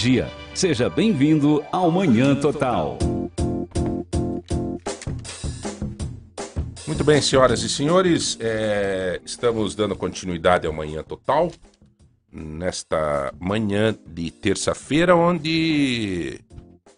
[0.00, 2.96] Dia, seja bem-vindo ao Manhã Total.
[6.86, 11.52] Muito bem, senhoras e senhores, é, estamos dando continuidade ao Manhã Total
[12.32, 16.40] nesta manhã de terça-feira, onde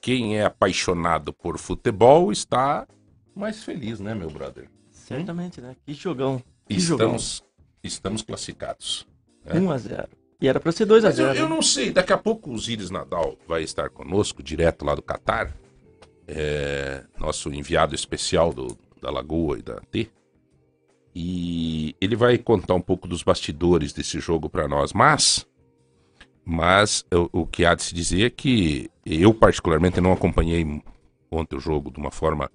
[0.00, 2.86] quem é apaixonado por futebol está
[3.34, 4.68] mais feliz, né, meu brother?
[4.92, 5.74] Certamente, né?
[5.84, 6.40] Que jogão.
[6.68, 7.42] Que estamos,
[7.82, 9.08] estamos classificados.
[9.44, 9.58] Né?
[9.58, 12.12] 1 a 0 E era para ser 2 a 0 eu, eu, não sei, daqui
[12.12, 15.56] a pouco o Ziris Nadal vai estar conosco, direto lá do Catar.
[16.26, 20.10] É, nosso enviado especial do, da Lagoa e da T.
[21.14, 24.92] E ele vai contar um pouco dos bastidores desse jogo para nós.
[24.92, 25.46] Mas,
[26.44, 30.66] mas o, o, que há de se dizer é que eu, particularmente, não acompanhei
[31.30, 32.50] ontem o jogo de uma forma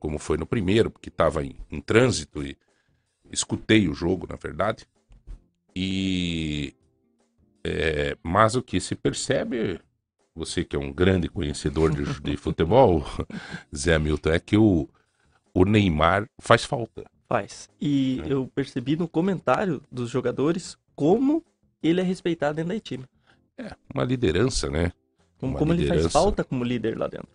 [0.00, 2.56] como foi no primeiro, porque estava em, em trânsito e
[3.30, 4.88] escutei o jogo, na verdade.
[5.74, 6.74] E
[7.64, 9.80] é, mas o que se percebe,
[10.34, 13.04] você que é um grande conhecedor de, de futebol,
[13.74, 14.88] Zé Milton, é que o,
[15.54, 17.04] o Neymar faz falta.
[17.28, 17.68] Faz.
[17.80, 18.32] E é.
[18.32, 21.44] eu percebi no comentário dos jogadores como
[21.82, 23.04] ele é respeitado dentro da time.
[23.56, 24.92] É, uma liderança, né?
[25.38, 25.94] Como, como liderança.
[25.94, 27.28] ele faz falta como líder lá dentro.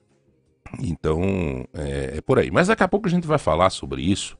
[0.79, 2.51] Então, é, é, por aí.
[2.51, 4.37] Mas daqui a pouco a gente vai falar sobre isso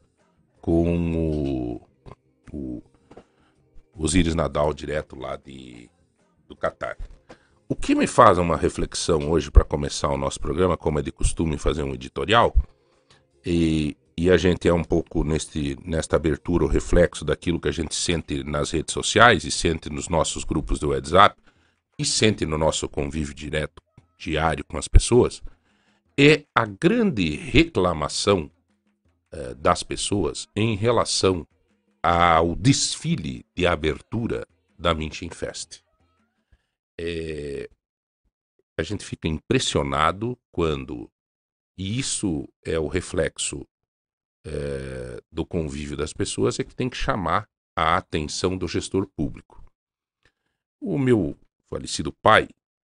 [0.62, 1.82] com o,
[2.52, 2.84] o
[3.98, 5.90] Osiris Nadal, direto lá de,
[6.48, 6.98] do Catar.
[7.67, 11.12] O que me faz uma reflexão hoje para começar o nosso programa, como é de
[11.12, 12.56] costume fazer um editorial,
[13.45, 17.73] e, e a gente é um pouco neste, nesta abertura o reflexo daquilo que a
[17.73, 21.36] gente sente nas redes sociais e sente nos nossos grupos do WhatsApp
[22.00, 23.81] e sente no nosso convívio direto,
[24.18, 25.42] diário com as pessoas
[26.18, 28.50] é a grande reclamação
[29.31, 31.47] eh, das pessoas em relação
[32.09, 34.47] ao desfile de abertura
[34.79, 35.81] da Minchin Fest.
[36.97, 37.69] É,
[38.79, 41.12] a gente fica impressionado quando,
[41.78, 43.67] e isso é o reflexo
[44.46, 49.62] é, do convívio das pessoas, é que tem que chamar a atenção do gestor público.
[50.79, 51.38] O meu
[51.69, 52.47] falecido pai,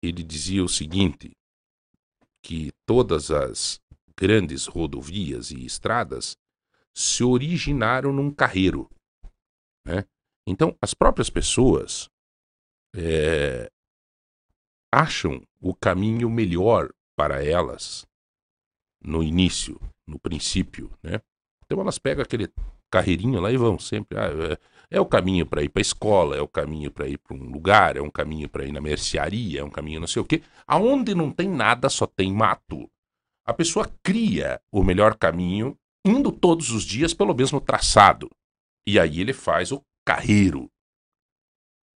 [0.00, 1.32] ele dizia o seguinte:
[2.40, 3.80] que todas as
[4.16, 6.38] grandes rodovias e estradas
[6.94, 8.88] se originaram num carreiro.
[9.84, 10.04] Né?
[10.46, 12.08] Então, as próprias pessoas
[12.94, 13.70] é,
[14.92, 18.06] acham o caminho melhor para elas
[19.02, 20.90] no início, no princípio.
[21.02, 21.20] Né?
[21.64, 22.52] Então, elas pegam aquele
[22.90, 24.18] carreirinho lá e vão sempre.
[24.18, 24.58] Ah, é,
[24.90, 27.50] é o caminho para ir para a escola, é o caminho para ir para um
[27.50, 30.42] lugar, é um caminho para ir na mercearia, é um caminho não sei o quê.
[30.66, 32.90] Aonde não tem nada, só tem mato.
[33.46, 38.28] A pessoa cria o melhor caminho indo todos os dias pelo mesmo traçado.
[38.86, 40.70] E aí ele faz o carreiro.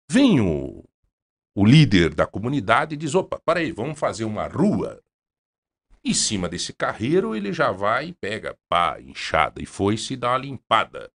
[0.09, 0.83] Vem o,
[1.55, 5.01] o líder da comunidade e diz: opa, peraí, vamos fazer uma rua.
[6.03, 10.37] Em cima desse carreiro ele já vai e pega pá, enxada e foi-se dar uma
[10.39, 11.11] limpada.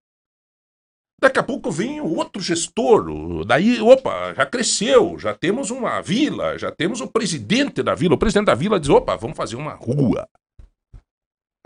[1.19, 6.59] Daqui a pouco vem o outro gestor, daí, opa, já cresceu, já temos uma vila,
[6.59, 8.13] já temos o presidente da vila.
[8.13, 10.29] O presidente da vila diz, opa, vamos fazer uma rua.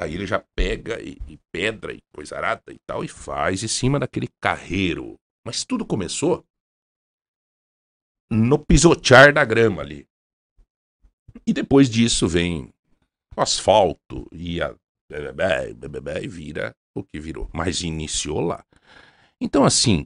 [0.01, 3.67] Aí ele já pega e, e pedra e coisa arada e tal e faz em
[3.67, 5.15] cima daquele carreiro.
[5.45, 6.43] Mas tudo começou
[8.31, 10.07] no pisotear da grama ali.
[11.45, 12.73] E depois disso vem
[13.35, 14.75] o asfalto e a
[16.21, 17.47] e vira o que virou.
[17.53, 18.65] Mas iniciou lá.
[19.39, 20.05] Então, assim,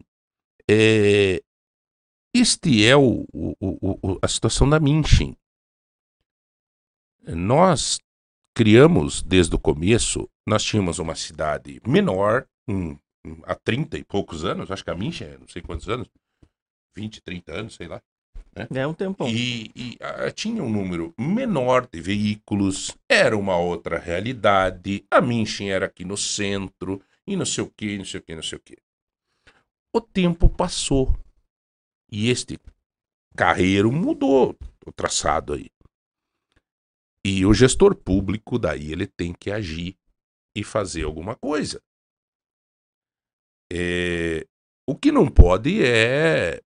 [0.69, 1.41] é,
[2.33, 5.37] este é o, o, o, a situação da Minchin.
[7.27, 7.99] Nós
[8.55, 12.91] criamos desde o começo, nós tínhamos uma cidade menor, um,
[13.25, 16.07] um, há 30 e poucos anos, acho que a Minchin é não sei quantos anos,
[16.95, 18.01] 20, 30 anos, sei lá.
[18.55, 18.67] Né?
[18.73, 19.27] É um tempão.
[19.27, 25.67] E, e a, tinha um número menor de veículos, era uma outra realidade, a Minchin
[25.67, 28.57] era aqui no centro, e não sei o que, não sei o que, não sei
[28.57, 28.77] o que.
[29.93, 31.13] O tempo passou
[32.09, 32.57] e este
[33.35, 35.69] carreiro mudou o traçado aí.
[37.27, 39.97] E o gestor público daí ele tem que agir
[40.55, 41.81] e fazer alguma coisa.
[43.73, 44.45] É,
[44.87, 46.61] o que não pode é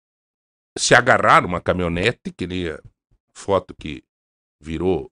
[0.77, 2.81] se agarrar numa caminhonete, que nem a
[3.33, 4.03] foto que
[4.59, 5.09] virou.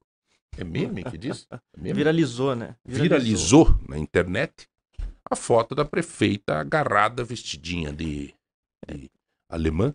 [0.54, 1.46] É meme que diz?
[1.50, 1.94] É meme?
[1.94, 2.76] Viralizou, né?
[2.84, 3.64] Viralizou.
[3.64, 4.68] Viralizou na internet
[5.30, 8.34] a foto da prefeita agarrada, vestidinha de,
[8.86, 9.10] de
[9.48, 9.94] alemã,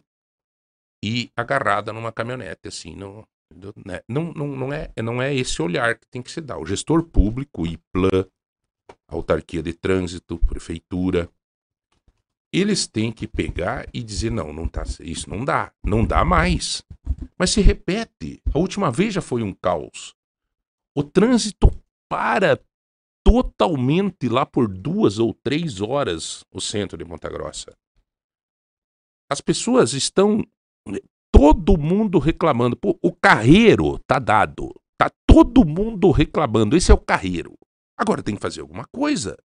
[1.04, 3.28] e agarrada numa caminhonete, assim, não,
[3.86, 4.02] né?
[4.08, 6.58] não, não, não, é, não é esse olhar que tem que se dar.
[6.58, 8.26] O gestor público, IPLAN,
[9.08, 11.30] autarquia de trânsito, prefeitura,
[12.52, 16.84] eles têm que pegar e dizer, não, não tá, isso não dá, não dá mais.
[17.38, 18.42] Mas se repete.
[18.54, 20.16] A última vez já foi um caos.
[20.96, 21.72] O trânsito
[22.08, 22.60] para
[23.24, 27.76] totalmente lá por duas ou três horas o centro de Ponta Grossa.
[29.30, 30.46] As pessoas estão.
[31.44, 32.78] Todo mundo reclamando.
[32.78, 34.74] Pô, o carreiro tá dado.
[34.98, 36.78] Tá todo mundo reclamando.
[36.78, 37.56] Esse é o carreiro.
[37.98, 39.38] Agora tem que fazer alguma coisa.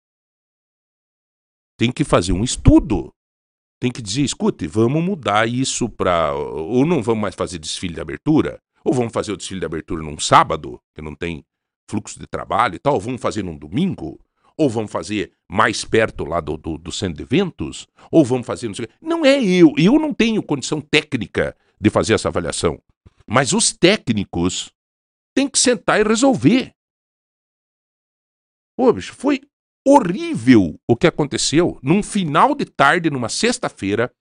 [1.77, 3.13] Tem que fazer um estudo.
[3.81, 8.01] Tem que dizer, escute, vamos mudar isso para ou não vamos mais fazer desfile de
[8.01, 11.45] abertura, ou vamos fazer o desfile de abertura num sábado, que não tem
[11.91, 14.21] fluxo de trabalho e tal, ou vamos fazer num domingo,
[14.57, 18.69] ou vamos fazer mais perto lá do, do, do centro de eventos, ou vamos fazer
[18.69, 22.83] não sei Não é eu, eu não tenho condição técnica de fazer essa avaliação.
[23.27, 24.73] Mas os técnicos
[25.35, 26.73] têm que sentar e resolver.
[28.77, 29.41] Pô, bicho, foi
[29.87, 34.13] horrível o que aconteceu num final de tarde, numa sexta-feira.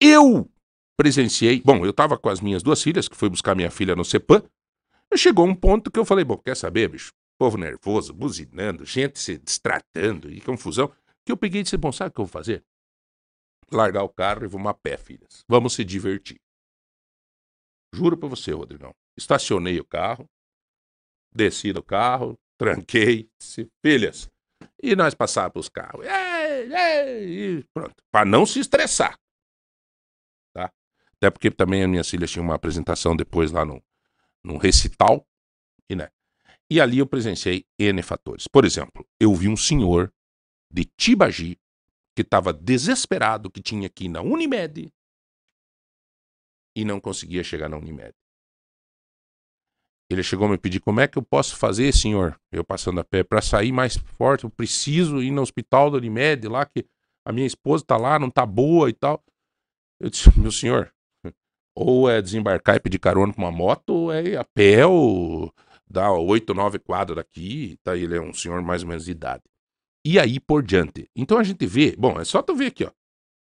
[0.00, 0.50] Eu
[0.96, 1.62] presenciei.
[1.64, 4.42] Bom, eu estava com as minhas duas filhas, que foi buscar minha filha no CEPAM.
[5.16, 7.12] Chegou um ponto que eu falei: bom, quer saber, bicho?
[7.38, 10.92] Povo nervoso, buzinando, gente se distratando e confusão.
[11.24, 12.64] Que eu peguei e disse: bom, sabe o que eu vou fazer?
[13.70, 15.44] Largar o carro e vamos a pé, filhas.
[15.48, 16.40] Vamos se divertir.
[17.94, 18.94] Juro pra você, Rodrigão.
[19.16, 20.28] Estacionei o carro,
[21.34, 24.30] desci do carro, tranquei, disse, filhas,
[24.82, 26.06] e nós passávamos os carros.
[26.06, 27.96] Ei, ei, e pronto.
[28.10, 29.18] Para não se estressar.
[30.52, 30.72] Tá?
[31.16, 33.82] Até porque também as minhas filhas tinham uma apresentação depois lá no,
[34.44, 35.26] no recital.
[35.88, 36.10] E, né?
[36.70, 38.46] e ali eu presenciei N fatores.
[38.46, 40.12] Por exemplo, eu vi um senhor
[40.70, 41.58] de Tibagi
[42.14, 44.92] que estava desesperado que tinha ir na Unimed
[46.78, 48.14] e não conseguia chegar na Unimed.
[50.08, 53.04] Ele chegou a me pedir como é que eu posso fazer, senhor, eu passando a
[53.04, 56.86] pé, para sair mais forte, eu preciso ir no hospital da Unimed lá, que
[57.26, 59.22] a minha esposa tá lá, não tá boa e tal.
[60.00, 60.94] Eu disse, meu senhor,
[61.76, 65.52] ou é desembarcar e pedir carona com uma moto, ou é ir a pé, ou
[65.84, 67.96] dar oito, nove quadros daqui, tá?
[67.96, 69.42] Ele é um senhor mais ou menos de idade.
[70.06, 71.10] E aí por diante.
[71.14, 72.92] Então a gente vê, bom, é só tu ver aqui, ó.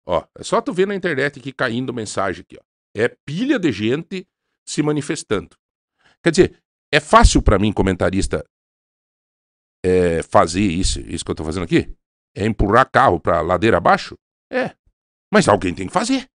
[0.05, 2.72] Ó, é só tu ver na internet aqui caindo mensagem aqui, ó.
[2.95, 4.27] É pilha de gente
[4.65, 5.55] se manifestando.
[6.23, 8.45] Quer dizer, é fácil para mim, comentarista,
[9.83, 11.93] é, fazer isso, isso que eu tô fazendo aqui?
[12.35, 14.15] É empurrar carro pra ladeira abaixo?
[14.51, 14.75] É.
[15.31, 16.29] Mas alguém tem que fazer.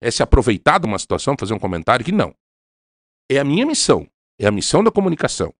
[0.00, 2.34] É se aproveitar de uma situação, fazer um comentário que não.
[3.30, 4.08] É a minha missão.
[4.38, 5.54] É a missão da comunicação.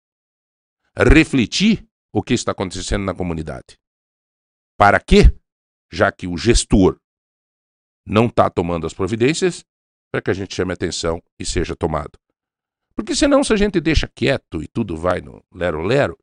[0.96, 3.78] Refletir o que está acontecendo na comunidade.
[4.76, 5.34] Para quê?
[5.92, 6.98] Já que o gestor
[8.06, 9.64] não está tomando as providências,
[10.12, 12.18] para que a gente chame atenção e seja tomado.
[12.94, 16.18] Porque senão, se a gente deixa quieto e tudo vai no lero-lero,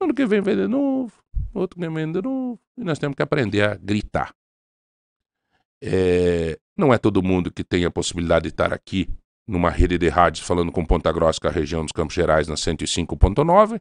[0.00, 1.12] ano que vem vai de novo,
[1.52, 4.32] outro que vem de novo, e nós temos que aprender a gritar.
[5.82, 9.08] É, não é todo mundo que tem a possibilidade de estar aqui
[9.48, 13.80] numa rede de rádios falando com Ponta Grossa, a região dos Campos Gerais, na 105.9,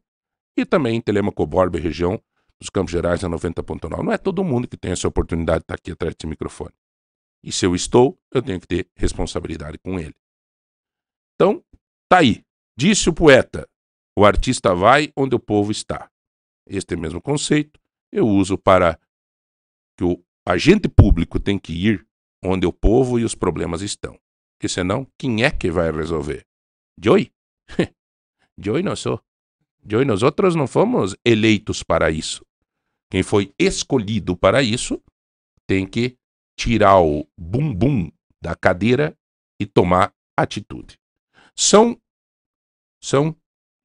[0.58, 2.20] e também em Telemaco Borba, região
[2.60, 4.04] dos Campos Gerais, na 90.9.
[4.04, 6.74] Não é todo mundo que tem essa oportunidade de estar aqui atrás desse microfone.
[7.44, 10.16] E se eu estou, eu tenho que ter responsabilidade com ele.
[11.36, 11.64] Então,
[12.12, 12.44] Tá aí.
[12.78, 13.66] Disse o poeta:
[14.18, 16.12] o artista vai onde o povo está.
[16.68, 17.80] Este mesmo conceito
[18.12, 19.00] eu uso para
[19.98, 22.06] que o agente público tem que ir
[22.44, 24.20] onde o povo e os problemas estão.
[24.58, 26.46] Porque senão, quem é que vai resolver?
[27.02, 27.32] Joy?
[28.60, 29.24] Joy não sou.
[29.90, 32.46] Joy, nós outros não fomos eleitos para isso.
[33.10, 35.02] Quem foi escolhido para isso
[35.66, 36.18] tem que
[36.56, 39.16] tirar o bumbum da cadeira
[39.60, 40.98] e tomar atitude.
[41.56, 41.98] São
[43.02, 43.36] são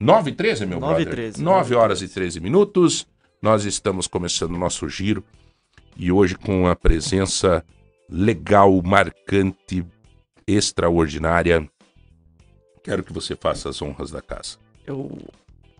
[0.00, 1.14] 9 e 13, meu 9 brother?
[1.14, 2.12] 13, 9, 9 horas 13.
[2.12, 3.06] e 13 minutos.
[3.40, 5.24] Nós estamos começando o nosso giro
[5.96, 7.64] e hoje com a presença
[8.08, 9.84] legal, marcante,
[10.46, 11.68] extraordinária.
[12.82, 14.58] Quero que você faça as honras da casa.
[14.86, 15.18] Eu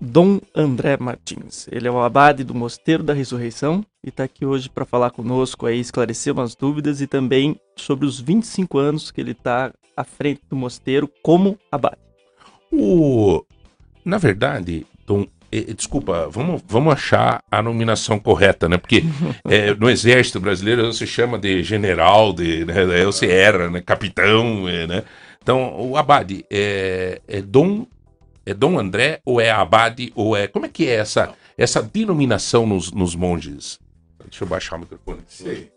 [0.01, 1.67] Dom André Martins.
[1.71, 5.67] Ele é o abade do Mosteiro da Ressurreição e está aqui hoje para falar conosco
[5.67, 10.43] aí, esclarecer umas dúvidas e também sobre os 25 anos que ele está à frente
[10.49, 11.97] do mosteiro como abade.
[12.71, 13.43] O...
[14.05, 18.77] Na verdade, Tom, eh, desculpa, vamos, vamos achar a nominação correta, né?
[18.77, 19.03] Porque
[19.49, 23.05] é, no exército brasileiro se chama de general, de, né?
[23.05, 23.81] você era, né?
[23.81, 25.03] Capitão, é, né?
[25.43, 27.87] Então, o abade é, é Dom
[28.47, 32.67] é Dom André ou é abade ou é como é que é essa essa denominação
[32.67, 33.79] nos, nos monges?
[34.25, 35.21] Deixa eu baixar o microfone.
[35.27, 35.69] Sim.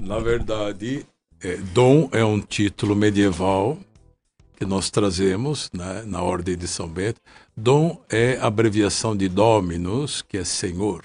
[0.00, 1.06] Na verdade,
[1.42, 3.78] é, Dom é um título medieval
[4.56, 7.20] que nós trazemos né, na ordem de São Bento.
[7.56, 11.04] Dom é abreviação de Dominus, que é Senhor.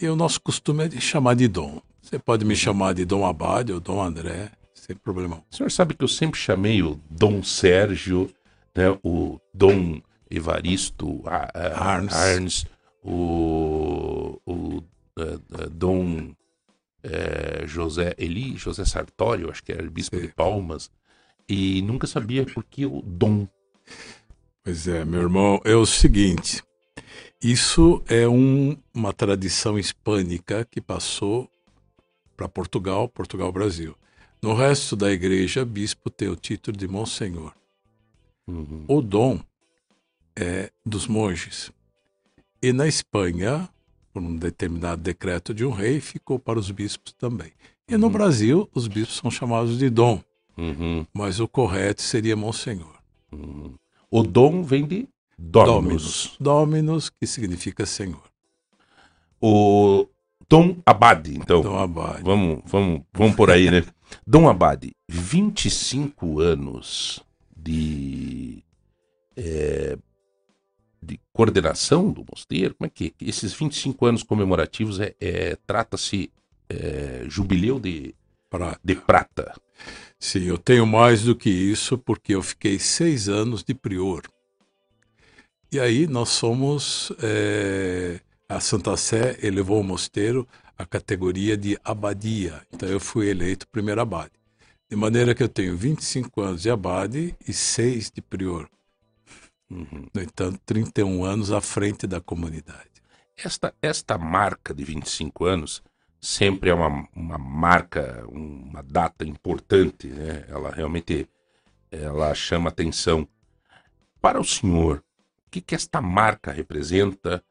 [0.00, 1.80] E o nosso costume é de chamar de Dom.
[2.00, 5.42] Você pode me chamar de Dom Abade ou Dom André, sem problema.
[5.50, 8.30] O senhor sabe que eu sempre chamei o Dom Sérgio,
[8.76, 12.12] né, o Dom Evaristo Arns.
[12.12, 12.66] Arns,
[13.02, 14.82] o, o
[15.18, 16.34] eh, eh, Dom
[17.02, 20.32] eh, José Eli, José Sartori, eu acho que era bispo de Sim.
[20.36, 20.90] Palmas,
[21.48, 23.46] e nunca sabia por que o Dom.
[24.64, 26.62] Pois é, meu irmão, é o seguinte:
[27.42, 31.48] isso é um- uma tradição hispânica que passou
[32.36, 33.96] para Portugal, Portugal-Brasil.
[34.42, 37.52] No resto da igreja, bispo tem o título de Monsenhor.
[38.46, 38.84] Uhum.
[38.88, 39.40] O dom
[40.36, 41.70] é dos monges.
[42.62, 43.68] E na Espanha,
[44.12, 47.52] por um determinado decreto de um rei, ficou para os bispos também.
[47.88, 48.12] E no Uhum.
[48.12, 50.20] Brasil, os bispos são chamados de dom,
[50.56, 51.06] Uhum.
[51.12, 52.96] mas o correto seria Monsenhor.
[53.32, 53.74] Uhum.
[54.10, 55.74] O Dom vem de Dominus.
[55.82, 56.36] Dominus.
[56.40, 58.22] Dominus, que significa Senhor.
[59.40, 60.06] O
[60.48, 61.60] Dom Abade, então.
[61.60, 62.22] Dom Abade.
[62.22, 63.84] Vamos, vamos, vamos por aí, né?
[64.26, 67.22] Dom Abade, 25 anos
[67.66, 68.62] de,
[69.36, 69.98] é,
[71.02, 72.74] de coordenação do mosteiro.
[72.74, 76.30] Como é que esses 25 anos comemorativos é, é- trata-se
[76.68, 78.14] é, jubileu de,
[78.50, 78.78] Pra...
[78.82, 79.54] de prata?
[80.18, 84.22] Sim, eu tenho mais do que isso, porque eu fiquei seis anos de prior.
[85.72, 87.12] E aí nós somos.
[87.22, 90.46] eh, a Santa Sé elevou o mosteiro
[90.78, 92.62] à categoria de abadia.
[92.72, 94.30] Então eu fui eleito primeiro abade.
[94.88, 98.68] De maneira que eu tenho 25 anos de abade e 6 de prior.
[99.68, 100.06] Uhum.
[100.14, 103.02] No entanto, 31 anos à frente da comunidade.
[103.36, 105.82] Esta, esta marca de 25 anos
[106.20, 110.44] sempre é uma, uma marca, uma data importante, né?
[110.48, 111.28] Ela realmente
[111.90, 113.28] ela chama atenção.
[114.20, 115.02] Para o senhor,
[115.46, 117.44] o que, que esta marca representa?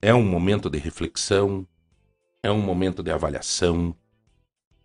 [0.00, 1.66] É um momento de reflexão?
[2.42, 3.94] É um momento de avaliação?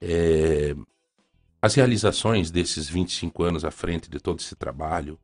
[0.02, 0.76] É,
[1.66, 5.18] As realizações desses 25 anos à frente de todo esse trabalho?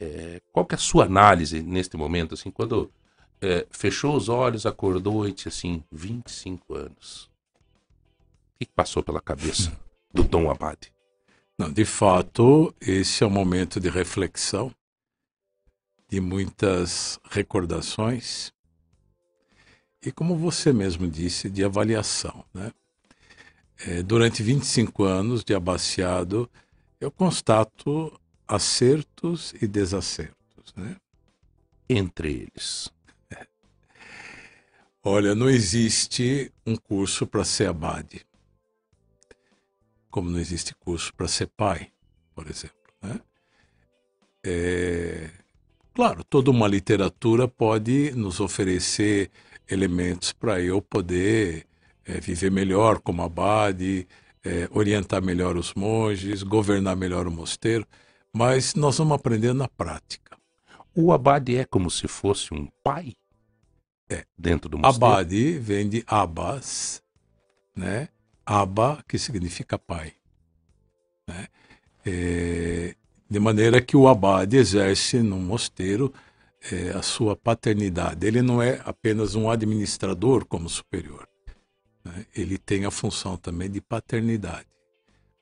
[0.00, 2.90] É, Qual que é a sua análise neste momento, assim, quando
[3.38, 7.24] é, fechou os olhos, acordou e disse assim, 25 anos.
[8.54, 9.70] O que que passou pela cabeça
[10.14, 10.90] do Dom Abade?
[11.58, 14.74] Não, de fato, esse é um momento de reflexão,
[16.08, 18.50] de muitas recordações
[20.02, 22.42] e, como você mesmo disse, de avaliação.
[22.54, 22.72] Né?
[23.86, 26.50] Eh, durante 25 anos de abaciado,
[27.00, 30.74] eu constato acertos e desacertos.
[30.76, 30.96] Né?
[31.88, 32.90] Entre eles.
[35.02, 38.26] Olha, não existe um curso para ser abade,
[40.10, 41.90] como não existe curso para ser pai,
[42.34, 42.76] por exemplo.
[43.00, 43.20] Né?
[44.44, 45.30] É,
[45.98, 49.32] Claro, toda uma literatura pode nos oferecer
[49.68, 51.66] elementos para eu poder
[52.08, 54.08] é, viver melhor como abade,
[54.42, 57.86] é, orientar melhor os monges, governar melhor o mosteiro,
[58.32, 60.36] mas nós vamos aprender na prática.
[60.94, 63.14] O Abade é como se fosse um pai?
[64.08, 64.24] É.
[64.36, 65.14] Dentro do mosteiro?
[65.14, 67.02] Abade vem de abas,
[67.76, 68.08] né?
[68.44, 70.14] Aba, que significa pai.
[71.26, 71.46] Né?
[72.06, 72.94] É,
[73.28, 76.12] de maneira que o abade exerce no mosteiro
[76.72, 78.26] é, a sua paternidade.
[78.26, 81.27] Ele não é apenas um administrador como superior.
[82.04, 82.26] Né?
[82.34, 84.66] Ele tem a função também de paternidade.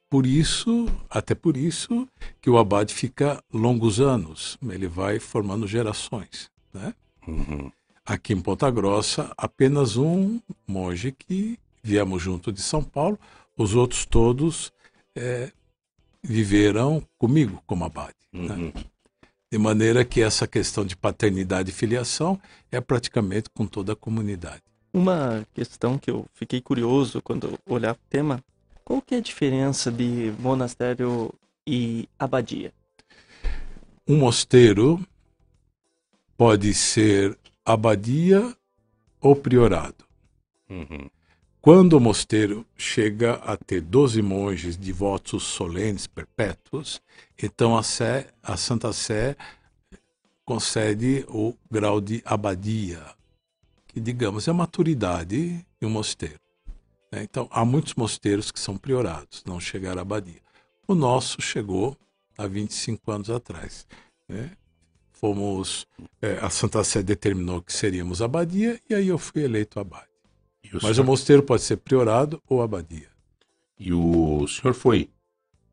[0.08, 2.08] Por isso, até por isso,
[2.40, 4.56] que o abade fica longos anos.
[4.62, 6.50] Ele vai formando gerações.
[6.72, 6.94] Né?
[7.26, 7.72] Uhum.
[8.04, 13.18] aqui em Ponta Grossa, apenas um monge que viemos junto de São Paulo,
[13.56, 14.72] os outros todos
[15.16, 15.50] eh,
[16.22, 18.14] viveram comigo como abade.
[18.32, 18.54] né?
[18.54, 18.72] Uhum.
[19.50, 22.38] De maneira que essa questão de paternidade e filiação
[22.70, 24.62] é praticamente com toda a comunidade.
[24.96, 28.42] Uma questão que eu fiquei curioso quando olhar o tema,
[28.82, 31.34] qual que é a diferença de monastério
[31.66, 32.72] e abadia?
[34.08, 34.98] Um mosteiro
[36.34, 38.56] pode ser abadia
[39.20, 40.02] ou priorado.
[40.70, 41.10] Uhum.
[41.60, 47.02] Quando o mosteiro chega a ter 12 monges de votos solenes perpétuos,
[47.36, 49.36] então a, Sé, a Santa Sé
[50.42, 53.04] concede o grau de abadia,
[54.00, 56.38] digamos, é a maturidade de um mosteiro.
[57.12, 57.22] né?
[57.22, 60.40] Então, há muitos mosteiros que são priorados, não chegaram à abadia.
[60.88, 61.96] O nosso chegou
[62.38, 63.86] há 25 anos atrás.
[64.28, 64.50] né?
[65.12, 65.86] Fomos,
[66.20, 70.06] eh, a Santa Sé determinou que seríamos abadia, e aí eu fui eleito abade.
[70.74, 73.08] O, Mas o senhor, mosteiro pode ser priorado ou abadia.
[73.78, 75.10] e o senhor foi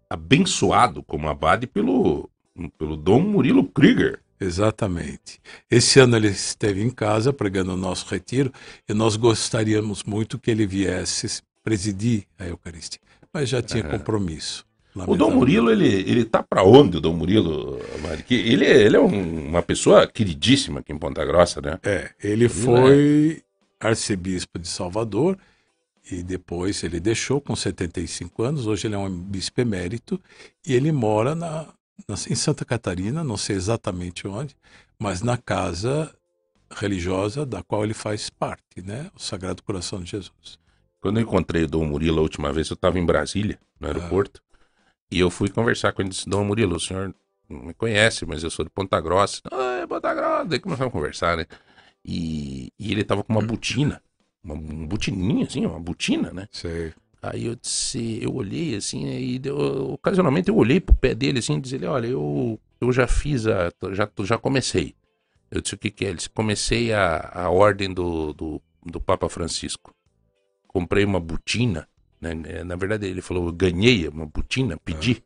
[0.09, 2.29] abençoado como abade pelo,
[2.77, 4.21] pelo Dom Murilo Krieger.
[4.43, 5.39] Exatamente.
[5.69, 8.51] Esse ano ele esteve em casa pregando o nosso retiro
[8.87, 12.99] e nós gostaríamos muito que ele viesse presidir a Eucaristia.
[13.33, 14.63] mas já tinha compromisso.
[15.07, 18.23] O Dom Murilo, ele, ele tá para onde, o Dom Murilo, Mari?
[18.29, 21.79] Ele, ele é um- uma pessoa queridíssima aqui em Ponta Grossa, né?
[21.81, 23.41] É, ele foi
[23.79, 25.35] arcebispo de Salvador
[26.11, 28.67] e depois ele deixou com 75 anos.
[28.67, 30.21] Hoje ele é um bispo emérito
[30.63, 31.67] e ele mora na-
[32.29, 34.55] em Santa Catarina, não sei exatamente onde,
[34.99, 36.13] mas na casa
[36.71, 39.11] religiosa da qual ele faz parte, né?
[39.15, 40.59] O Sagrado Coração de Jesus.
[40.99, 44.41] Quando eu encontrei o Dom Murilo a última vez, eu estava em Brasília, no aeroporto,
[45.11, 46.09] e eu fui conversar com ele.
[46.09, 47.13] Disse: Dom Murilo, o senhor
[47.49, 49.41] não me conhece, mas eu sou de Ponta Grossa.
[49.51, 50.45] Ah, é Ponta Grossa.
[50.45, 51.45] Daí começamos a conversar, né?
[52.03, 54.01] E, e ele tava com uma botina,
[54.43, 56.47] uma, um botininho, assim, uma botina, né?
[56.51, 56.93] Sei.
[57.23, 61.55] Aí eu disse, eu olhei assim, e deu- ocasionalmente eu olhei pro pé dele assim,
[61.57, 63.71] e disse ele, olha, eu, eu já fiz a.
[63.93, 64.93] Já, já comecei.
[65.49, 66.09] Eu disse o que, que é?
[66.09, 69.93] Ele disse, comecei a, a ordem do, do, do Papa Francisco.
[70.67, 71.87] Comprei uma botina,
[72.19, 72.31] né?
[72.45, 75.23] eh, Na verdade, ele falou, eu ganhei uma botina, pedi.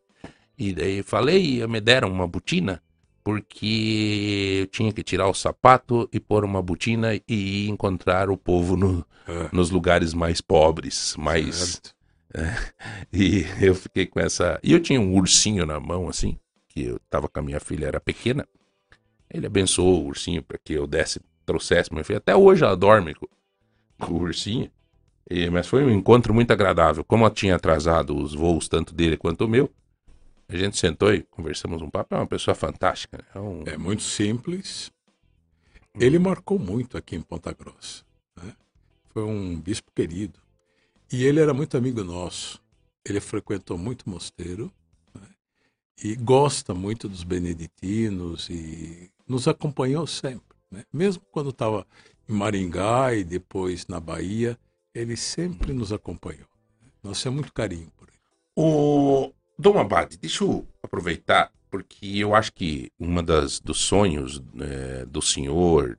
[0.58, 2.82] E daí falei, e me deram uma botina,
[3.28, 8.38] porque eu tinha que tirar o sapato e pôr uma botina e ir encontrar o
[8.38, 11.96] povo no, É, nos lugares mais pobres, mais certo.
[13.12, 14.58] e eu fiquei com essa.
[14.64, 16.38] E eu tinha um ursinho na mão, assim,
[16.70, 18.48] que eu tava com a minha filha, era pequena.
[19.30, 22.20] Ele abençoou o ursinho para que eu desse, trouxesse minha filha.
[22.20, 23.28] Até hoje ela dorme com,
[24.00, 24.72] com o ursinho.
[25.30, 27.04] E- mas foi um encontro muito agradável.
[27.04, 29.70] Como eu tinha atrasado os voos, tanto dele quanto o meu,
[30.50, 32.16] a gente sentou e conversamos um papo.
[32.16, 33.18] É uma pessoa fantástica.
[33.18, 33.24] né?
[33.36, 33.64] É um...
[33.66, 34.92] É muito simples.
[36.00, 38.04] Ele marcou muito aqui em Ponta Grossa.
[38.42, 38.54] né?
[39.08, 40.40] Foi um bispo querido.
[41.12, 42.62] E ele era muito amigo nosso.
[43.04, 44.72] Ele frequentou muito o mosteiro
[45.16, 45.28] né?
[46.04, 50.58] e gosta muito dos beneditinos e nos acompanhou sempre.
[50.70, 50.84] né?
[50.94, 51.86] Mesmo quando estava
[52.30, 54.58] em Maringá e depois na Bahia,
[54.94, 56.48] ele sempre nos acompanhou.
[57.02, 58.18] Nós temos muito carinho por ele.
[58.56, 65.06] O Dom Abade, deixa eu aproveitar, porque eu acho que uma das dos sonhos eh,
[65.08, 65.98] do senhor,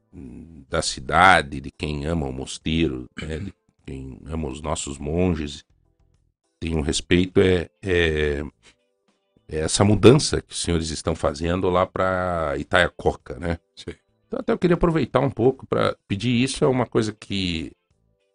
[0.68, 3.52] da cidade, de quem ama o mosteiro, né, de
[3.84, 5.64] quem ama os nossos monges,
[6.60, 8.44] tem um respeito, é, é-
[9.48, 13.58] é essa mudança que os senhores estão fazendo lá para Itaiacoca, né?
[13.74, 13.94] Sim.
[14.26, 17.72] Então até eu queria aproveitar um pouco para pedir isso, é uma coisa que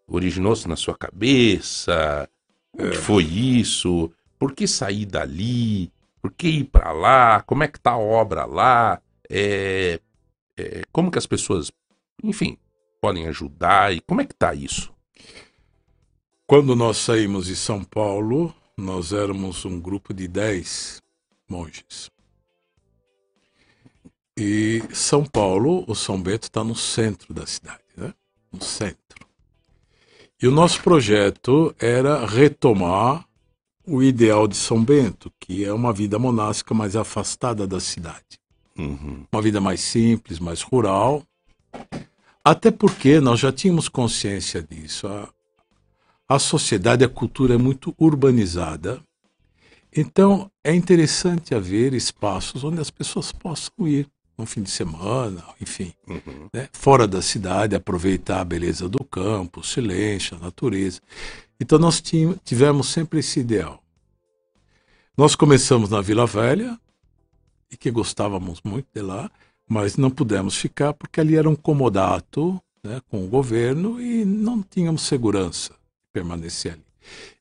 [0.07, 2.27] originou-se na sua cabeça,
[2.77, 4.11] onde foi isso,
[4.43, 5.89] por que sair dali,
[6.21, 10.01] por que ir para lá, como é que tá a obra lá, é,
[10.57, 11.71] é, como que as pessoas,
[12.21, 12.57] enfim,
[13.01, 14.93] podem ajudar e como é que tá isso?
[16.45, 21.01] Quando nós saímos de São Paulo, nós éramos um grupo de 10
[21.49, 22.11] monges.
[24.37, 28.13] E São Paulo, o São Bento está no centro da cidade, né?
[28.51, 29.25] No centro.
[30.41, 33.25] E o nosso projeto era retomar
[33.85, 38.43] o ideal de São Bento, que é uma vida monástica mais afastada da cidade
[38.77, 41.23] Uhum, uma vida mais simples, mais rural.
[42.43, 45.07] Até porque nós já tínhamos consciência disso.
[45.07, 45.29] A,
[46.27, 49.01] a sociedade, a cultura é muito urbanizada.
[49.95, 55.93] Então, é interessante haver espaços onde as pessoas possam ir no fim de semana, enfim,
[56.07, 56.67] uhum, né?
[56.73, 60.99] fora da cidade, aproveitar a beleza do campo, o silêncio, a natureza.
[61.59, 62.01] Então, nós
[62.43, 63.81] tivemos sempre esse ideal.
[65.15, 66.79] Nós começamos na Vila Velha,
[67.73, 69.29] e que gostávamos muito de lá,
[69.67, 74.61] mas não pudemos ficar porque ali era um comodato né, com o governo e não
[74.61, 76.83] tínhamos segurança de permanecer ali.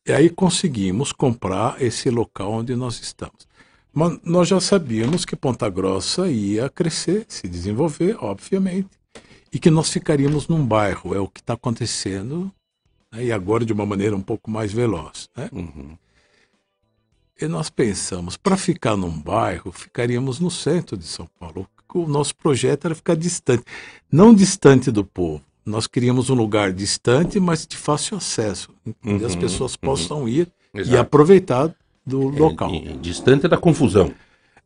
[0.06, 3.46] E aí conseguimos comprar esse local onde nós estamos.
[3.92, 8.88] Mas nós já sabíamos que Ponta Grossa ia crescer, se desenvolver, obviamente,
[9.52, 12.50] e que nós ficaríamos num bairro, é o que está acontecendo,
[13.12, 15.28] né, e agora de uma maneira um pouco mais veloz.
[15.36, 15.48] Né?
[15.52, 15.96] uhum.
[17.40, 21.68] E nós pensamos, para ficar num bairro, ficaríamos no centro de São Paulo.
[21.92, 23.64] O nosso projeto era ficar distante.
[24.10, 25.42] Não distante do povo.
[25.66, 28.72] Nós queríamos um lugar distante, mas de fácil acesso,
[29.04, 29.78] onde as Uhum, pessoas uhum.
[29.80, 30.98] possam ir e Exato.
[30.98, 31.74] aproveitar
[32.04, 32.70] do local.
[32.74, 34.12] É, distante da confusão.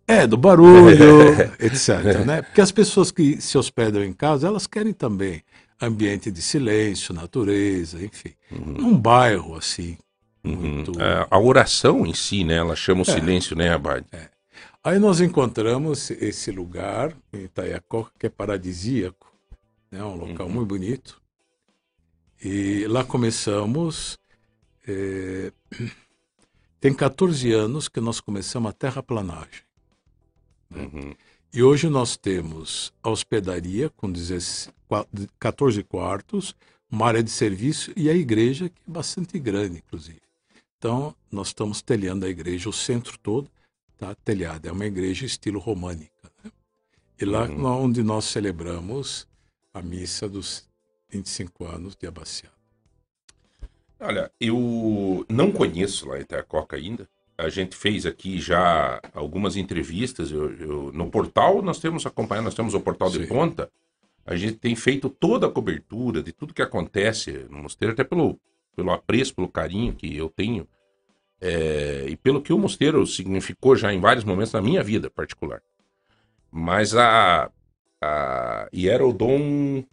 [0.09, 2.25] É, do barulho, etc.
[2.25, 2.43] Né?
[2.43, 5.43] Porque as pessoas que se hospedam em casa, elas querem também
[5.81, 8.33] ambiente de silêncio, natureza, enfim.
[8.53, 9.99] Um bairro assim.
[10.45, 10.53] Uhum.
[10.57, 10.93] Muito-
[11.31, 12.55] A, oração em si, né?
[12.55, 13.13] Ela chama o É.
[13.13, 14.07] silêncio, né, Abade?
[14.85, 19.27] Aí nós encontramos esse lugar em Itaiacoca, que é paradisíaco,
[19.91, 20.03] né?
[20.05, 21.21] um local muito bonito.
[22.43, 24.17] E lá começamos.
[24.87, 25.51] eh,
[26.81, 29.63] Tem 14 anos que nós começamos a terraplanagem.
[30.75, 31.15] Uhum.
[31.53, 35.07] E hoje nós temos a hospedaria com 16 qua-
[35.39, 36.55] 14 quartos,
[36.91, 40.21] uma área de serviço e a igreja, que é bastante grande, inclusive.
[40.79, 43.51] Então, nós estamos telhando a igreja, o centro todo
[43.95, 44.67] está telhado.
[44.69, 46.13] É uma igreja estilo românica.
[46.45, 46.53] Né?
[47.21, 47.65] E lá Uhum.
[47.85, 49.27] onde nós celebramos
[49.73, 50.69] a missa dos
[51.09, 52.55] 25 anos de Abaciado.
[53.99, 57.09] Olha, eu não conheço lá Itacoca ainda.
[57.39, 60.31] A gente fez aqui já algumas entrevistas.
[60.31, 63.27] Eu, eu- no portal nós temos acompanhado, nós temos o portal de Sim.
[63.27, 63.71] ponta.
[64.27, 68.39] A gente tem feito toda a cobertura de tudo que acontece no mosteiro, até pelo,
[68.77, 70.69] pelo apreço, pelo carinho que eu tenho.
[71.41, 75.63] é, e pelo que o mosteiro significou já em vários momentos na minha vida particular.
[76.51, 77.51] Mas a.
[78.03, 79.85] a e era o Dom.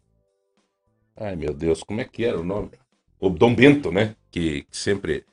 [1.16, 2.72] Ai meu Deus, como é que era o nome?
[3.28, 4.16] O Dom Bento, né?
[4.30, 5.24] Que, que sempre.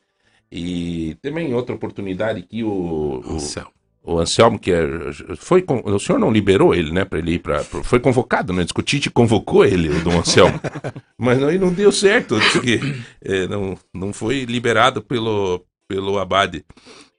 [0.50, 3.70] E também outra oportunidade que o, o, Anselmo.
[4.02, 4.82] o Anselmo, que é,
[5.36, 5.64] foi.
[5.84, 7.04] O senhor não liberou ele, né?
[7.04, 7.64] Para ele ir para.
[7.64, 8.62] Foi convocado, né?
[8.62, 10.60] Discutir convocou ele, o Dom Anselmo.
[11.18, 12.38] Mas não, e não deu certo.
[12.38, 12.80] disse que,
[13.22, 16.64] é, não, não foi liberado pelo, pelo Abade.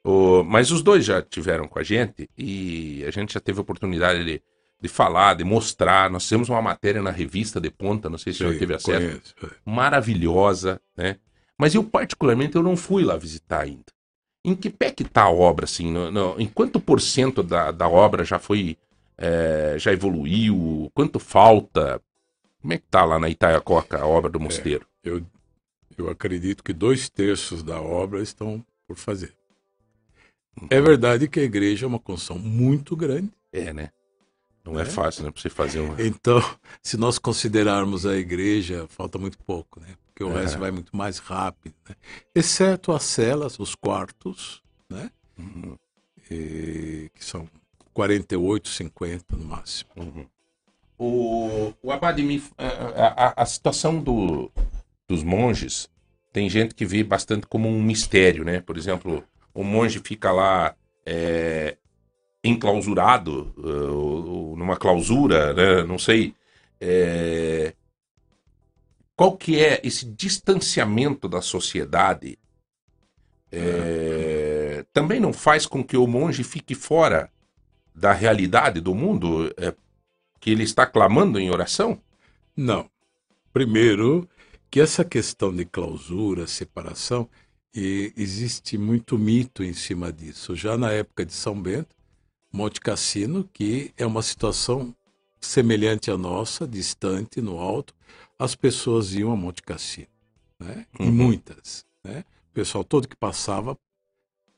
[0.04, 3.62] O, mas os dois já tiveram com a gente e a gente já teve a
[3.62, 4.42] oportunidade de,
[4.82, 6.10] de falar, de mostrar.
[6.10, 8.74] Nós fizemos uma matéria na revista de ponta, não sei se o senhor Sim, teve
[8.74, 9.50] acesso conheço, é.
[9.70, 11.18] maravilhosa, né?
[11.58, 13.86] Mas eu, particularmente, eu não fui lá visitar ainda.
[14.44, 15.92] Em que pé que tá a obra, assim?
[15.92, 18.76] No, no- em quanto por cento da, da obra já foi,
[19.16, 20.90] é, já evoluiu?
[20.96, 22.02] Quanto falta?
[22.60, 24.88] Como é que tá lá na Itaiacoca a obra do mosteiro?
[25.04, 25.24] Eu,
[25.96, 29.36] eu acredito que dois terços da obra estão por fazer.
[30.70, 33.32] É verdade que a igreja é uma construção muito grande.
[33.54, 33.92] É, né?
[34.64, 34.86] Não é, É.
[34.86, 35.32] fácil, né?
[35.32, 36.02] Pra você fazer uma...
[36.02, 36.40] Então,
[36.84, 39.88] se nós considerarmos a igreja, falta muito pouco, né?
[40.08, 40.42] Porque o É.
[40.42, 41.96] resto vai muito mais rápido, né?
[42.36, 45.10] Exceto as celas, os quartos, né?
[45.38, 45.76] Uhum,
[46.30, 47.50] E- que são
[47.94, 49.90] 48, 50 no máximo.
[49.98, 50.26] uhum.
[50.98, 54.52] O, o Abade, a, a- a situação do,
[55.08, 55.90] dos monges,
[56.32, 58.62] tem gente que vê bastante como um mistério, né?
[58.62, 61.76] Por exemplo, o monge fica lá é,
[62.44, 65.84] enclausurado, ou numa clausura, né?
[65.84, 66.34] Não sei.
[66.80, 67.74] é,
[69.16, 72.38] qual que é esse distanciamento da sociedade?
[73.52, 77.30] é, também não faz com que o monge fique fora
[77.94, 79.74] da realidade do mundo é,
[80.40, 82.02] que ele está clamando em oração?
[82.56, 82.90] Não.
[83.52, 84.28] Primeiro,
[84.70, 87.30] que essa questão de clausura, separação,
[87.74, 90.56] existe muito mito em cima disso.
[90.56, 91.96] Já na época de São Bento,
[92.52, 94.96] Monte Cassino, que é uma situação
[95.40, 97.94] semelhante à nossa, distante, no alto,
[98.38, 100.08] as pessoas iam a Monte Cassino,
[100.60, 100.86] né?
[101.00, 101.12] E Uhum.
[101.12, 102.24] muitas, né?
[102.52, 103.78] O pessoal todo que passava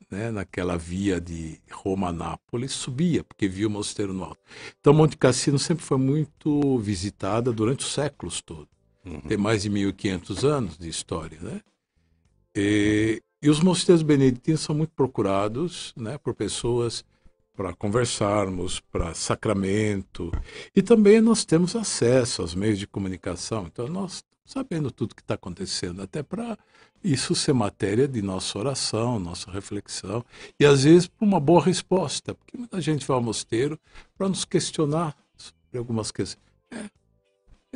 [0.09, 4.39] né, naquela via de Roma a Nápoles subia, porque via o mosteiro no alto.
[4.79, 8.67] Então, Monte Cassino sempre foi muito visitada durante os séculos todos.
[9.05, 9.21] Uhum.
[9.21, 11.61] Tem mais de 1.500 anos de história, né?
[12.55, 17.03] E, e os mosteiros beneditinos são muito procurados né, por pessoas
[17.55, 20.31] para conversarmos, para sacramento.
[20.75, 23.67] E também nós temos acesso aos meios de comunicação.
[23.67, 26.57] Então, nós sabendo tudo que está acontecendo, até para
[27.03, 30.23] isso ser matéria de nossa oração, nossa reflexão.
[30.59, 33.79] E, às vezes, para uma boa resposta, porque muita gente vai ao mosteiro
[34.17, 36.43] para nos questionar sobre algumas questões.
[36.71, 36.89] É,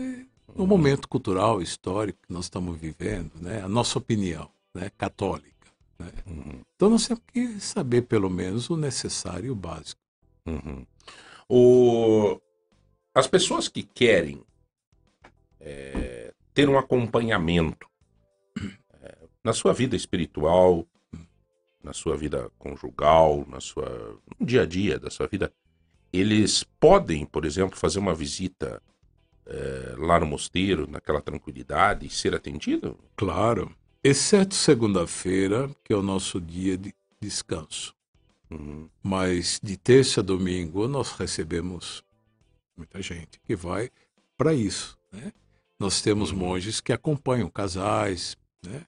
[0.01, 5.56] é, momento cultural, histórico que nós estamos vivendo, né, a nossa opinião né, católica.
[5.99, 6.11] Né?
[6.27, 6.61] Uhum.
[6.75, 10.01] Então nós temos que saber pelo menos o necessário e o básico.
[10.45, 10.85] Uhum.
[11.49, 12.39] O...
[13.13, 14.43] As pessoas que querem
[15.59, 17.87] é, ter um acompanhamento
[19.01, 20.85] é, na sua vida espiritual,
[21.83, 25.51] na sua vida conjugal, na sua no dia a dia da sua vida,
[26.11, 28.81] eles podem, por exemplo, fazer uma visita
[29.45, 32.97] é, lá no mosteiro, naquela tranquilidade e ser atendido?
[33.15, 37.95] Claro, exceto segunda-feira, que é o nosso dia de descanso.
[38.49, 38.89] Uhum.
[39.03, 42.03] Mas de terça a domingo nós recebemos
[42.75, 43.89] muita gente que vai
[44.37, 44.97] para isso.
[45.11, 45.33] Né?
[45.79, 48.85] Nós temos monges que acompanham casais, né?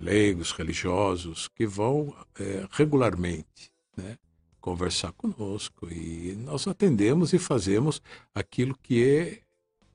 [0.00, 4.18] leigos, religiosos, que vão é, regularmente né?
[4.60, 8.00] conversar conosco e nós atendemos e fazemos
[8.34, 9.40] aquilo que é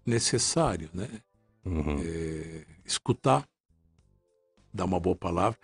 [0.06, 1.10] necessário, né?
[1.66, 1.98] Uhum.
[2.00, 3.48] É, escutar,
[4.78, 5.60] dar uma boa palavra.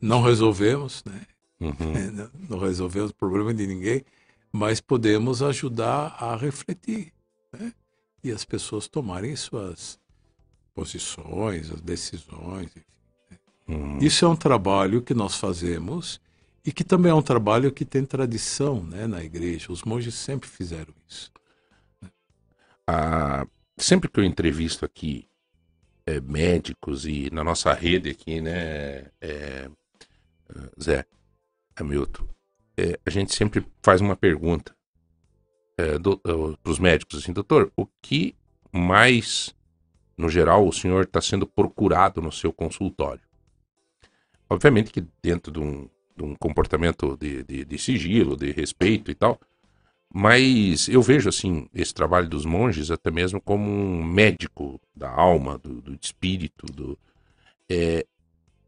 [0.00, 1.26] Não resolvemos, né?
[1.60, 2.30] Uhum.
[2.48, 4.04] não resolvemos o problema de ninguém,
[4.52, 7.12] mas podemos ajudar a refletir
[7.52, 7.72] né?
[8.22, 9.98] e as pessoas tomarem suas
[10.74, 12.66] posições, as decisões.
[12.76, 12.84] enfim.
[13.68, 13.98] Uhum.
[13.98, 16.20] Isso é um trabalho que nós fazemos
[16.64, 19.72] e que também é um trabalho que tem tradição né, na igreja.
[19.72, 21.30] Os monges sempre fizeram isso.
[22.86, 23.46] a-
[23.76, 25.28] sempre que eu entrevisto aqui
[26.08, 29.68] é, médicos e na nossa rede aqui, né, é,
[30.48, 31.04] uh, Zé,
[31.76, 32.26] Hamilton,
[32.78, 34.74] é, a gente sempre faz uma pergunta
[35.76, 38.34] é, para os médicos assim, doutor, o que
[38.72, 39.54] mais,
[40.16, 43.22] no geral, o senhor está sendo procurado no seu consultório?
[44.48, 49.14] Obviamente que dentro de um, de um comportamento de, de, de sigilo, de respeito e
[49.14, 49.38] tal,
[50.12, 55.58] mas eu vejo assim esse trabalho dos monges até mesmo como um médico da alma,
[55.58, 56.98] do, do espírito, do
[57.70, 58.06] é,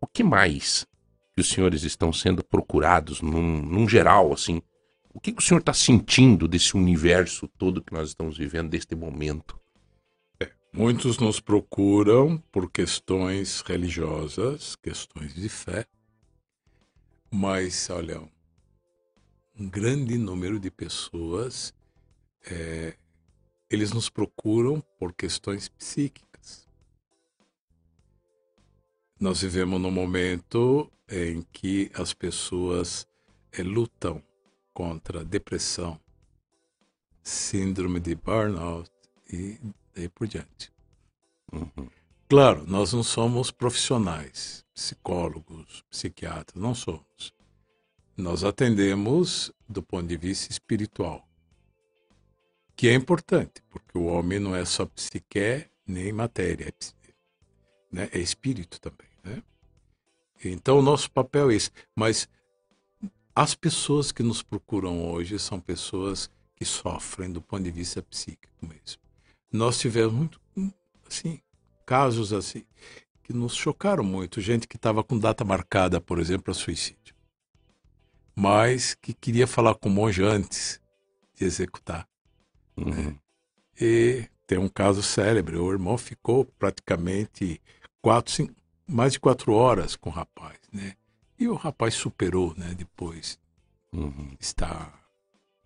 [0.00, 0.86] o que mais
[1.34, 4.60] que os senhores estão sendo procurados num, num geral assim?
[5.12, 8.94] O que, que o senhor está sentindo desse universo todo que nós estamos vivendo deste
[8.94, 9.58] momento?
[10.38, 15.84] É, muitos nos procuram por questões religiosas, questões de fé,
[17.30, 18.22] mas olha,
[19.60, 21.74] um grande número de pessoas,
[22.50, 22.96] é,
[23.68, 26.66] eles nos procuram por questões psíquicas.
[29.20, 33.06] Nós vivemos num momento em que as pessoas
[33.52, 34.22] é, lutam
[34.72, 36.00] contra depressão,
[37.22, 38.90] síndrome de burnout
[39.30, 39.60] e
[39.94, 40.72] daí por diante.
[41.52, 41.90] Uhum.
[42.30, 47.39] Claro, nós não somos profissionais, psicólogos, psiquiatras, não somos.
[48.20, 51.26] Nós atendemos do ponto de vista espiritual,
[52.76, 56.72] que é importante, porque o homem não é só psique nem matéria, é,
[57.90, 58.10] né?
[58.12, 59.08] é espírito também.
[59.24, 59.42] Né?
[60.44, 61.70] Então, o nosso papel é esse.
[61.96, 62.28] Mas
[63.34, 68.54] as pessoas que nos procuram hoje são pessoas que sofrem do ponto de vista psíquico
[68.60, 69.00] mesmo.
[69.50, 70.40] Nós tivemos muito,
[71.08, 71.40] assim,
[71.86, 72.66] casos assim
[73.22, 77.19] que nos chocaram muito, gente que estava com data marcada, por exemplo, para suicídio
[78.34, 80.80] mas que queria falar com o monge antes
[81.34, 82.08] de executar.
[82.76, 82.90] Uhum.
[82.90, 83.16] Né?
[83.80, 87.60] E tem um caso célebre: o irmão ficou praticamente
[88.02, 88.54] quatro, cinco,
[88.86, 90.94] mais de quatro horas com o rapaz, né?
[91.38, 92.74] E o rapaz superou, né?
[92.76, 93.38] Depois
[93.92, 94.36] uhum.
[94.38, 94.92] está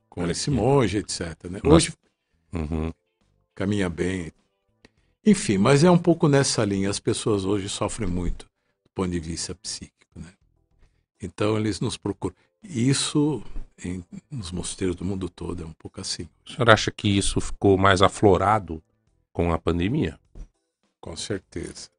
[0.08, 0.58] com Olha esse aqui.
[0.58, 1.20] monge, etc.
[1.50, 1.60] Né?
[1.64, 1.92] Hoje
[2.52, 2.92] uhum.
[3.54, 4.30] caminha bem.
[5.26, 6.90] Enfim, mas é um pouco nessa linha.
[6.90, 8.44] As pessoas hoje sofrem muito
[8.84, 10.32] do ponto de vista psíquico, né?
[11.20, 12.36] Então eles nos procuram.
[12.64, 13.42] Isso
[13.84, 16.28] em, nos mosteiros do mundo todo é um pouco assim.
[16.46, 18.82] O senhor acha que isso ficou mais aflorado
[19.32, 20.18] com a pandemia?
[21.00, 21.90] Com certeza.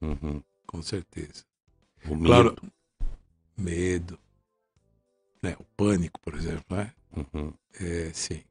[0.00, 0.42] Uhum.
[0.66, 1.44] Com certeza.
[2.06, 2.26] O medo.
[2.26, 2.56] Claro,
[3.56, 4.18] medo.
[5.42, 5.56] Né?
[5.58, 6.92] O pânico, por exemplo, né?
[7.16, 7.52] Uhum.
[7.80, 8.42] É, sim.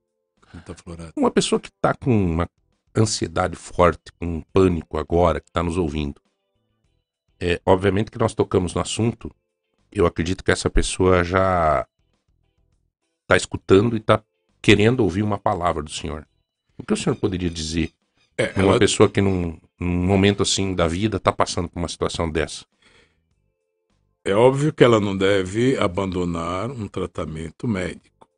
[0.53, 1.13] Muito aflorado.
[1.15, 2.49] Uma pessoa que está com uma
[2.95, 6.21] ansiedade forte, com um pânico agora, que está nos ouvindo.
[7.39, 9.33] É, obviamente que nós tocamos no assunto
[9.91, 11.87] eu acredito que essa pessoa já
[13.23, 14.23] está escutando e está
[14.61, 16.27] querendo ouvir uma palavra do Senhor.
[16.77, 17.91] O que o Senhor poderia dizer
[18.37, 18.79] é, uma ela...
[18.79, 22.65] pessoa que num, num, momento assim da vida está passando por uma situação dessa?
[24.23, 28.29] É óbvio que ela não deve abandonar um tratamento médico.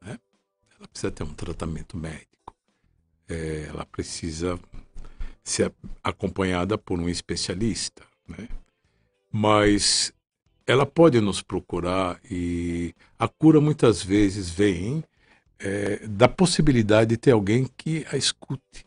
[0.00, 0.18] Né?
[0.78, 2.54] Ela precisa ter um tratamento médico.
[3.28, 4.58] É, ela precisa
[5.42, 8.02] ser acompanhada por um especialista.
[8.28, 8.48] Né?
[9.32, 10.13] Mas
[10.66, 15.04] ela pode nos procurar e a cura muitas vezes vem
[15.58, 18.86] é, da possibilidade de ter alguém que a escute.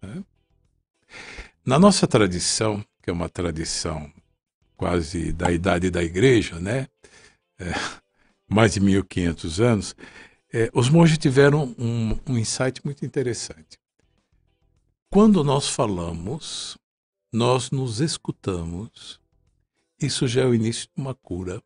[0.00, 0.22] Né?
[1.64, 4.12] Na nossa tradição, que é uma tradição
[4.76, 6.86] quase da idade da igreja, né?
[7.58, 7.72] É,
[8.48, 9.96] mais de 1500 anos,
[10.52, 13.78] é, os monges tiveram um, um insight muito interessante.
[15.10, 16.78] Quando nós falamos,
[17.32, 19.20] nós nos escutamos
[20.00, 21.62] isso já é o início de uma cura.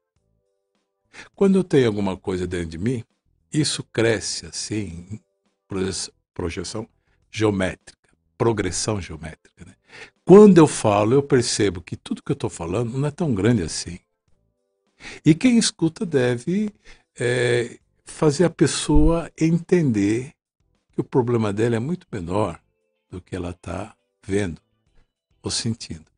[1.35, 3.05] Quando eu tenho alguma coisa dentro de mim,
[3.53, 5.21] isso cresce assim,
[6.33, 6.89] projeção
[7.31, 9.65] geométrica, progressão geométrica.
[9.65, 9.75] Né?
[10.25, 13.63] Quando eu falo, eu percebo que tudo que eu estou falando não é tão grande
[13.63, 13.99] assim.
[15.25, 16.71] E quem escuta deve
[17.19, 20.33] é, fazer a pessoa entender
[20.93, 22.61] que o problema dela é muito menor
[23.11, 24.61] do que ela está vendo
[25.43, 26.12] ou sentindo.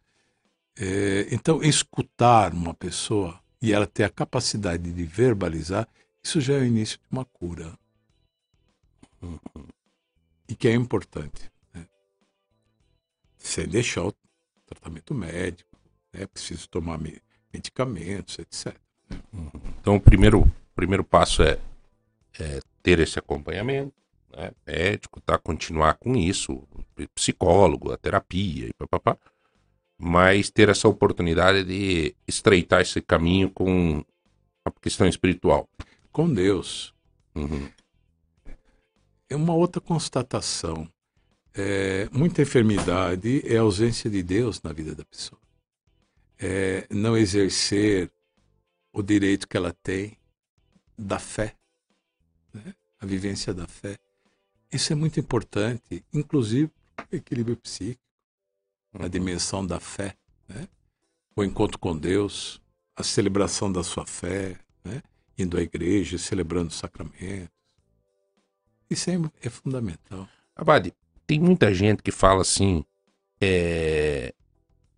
[0.77, 5.89] É, então, escutar uma pessoa e ela ter a capacidade de verbalizar,
[6.23, 7.79] isso já é o início de uma cura.
[9.23, 9.39] Uhum.
[10.49, 11.51] E que é importante.
[11.73, 11.87] Né?
[13.39, 14.15] Sem deixar o
[14.67, 15.71] tratamento médico,
[16.13, 16.27] né?
[16.27, 16.99] preciso tomar
[17.53, 18.77] medicamentos, etc.
[19.09, 19.21] Né?
[19.33, 19.51] Uhum.
[19.81, 21.59] Então, o primeiro, primeiro passo é,
[22.39, 23.95] é ter esse acompanhamento
[24.37, 24.51] né?
[24.67, 25.39] médico, tá?
[25.39, 26.67] continuar com isso,
[27.15, 29.17] psicólogo, a terapia e papapá
[30.05, 34.05] mas ter essa oportunidade de estreitar esse caminho com
[34.63, 35.67] a questão espiritual.
[36.13, 36.93] Com Deus.
[37.35, 37.69] Uhum.
[39.31, 40.87] É uma outra constatação.
[41.55, 45.41] É, muita enfermidade é a ausência de Deus na vida da pessoa.
[46.39, 48.11] é, não exercer
[48.93, 50.19] o direito que ela tem
[50.99, 51.57] da fé,
[52.53, 52.75] né?
[53.01, 53.99] a vivência da fé.
[54.71, 56.71] Isso é muito importante, inclusive
[57.11, 58.04] o equilíbrio psíquico,
[58.99, 60.17] a dimensão da fé,
[60.49, 60.69] né?
[61.37, 62.61] o encontro com Deus,
[62.97, 65.03] a celebração da sua fé, né?
[65.37, 67.49] indo à igreja, celebrando os sacramentos.
[68.89, 70.29] Isso é, é fundamental.
[70.55, 70.93] Abade,
[71.27, 72.85] tem muita gente que fala assim,
[73.41, 74.33] é,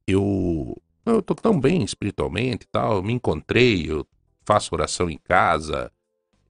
[0.07, 4.05] eu eu tô tão bem espiritualmente e tal, me encontrei, eu
[4.45, 5.91] faço oração em casa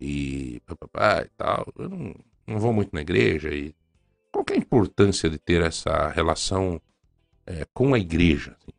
[0.00, 1.72] e papapá e tal.
[1.78, 2.14] Eu não,
[2.46, 3.74] não vou muito na igreja e
[4.32, 6.80] qual que é a importância de ter essa relação
[7.46, 8.56] é, com a igreja?
[8.60, 8.76] Assim?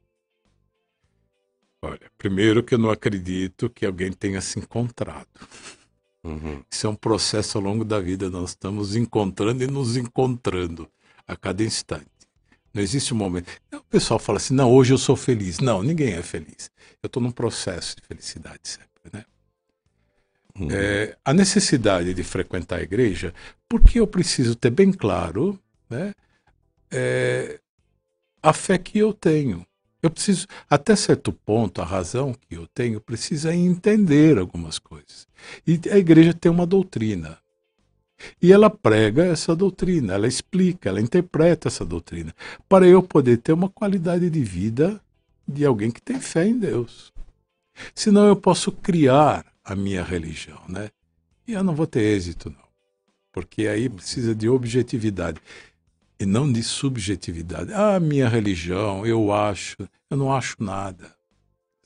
[1.81, 5.27] Olha, primeiro que eu não acredito que alguém tenha se encontrado.
[6.23, 6.63] Uhum.
[6.69, 8.29] Isso é um processo ao longo da vida.
[8.29, 10.89] Nós estamos encontrando e nos encontrando
[11.25, 12.05] a cada instante.
[12.73, 13.49] Não existe um momento.
[13.71, 15.59] O pessoal fala assim: não, hoje eu sou feliz.
[15.59, 16.69] Não, ninguém é feliz.
[17.01, 18.89] Eu estou num processo de felicidade sempre.
[19.13, 19.25] Né?
[20.59, 20.67] Uhum.
[20.71, 23.33] É, a necessidade de frequentar a igreja,
[23.69, 26.13] porque eu preciso ter bem claro né,
[26.91, 27.59] é,
[28.47, 29.65] a fé que eu tenho.
[30.01, 35.27] Eu preciso, até certo ponto, a razão que eu tenho precisa entender algumas coisas.
[35.65, 37.37] E a igreja tem uma doutrina.
[38.41, 42.33] E ela prega essa doutrina, ela explica, ela interpreta essa doutrina,
[42.69, 45.01] para eu poder ter uma qualidade de vida
[45.45, 47.11] de alguém que tem fé em Deus.
[47.93, 50.89] Senão eu posso criar a minha religião, né?
[51.45, 52.67] E eu não vou ter êxito, não.
[53.33, 55.41] Porque aí precisa de objetividade
[56.19, 57.71] e não de subjetividade.
[57.73, 59.75] Ah, minha religião, eu acho,
[60.09, 61.15] eu não acho nada.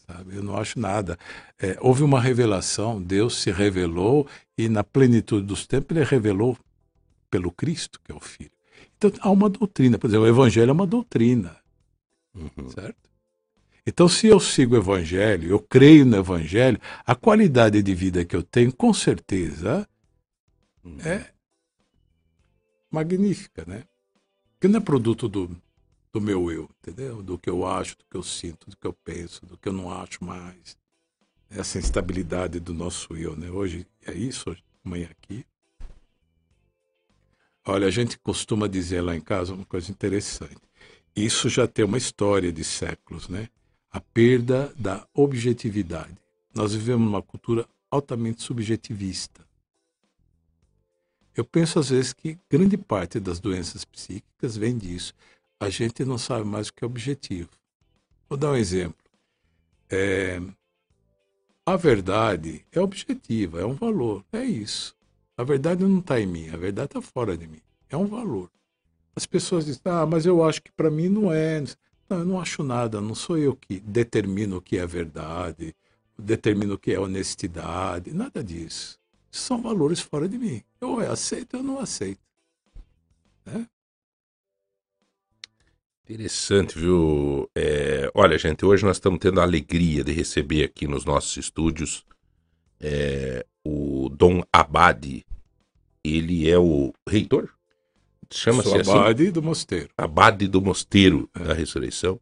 [0.08, 0.36] Sabe?
[0.36, 1.18] Eu não acho nada.
[1.60, 6.58] É, houve uma revelação, Deus se revelou e na plenitude dos tempos ele revelou
[7.30, 8.52] pelo Cristo, que é o Filho.
[8.98, 11.58] Então há uma doutrina, por exemplo, o Evangelho é uma doutrina,
[12.34, 12.70] Uhum.
[12.70, 13.10] certo?
[13.86, 18.36] Então, se eu sigo o Evangelho, eu creio no Evangelho, a qualidade de vida que
[18.36, 19.88] eu tenho, com certeza,
[20.84, 21.00] Uhum.
[21.02, 21.26] é
[22.92, 23.84] magnífica, né?
[24.62, 25.60] Que não é produto do,
[26.14, 27.24] do meu eu, entendeu?
[27.24, 29.74] Do que eu acho, do que eu sinto, do que eu penso, do que eu
[29.74, 30.78] não acho mais.
[31.50, 33.50] Essa instabilidade do nosso eu, né?
[33.50, 35.44] Hoje é isso, hoje, amanhã aqui.
[37.66, 40.62] Olha, a gente costuma dizer lá em casa uma coisa interessante.
[41.16, 43.50] Isso já tem uma história de séculos, né?
[43.90, 46.16] A perda da objetividade.
[46.54, 49.44] Nós vivemos numa cultura altamente subjetivista.
[51.36, 55.14] Eu penso às vezes que grande parte das doenças psíquicas vem disso.
[55.60, 57.50] A gente não sabe mais o que é objetivo.
[58.28, 58.96] Vou dar um exemplo.
[59.90, 60.42] É,
[61.66, 64.96] a verdade é objetiva, é um valor, é isso.
[65.38, 67.62] A verdade não está em mim, a verdade está fora de mim.
[67.90, 68.50] É um valor.
[69.16, 71.62] As pessoas dizem, ah, mas eu acho que para mim não é.
[72.10, 75.76] Não, eu não acho nada, não sou eu que determino o que é verdade,
[76.18, 79.00] determino o que é honestidade, nada disso.
[79.30, 80.64] São valores fora de mim.
[80.82, 82.20] Eu aceito, eu não aceito.
[83.46, 83.68] Né?
[86.04, 87.50] Interessante, viu?
[87.56, 92.04] É, olha, gente, hoje nós estamos tendo a alegria de receber aqui nos nossos estúdios
[92.80, 95.24] é, o Dom Abade.
[96.04, 97.54] Ele é o reitor?
[98.32, 98.92] Chama-se assim?
[98.92, 99.90] abade do mosteiro.
[99.96, 102.20] Abade do Mosteiro da Ressurreição.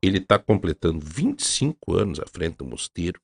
[0.00, 3.20] Ele está completando 25 anos à frente do mosteiro.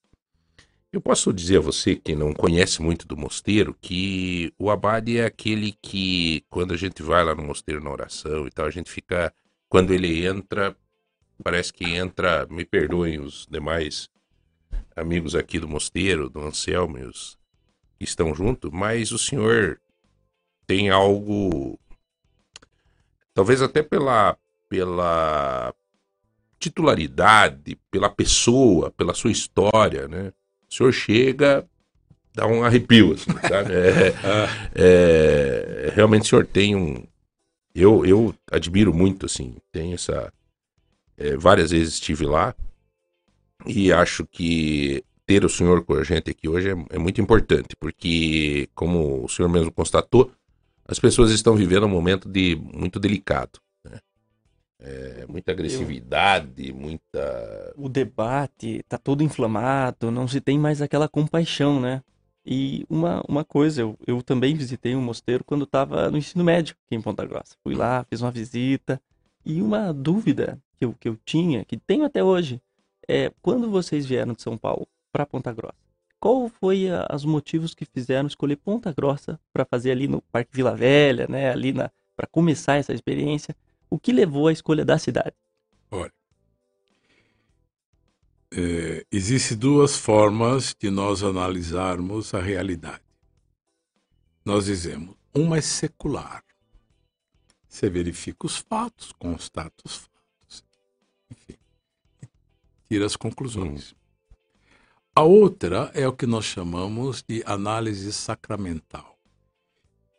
[0.92, 5.24] Eu posso dizer a você que não conhece muito do mosteiro que o abade é
[5.26, 8.90] aquele que, quando a gente vai lá no mosteiro na oração e tal, a gente
[8.90, 9.34] fica.
[9.68, 10.76] Quando ele entra,
[11.42, 12.46] parece que entra.
[12.46, 14.08] Me perdoem os demais
[14.94, 17.36] amigos aqui do mosteiro, do Anselmo os
[17.98, 19.80] que estão junto, mas o senhor
[20.66, 21.78] tem algo.
[23.34, 24.36] Talvez até pela,
[24.68, 25.74] pela
[26.58, 30.32] titularidade, pela pessoa, pela sua história, né?
[30.70, 31.64] O senhor chega,
[32.34, 33.72] dá um arrepio, assim, sabe?
[33.72, 34.14] É,
[34.74, 37.04] é, realmente o senhor tem um.
[37.74, 40.32] Eu, eu admiro muito, assim, tenho essa.
[41.16, 42.54] é, várias vezes estive lá
[43.66, 47.74] e acho que ter o senhor com a gente aqui hoje é, é muito importante,
[47.80, 50.30] porque, como o senhor mesmo constatou,
[50.86, 53.58] as pessoas estão vivendo um momento de muito delicado.
[54.88, 57.74] É, muita agressividade, muita.
[57.76, 62.02] O debate tá todo inflamado, não se tem mais aquela compaixão, né?
[62.44, 66.76] E uma, uma coisa, eu, eu também visitei um mosteiro quando estava no ensino médio
[66.86, 67.56] aqui em Ponta Grossa.
[67.64, 69.02] Fui lá, fiz uma visita,
[69.44, 72.62] e uma dúvida que eu, que eu tinha, que tenho até hoje,
[73.08, 75.74] é quando vocês vieram de São Paulo para Ponta Grossa,
[76.20, 80.50] qual foi a, os motivos que fizeram escolher Ponta Grossa para fazer ali no Parque
[80.54, 83.54] Vila Velha, né, ali na para começar essa experiência?
[83.96, 85.34] O que levou à escolha da cidade?
[85.90, 86.12] Olha,
[88.52, 93.00] é, existem duas formas de nós analisarmos a realidade.
[94.44, 96.44] Nós dizemos, uma é secular.
[97.66, 100.62] Você verifica os fatos, constata os fatos,
[101.30, 101.56] enfim,
[102.86, 103.92] tira as conclusões.
[103.92, 103.96] Hum.
[105.14, 109.18] A outra é o que nós chamamos de análise sacramental.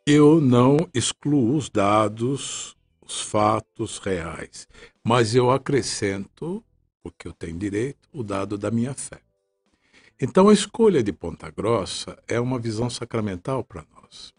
[0.04, 2.76] Eu não excluo os dados,
[3.08, 4.68] os fatos reais,
[5.02, 6.62] mas eu acrescento,
[7.02, 9.20] porque eu tenho direito, o dado da minha fé.
[10.20, 14.34] Então a escolha de Ponta Grossa é uma visão sacramental para nós.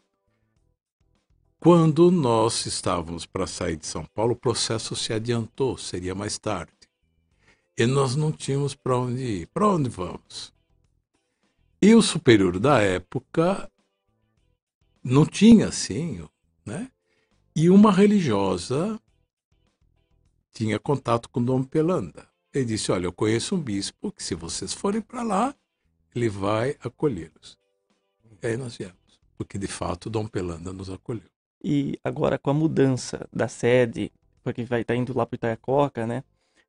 [1.59, 6.71] Quando nós estávamos para sair de São Paulo, o processo se adiantou, seria mais tarde.
[7.75, 9.47] E nós não tínhamos para onde ir.
[9.47, 10.53] Para onde vamos?
[11.81, 13.69] E o superior da época
[15.03, 16.25] não tinha assim,
[16.65, 16.91] né?
[17.61, 18.97] E uma religiosa
[20.53, 22.25] tinha contato com Dom Pelanda.
[22.53, 25.53] Ele disse: Olha, eu conheço um bispo que, se vocês forem para lá,
[26.15, 27.57] ele vai acolhê-los.
[28.41, 31.29] E aí nós viemos, porque de fato Dom Pelanda nos acolheu.
[31.61, 34.09] E agora, com a mudança da sede,
[34.41, 36.23] porque vai estar tá indo lá para Itaiacoca, né?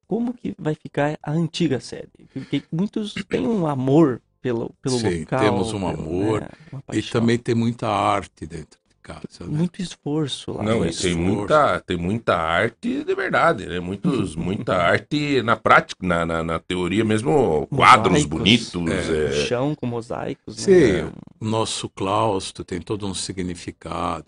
[0.08, 2.10] como que vai ficar a antiga sede?
[2.32, 5.38] Porque muitos têm um amor pelo, pelo Sim, local.
[5.38, 6.48] temos um amor né,
[6.94, 9.44] e também tem muita arte dentro de casa.
[9.44, 9.58] Né?
[9.58, 10.62] Muito esforço lá.
[10.62, 13.80] Não, e tem muita, tem muita arte de verdade, né?
[13.80, 19.08] Muitos, muita arte na prática, na, na, na teoria mesmo, quadros mosaicos, bonitos.
[19.10, 19.26] É.
[19.26, 19.32] É...
[19.46, 20.56] Chão com mosaicos.
[20.56, 20.62] Né?
[20.62, 21.12] Sim, né?
[21.40, 24.24] o nosso claustro tem todo um significado.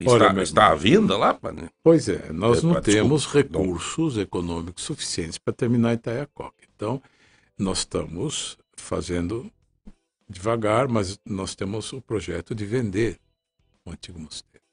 [0.00, 1.38] Está, Ora, está à vinda lá?
[1.52, 1.68] Né?
[1.82, 4.22] Pois é, nós é, não temos recursos não.
[4.22, 6.64] econômicos suficientes para terminar Itaiacoca.
[6.74, 7.02] Então,
[7.58, 9.52] nós estamos fazendo
[10.26, 13.18] devagar, mas nós temos o projeto de vender
[13.84, 14.64] o antigo mosteiro.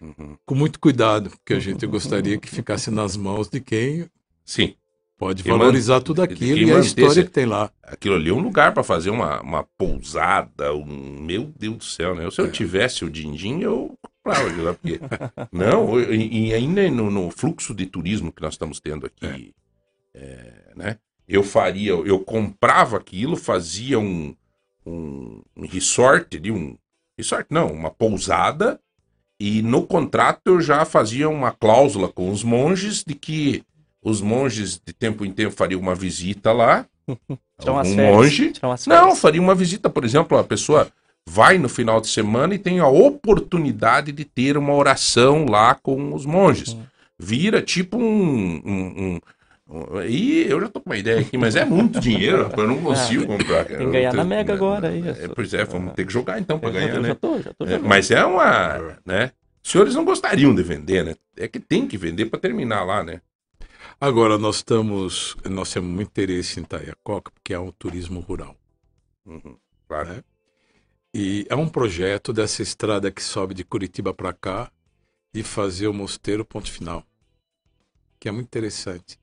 [0.00, 0.36] Uhum.
[0.44, 4.08] Com muito cuidado, porque a gente gostaria que ficasse nas mãos de quem
[4.44, 4.74] Sim.
[5.16, 7.70] pode valorizar tudo aquilo e a história que tem lá.
[7.82, 12.14] Aquilo ali é um lugar para fazer uma, uma pousada, um, meu Deus do céu,
[12.14, 12.30] né?
[12.30, 12.50] Se eu é.
[12.50, 15.00] tivesse o din-din, eu lá, porque...
[15.50, 19.54] Não, e, e ainda no, no, fluxo de turismo que nós estamos tendo aqui,
[20.14, 20.18] é.
[20.20, 20.98] É, né?
[21.26, 24.34] Eu faria, eu comprava aquilo, fazia um,
[24.86, 26.76] um, um resort ali, um
[27.18, 28.80] resort não, uma pousada,
[29.38, 33.62] e no contrato eu já fazia uma cláusula com os monges de que
[34.02, 36.86] os monges de tempo em tempo fariam uma visita lá.
[37.82, 38.52] um monge.
[38.86, 40.90] Não, faria uma visita, por exemplo, a pessoa
[41.28, 46.14] vai no final de semana e tem a oportunidade de ter uma oração lá com
[46.14, 46.76] os monges.
[47.18, 49.20] Vira tipo um, um, um,
[50.08, 53.24] e eu já tô com uma ideia aqui, mas é muito dinheiro, eu não consigo
[53.24, 53.64] ah, comprar.
[53.66, 55.06] Tem que ganhar na Mega agora aí.
[55.06, 57.08] É, pois é, vamos ter que jogar então para ganhar, eu né?
[57.08, 59.32] Já tô, já tô é, mas é uma, né?
[59.62, 61.14] Os senhores não gostariam de vender, né?
[61.36, 63.20] É que tem que vender para terminar lá, né?
[64.00, 68.56] Agora nós estamos, nós temos muito interesse em Itaiacoca, porque é um turismo rural.
[69.26, 70.08] Uhum, claro.
[70.08, 70.24] Né?
[71.12, 74.70] E é um projeto dessa estrada que sobe de Curitiba para cá
[75.32, 77.04] de fazer o mosteiro ponto final,
[78.18, 79.18] que é muito interessante.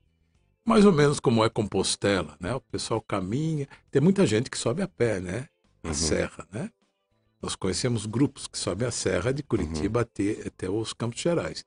[0.66, 2.52] Mais ou menos como é Compostela, né?
[2.52, 5.48] O pessoal caminha, tem muita gente que sobe a pé, né?
[5.84, 5.94] A uhum.
[5.94, 6.72] serra, né?
[7.40, 10.02] Nós conhecemos grupos que sobem a serra de Curitiba uhum.
[10.02, 11.64] até, até os Campos Gerais.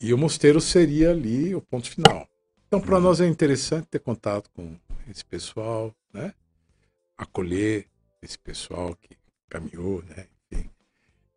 [0.00, 2.28] E o mosteiro seria ali o ponto final.
[2.66, 3.02] Então, para uhum.
[3.02, 4.76] nós é interessante ter contato com
[5.08, 6.34] esse pessoal, né?
[7.16, 7.86] Acolher
[8.20, 9.16] esse pessoal que
[9.48, 10.26] caminhou, né?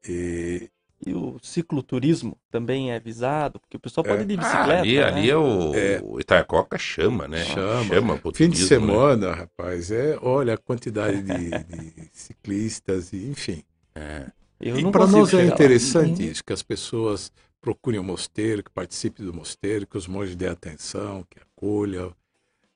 [0.03, 0.67] E,
[1.05, 4.21] e o cicloturismo também é visado, porque o pessoal pode é.
[4.23, 4.73] ir de bicicleta.
[4.73, 5.03] Ah, ali, né?
[5.03, 6.01] ali é o, é.
[6.03, 7.43] o Itacoca chama, né?
[7.45, 7.83] Chama.
[7.85, 8.67] chama Fim turismo, de né?
[8.67, 9.33] semana, né?
[9.33, 13.63] rapaz, é, olha a quantidade de, de ciclistas, e, enfim.
[13.95, 14.27] É.
[14.59, 16.31] e para nós é interessante lá.
[16.31, 20.51] isso, que as pessoas procurem o mosteiro, que participem do mosteiro, que os monges dêem
[20.51, 22.13] atenção, que acolham.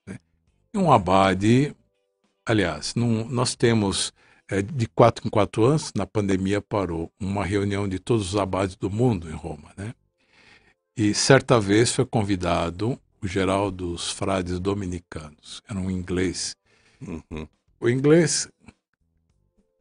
[0.06, 0.18] Né?
[0.74, 1.74] E um abade,
[2.44, 4.12] aliás, num, nós temos
[4.48, 8.76] é, de quatro em quatro anos, na pandemia parou, uma reunião de todos os abades
[8.76, 9.94] do mundo em Roma, né?
[10.96, 16.54] E certa vez foi convidado o geral dos frades dominicanos, era um inglês.
[17.00, 17.46] Uhum.
[17.80, 18.48] O inglês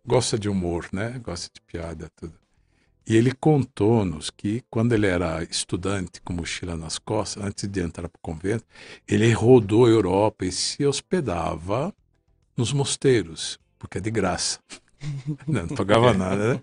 [0.05, 1.20] gosta de humor, né?
[1.24, 2.34] Gosta de piada, tudo.
[3.07, 8.09] E ele contou-nos que quando ele era estudante com mochila nas costas, antes de entrar
[8.09, 8.66] para o convento,
[9.07, 11.93] ele rodou a Europa e se hospedava
[12.57, 14.60] nos mosteiros porque é de graça.
[15.46, 16.62] Não, não pagava nada, né?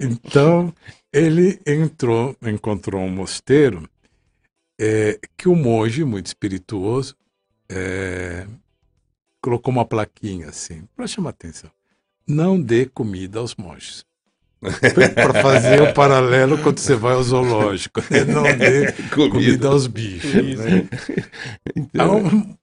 [0.00, 0.74] Então,
[1.10, 3.88] ele entrou, encontrou um mosteiro
[4.78, 7.16] é, que o monge, muito espirituoso,
[7.70, 8.46] é,
[9.40, 11.70] colocou uma plaquinha assim, para chamar atenção.
[12.26, 14.04] Não dê comida aos monges.
[15.14, 18.00] para fazer o paralelo quando você vai ao zoológico.
[18.10, 18.24] Né?
[18.24, 20.58] Não dê comida, comida aos bichos.
[20.58, 20.88] Né?
[21.76, 22.56] Então,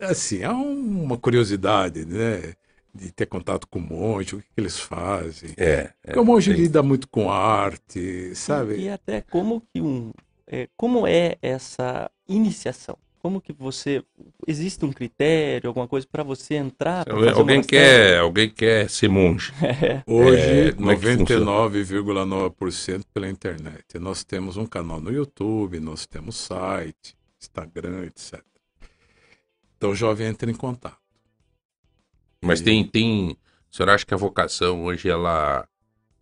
[0.00, 2.54] assim, há uma curiosidade, né?
[2.94, 5.50] De ter contato com o monge, o que, eles fazem.
[5.56, 5.90] É.
[6.02, 8.76] Porque o monge tem- lida muito com arte, sabe?
[8.76, 10.12] E até como que um.
[10.46, 12.96] é, como é essa iniciação?
[13.20, 14.04] Como que você.
[14.46, 17.04] Existe um critério, alguma coisa para você entrar?
[17.06, 19.50] pra fazer Alguém quer, alguém quer ser monge.
[20.06, 21.46] Hoje, É, como é que funciona?
[21.46, 23.98] 99,9% pela internet.
[23.98, 28.40] Nós temos um canal no YouTube, nós temos site, Instagram, etc.
[29.76, 30.98] Então o jovem entra em contato.
[32.44, 33.36] Mas tem, tem.
[33.72, 35.66] O senhor acha que a vocação hoje, ela.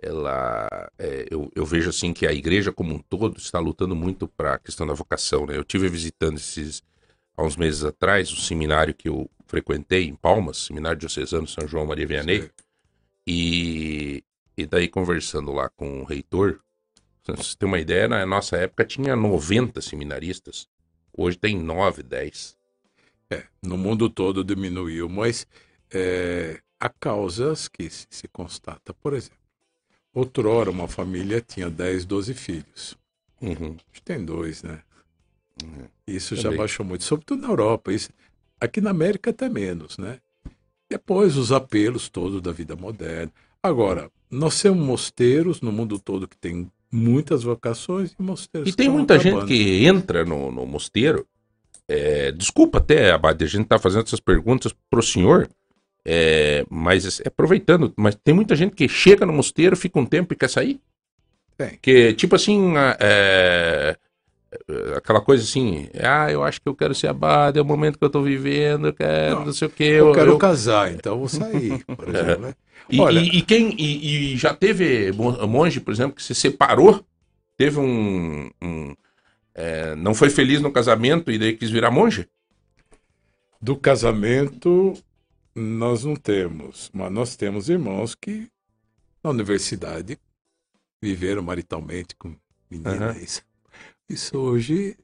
[0.01, 4.29] ela é, eu, eu vejo assim que a igreja como um todo está lutando muito
[4.29, 5.57] para a questão da vocação, né?
[5.57, 6.83] Eu tive visitando esses.
[7.37, 11.87] Há uns meses atrás, um seminário que eu frequentei em Palmas, Seminário Diocesano São João
[11.87, 12.51] Maria Vianney,
[13.27, 14.23] e,
[14.57, 16.61] e daí conversando lá com o reitor,
[17.25, 20.69] pra você ter uma ideia, na nossa época tinha 90 seminaristas,
[21.13, 22.57] hoje tem 9, 10.
[23.31, 25.47] É, no mundo todo diminuiu, mas
[25.93, 28.95] é, há causas que se, constata.
[28.95, 29.39] Por exemplo,
[30.15, 32.97] outrora uma família tinha 10, 12 filhos.
[33.41, 33.77] Uhum.
[34.05, 34.81] Tem dois, né?
[35.63, 35.87] Uhum.
[36.07, 36.59] Isso já Também.
[36.59, 37.93] baixou muito, sobretudo na Europa.
[37.93, 38.11] Isso,
[38.61, 40.19] aqui na América até menos, né?
[40.91, 43.33] Depois os apelos todos da vida moderna.
[43.63, 48.89] Agora, nós temos mosteiros no mundo todo que tem muitas vocações e mosteiros E tem
[48.89, 49.47] muita gente acabando.
[49.49, 51.27] que entra no, no mosteiro.
[51.89, 55.49] é, desculpa até, Abade, a gente tá fazendo essas perguntas pro senhor,
[56.05, 60.33] é, mas é, aproveitando, mas tem muita gente que chega no mosteiro, fica um tempo
[60.33, 60.81] e quer sair.
[61.57, 61.79] Tem.
[61.83, 63.97] Que, tipo assim, é,
[64.69, 67.99] é, aquela coisa assim, ah, eu acho que eu quero ser abade, é o momento
[67.99, 69.85] que eu tô vivendo, eu quero não, Não, sei o que.
[69.85, 72.43] Eu, quero casar, então eu vou sair, por exemplo.
[72.47, 72.55] né?
[72.91, 76.35] E, Olha- e- e quem e, e já teve mon- monge, por exemplo, que se
[76.35, 77.05] separou,
[77.57, 78.95] teve um, um,
[79.55, 82.29] é, não foi feliz no casamento e daí quis virar monge?
[83.61, 84.95] Do casamento,
[85.55, 88.49] nós não temos, mas nós temos irmãos que
[89.23, 90.19] na universidade
[91.03, 92.35] viveram maritalmente com
[92.71, 93.43] meninas.
[94.09, 94.97] Isso hoje,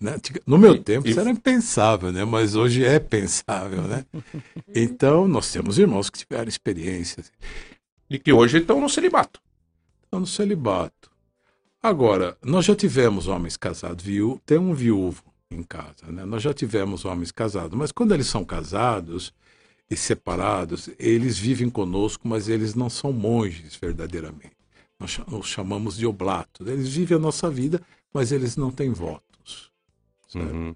[0.00, 0.16] né?
[0.46, 2.24] no meu tempo, isso era impensável, né?
[2.24, 4.04] Mas hoje é pensável, né?
[4.74, 7.32] Então, nós temos irmãos que tiveram experiências
[8.10, 9.40] E que hoje estão no celibato.
[10.04, 11.10] estão no celibato.
[11.82, 14.40] Agora, nós já tivemos homens casados, viu?
[14.44, 16.24] Tem um viúvo em casa, né?
[16.24, 19.32] Nós já tivemos homens casados, mas quando eles são casados
[19.90, 24.56] e separados, eles vivem conosco, mas eles não são monges verdadeiramente.
[24.98, 26.66] Nós os chamamos de oblatos.
[26.66, 27.80] Eles vivem a nossa vida,
[28.12, 29.70] mas eles não têm votos.
[30.34, 30.74] Uhum.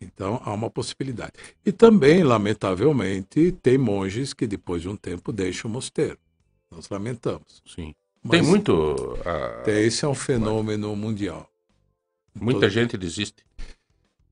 [0.00, 1.32] Então, há uma possibilidade.
[1.64, 6.18] E também, lamentavelmente, tem monges que depois de um tempo deixam o mosteiro.
[6.70, 7.62] Nós lamentamos.
[7.66, 7.94] Sim.
[8.22, 9.18] Mas Tem muito.
[9.24, 11.48] ah, é, Esse é um fenômeno mundial.
[12.34, 13.44] muita todo- gente desiste.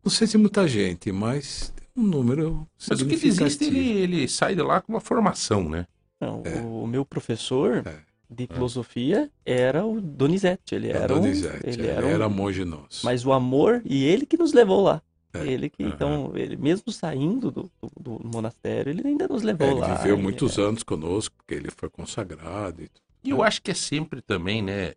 [0.05, 3.77] Não sei se muita gente, mas um número Mas o que desiste, significativo.
[3.77, 5.87] ele, ele sai de lá com uma formação, né?
[6.21, 6.61] Não, É.
[6.61, 8.01] o meu professor É.
[8.31, 10.75] de filosofia era o Donizete.
[10.75, 13.05] Ele É, era um, Donizete, ele ele era, um- era monge nosso.
[13.05, 15.03] Mas o amor, e ele que nos levou lá.
[15.35, 15.47] É.
[15.47, 15.93] Ele que, Aham.
[15.95, 17.91] então, ele mesmo saindo do, do,
[18.21, 19.95] do monastério, ele ainda nos É, levou ele lá.
[19.95, 22.83] viveu e- muitos anos conosco, porque ele foi consagrado.
[22.83, 23.03] E tudo.
[23.25, 24.93] E eu acho que é sempre também, né?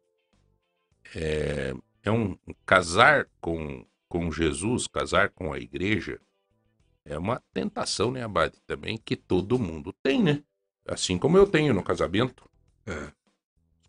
[1.15, 1.73] É,
[2.03, 6.19] é um casar com, com Jesus, casar com a igreja,
[7.05, 8.55] é uma tentação, né, Abade?
[8.65, 10.43] Também que todo mundo tem, né?
[10.87, 12.43] Assim como eu tenho no casamento.
[12.85, 13.11] É.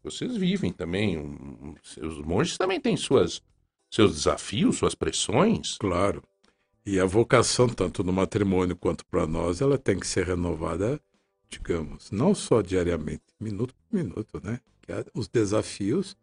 [0.02, 1.18] Vocês vivem também.
[1.18, 3.42] um- os monges também têm suas,
[3.90, 5.76] seus desafios, suas pressões.
[5.78, 6.22] Claro.
[6.84, 11.00] E a vocação, tanto no matrimônio quanto para nós, ela tem que ser renovada,
[11.48, 14.60] digamos, não só diariamente, minuto por minuto, né?
[15.12, 16.16] Os desafios,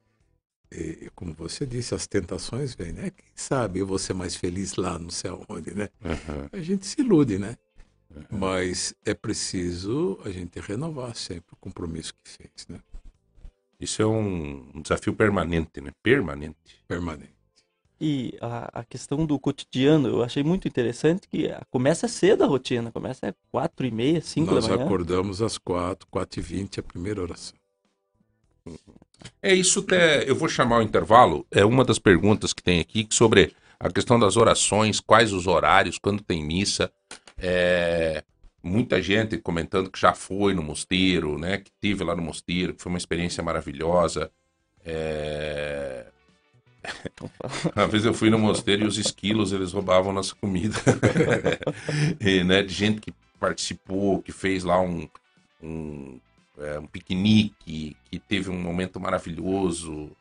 [0.76, 3.12] e, como você disse, as tentações vêm, né?
[3.12, 5.90] Quem sabe eu vou ser mais feliz lá, não sei aonde, né?
[6.04, 6.50] Aham.
[6.52, 7.58] A gente se ilude, né?
[8.30, 12.80] Mas é preciso a gente renovar sempre o compromisso que fez, né?
[13.80, 15.92] Isso é um, um desafio permanente, né?
[16.02, 16.84] Permanente.
[16.88, 17.34] Permanente.
[18.00, 22.92] E a, a questão do cotidiano, eu achei muito interessante que começa cedo a rotina,
[22.92, 24.86] começa às quatro e meia, cinco Nós da manhã.
[24.86, 27.56] acordamos às quatro, quatro e vinte, a primeira oração.
[29.42, 30.30] É isso até.
[30.30, 31.46] Eu vou chamar o intervalo.
[31.52, 35.98] É uma das perguntas que tem aqui sobre a questão das orações, quais os horários,
[35.98, 36.92] quando tem missa.
[37.38, 38.24] É,
[38.62, 41.58] muita gente comentando que já foi no mosteiro, né?
[41.58, 44.32] Que teve lá no mosteiro, que foi uma experiência maravilhosa.
[44.86, 46.06] É,
[47.76, 50.76] Uma vez eu fui no mosteiro e os esquilos eles roubavam nossa comida.
[52.20, 55.08] e, né, de gente que participou, que fez lá um,
[55.62, 56.20] um,
[56.60, 60.12] é, um piquenique, que teve um momento maravilhoso.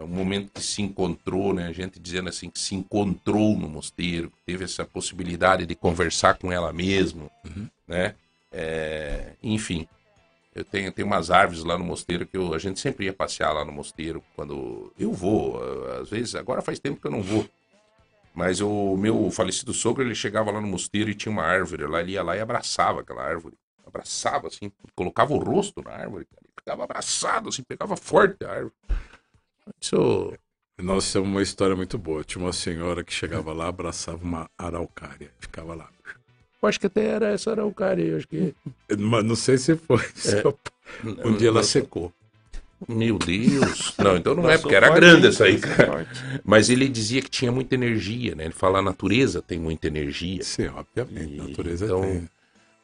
[0.00, 1.66] um momento que se encontrou, né?
[1.66, 6.52] A gente dizendo assim que se encontrou no mosteiro, teve essa possibilidade de conversar com
[6.52, 7.68] ela mesmo, Uhum.
[7.86, 8.14] né?
[8.52, 9.88] É, enfim,
[10.54, 13.52] eu tenho, tenho umas árvores lá no mosteiro que eu- a gente sempre ia passear
[13.52, 15.60] lá no mosteiro quando eu vou.
[16.00, 17.44] Às vezes, agora faz tempo que eu não vou.
[18.32, 22.00] Mas o meu falecido sogro, ele chegava lá no mosteiro e tinha uma árvore lá,
[22.00, 23.56] ele ia lá e abraçava aquela árvore.
[23.88, 28.72] Abraçava, assim, colocava o rosto na árvore, cara, ficava abraçado, assim, pegava forte a árvore.
[29.80, 30.32] Isso
[30.78, 32.22] Nós temos uma história muito boa.
[32.22, 35.88] Tinha uma senhora que chegava lá, abraçava uma araucária, ficava lá.
[36.60, 38.54] Eu acho que até era essa araucária, acho que.
[38.98, 40.04] Mas não sei se foi.
[40.14, 40.58] se eu-
[41.24, 42.12] Um dia ela secou.
[42.88, 43.96] Meu Deus.
[43.98, 46.06] Não, então não é, porque era grande essa aí, cara.
[46.44, 48.44] Mas ele dizia que tinha muita energia, né?
[48.44, 51.34] Ele fala a natureza tem muita energia, Sim, obviamente.
[51.34, 52.28] E- A natureza então, tem.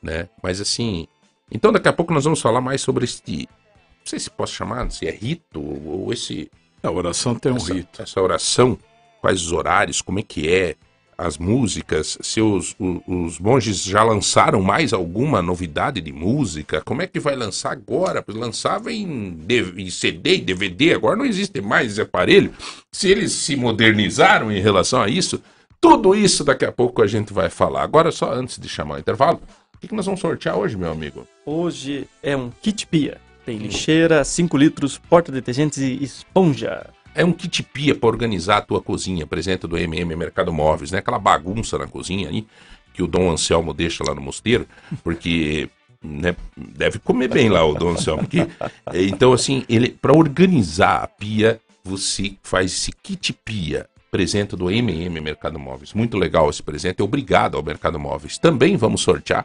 [0.05, 0.29] Né?
[0.43, 1.07] Mas assim.
[1.51, 3.23] Então daqui a pouco nós vamos falar mais sobre esse.
[3.29, 6.51] Não sei se posso chamar, se é rito ou esse.
[6.83, 8.03] A oração tem um essa, rito.
[8.03, 8.79] essa oração,
[9.21, 10.77] quais os horários, como é que é,
[11.17, 17.01] as músicas, se os, o- os, monges já lançaram mais alguma novidade de música, como
[17.01, 18.23] é que vai lançar agora?
[18.23, 19.39] Porque Lançava em,
[19.77, 22.53] em CD e DVD, agora não existe mais esse aparelho.
[22.93, 25.41] Se eles se modernizaram em relação a isso,
[25.81, 27.83] tudo isso daqui a pouco a gente vai falar.
[27.83, 29.41] Agora, só antes de chamar o intervalo,
[29.85, 31.27] que, que nós vamos sortear hoje, meu amigo?
[31.45, 33.19] Hoje é um kit pia.
[33.45, 36.87] Tem lixeira, 5 litros, porta-detergentes e esponja.
[37.15, 40.99] É um kit pia para organizar a tua cozinha, presente do MM Mercado Móveis, né?
[40.99, 42.47] Aquela bagunça na cozinha aí
[42.93, 44.67] que o Dom Anselmo deixa lá no mosteiro,
[45.03, 45.69] porque
[46.01, 48.23] né, deve comer bem lá o Dom Anselmo.
[48.23, 48.47] Porque,
[48.95, 55.21] então, assim, ele para organizar a pia, você faz esse kit pia, presente do MM
[55.21, 55.93] Mercado Móveis.
[55.93, 57.03] Muito legal esse presente.
[57.03, 58.39] Obrigado ao Mercado Móveis.
[58.39, 59.45] Também vamos sortear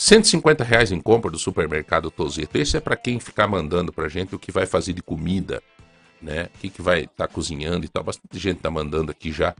[0.00, 2.56] 150 reais em compra do supermercado Tozeto.
[2.56, 5.62] Esse é para quem ficar mandando pra gente o que vai fazer de comida,
[6.22, 6.48] né?
[6.54, 8.02] O que, que vai estar cozinhando e tal.
[8.02, 9.54] Bastante gente tá mandando aqui já.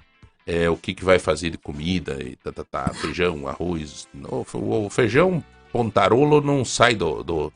[0.47, 4.09] É, o que, que vai fazer de comida e tá, tá, tá, feijão, arroz.
[4.55, 7.53] O, feijão pontarolo não sai do, do-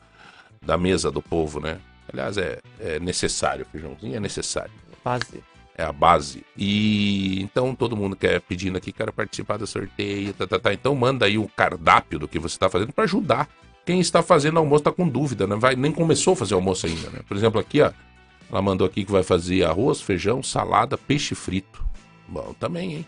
[0.61, 1.79] da mesa do povo, né?
[2.07, 4.71] Aliás, é, é necessário, feijãozinho é necessário
[5.03, 5.43] Base.
[5.77, 6.43] É a base.
[6.57, 10.73] E então todo mundo quer pedindo aqui, quero participar do sorteio, tá, tá, tá.
[10.73, 13.49] Então manda aí o cardápio do que você está fazendo para ajudar.
[13.85, 15.55] Quem está fazendo almoço está com dúvida, né?
[15.55, 17.19] Vai, nem começou a fazer almoço ainda, né?
[17.27, 17.91] Por exemplo, aqui, ó,
[18.49, 21.85] ela mandou aqui que vai fazer arroz, feijão, salada, peixe frito.
[22.27, 23.05] Bom, também, hein?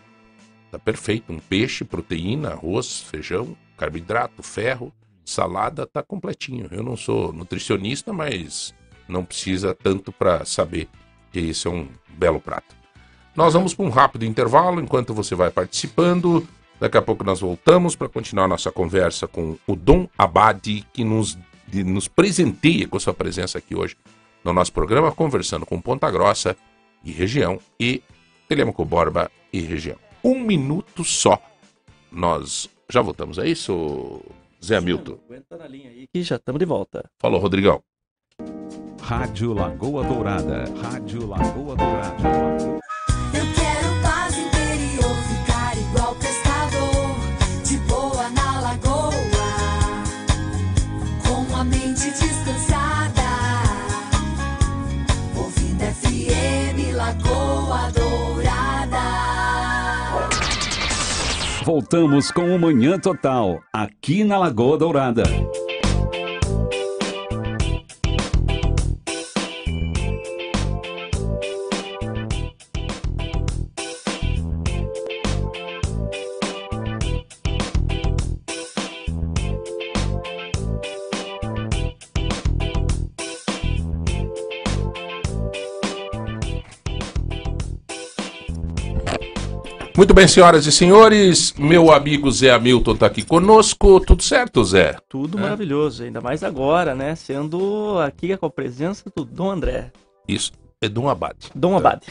[0.70, 1.32] Tá perfeito.
[1.32, 4.92] Um peixe, proteína, arroz, feijão, carboidrato, ferro,
[5.24, 6.68] salada, tá completinho.
[6.70, 8.74] Eu não sou nutricionista, mas
[9.08, 10.88] não precisa tanto para saber
[11.32, 12.76] que isso é um belo prato.
[13.36, 16.46] Nós vamos para um rápido intervalo enquanto você vai participando.
[16.80, 21.38] Daqui a pouco nós voltamos para continuar nossa conversa com o Dom Abade, que nos,
[21.66, 23.96] de- nos presenteia com sua presença aqui hoje
[24.44, 26.56] no nosso programa, conversando com Ponta Grossa
[27.04, 28.02] e região e
[28.48, 29.96] Telemaco Borba e região.
[30.22, 31.40] Um minuto só.
[32.10, 34.22] Nós já voltamos, é isso,
[34.64, 35.18] Zé Hamilton?
[35.26, 37.08] Aguenta na linha aí que já estamos de volta.
[37.20, 37.82] Falou, Rodrigão.
[39.08, 40.64] Rádio Lagoa Dourada.
[40.82, 42.28] Rádio Lagoa Dourada.
[43.32, 47.16] Eu quero paz interior, ficar igual pescador,
[47.64, 49.14] de boa na lagoa,
[51.26, 53.22] com a mente descansada,
[55.34, 58.98] ouvindo FM Lagoa Dourada.
[61.64, 65.22] Voltamos com o Manhã Total, aqui na Lagoa Dourada.
[89.98, 93.98] Muito bem, senhoras e senhores, meu amigo Zé Hamilton está aqui conosco.
[93.98, 94.96] Tudo certo, Zé?
[95.08, 95.40] Tudo É.
[95.40, 97.16] maravilhoso, ainda mais agora, né?
[97.16, 99.90] Sendo aqui com a presença do Dom André.
[100.28, 101.50] Isso é Dom Abade.
[101.52, 102.06] Dom Abade.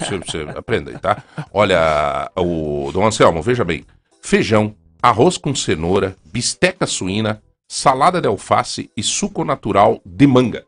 [0.00, 1.22] Você, você aprenda aí, tá?
[1.52, 3.84] Olha, o Dom Anselmo, veja bem:
[4.20, 10.64] feijão, arroz com cenoura, bisteca suína, salada de alface e suco natural de manga.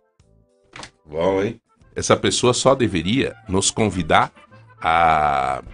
[1.04, 1.60] Bom, hein?
[1.96, 4.30] Essa pessoa só deveria nos convidar
[4.80, 5.64] a.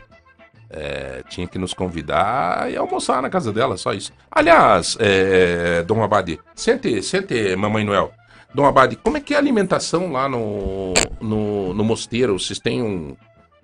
[0.70, 4.12] é, tinha que nos convidar ir almoçar na casa dela, só isso.
[4.30, 8.12] Aliás, é, Dom Abade, sente, sente, Mamãe Noel.
[8.54, 12.38] Dom Abade, como é que é a alimentação lá no, no, no mosteiro?
[12.38, 13.16] Vocês têm um,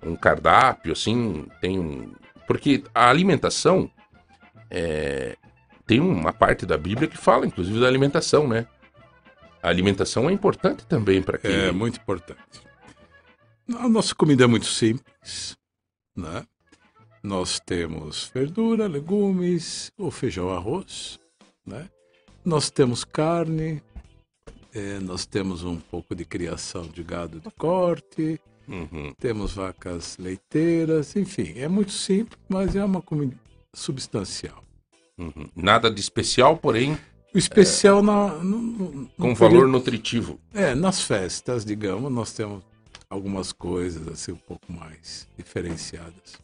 [0.05, 1.47] um cardápio, assim?
[1.59, 2.13] Tem um...
[2.45, 3.89] Porque a alimentação
[4.69, 5.35] é,
[5.87, 8.67] tem uma parte da Bíblia que fala, inclusive, da alimentação, né?
[9.61, 11.51] A alimentação é importante também para quem...
[11.51, 12.61] É muito importante.
[13.79, 15.57] A nossa comida é muito simples,
[16.15, 16.43] né?
[17.23, 21.17] Nós temos verdura, legumes, o feijão, arroz,
[21.65, 21.89] né?
[22.43, 23.81] Nós temos carne,
[24.73, 29.13] eh, nós temos um pouco de criação de gado de corte, Uhum.
[29.17, 33.35] temos vacas leiteiras, enfim, é muito simples, mas é uma comida
[33.73, 34.61] substancial.
[35.17, 35.49] Uhum.
[35.55, 36.97] Nada de especial, porém
[37.33, 40.39] O especial na, no, no- no com período- valor nutritivo.
[40.53, 42.63] É, nas festas, digamos, nós temos
[43.09, 46.41] algumas coisas assim um pouco mais diferenciadas.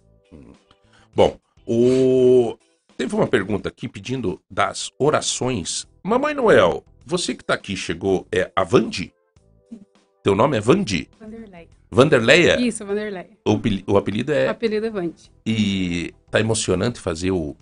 [1.19, 2.57] Bom, o...
[2.95, 5.85] teve uma pergunta aqui pedindo das orações.
[6.01, 9.13] Mamãe Noel, você que tá aqui chegou, é a Vandi?
[10.23, 11.09] Teu nome é Vandi?
[11.19, 11.67] Vanderlei.
[11.91, 12.61] Vanderleia?
[12.61, 13.31] Isso, Vanderlei.
[13.45, 13.59] O,
[13.91, 14.47] o apelido O é.
[14.47, 15.29] apelido é Vande.
[15.45, 17.53] E tá emocionante fazer o,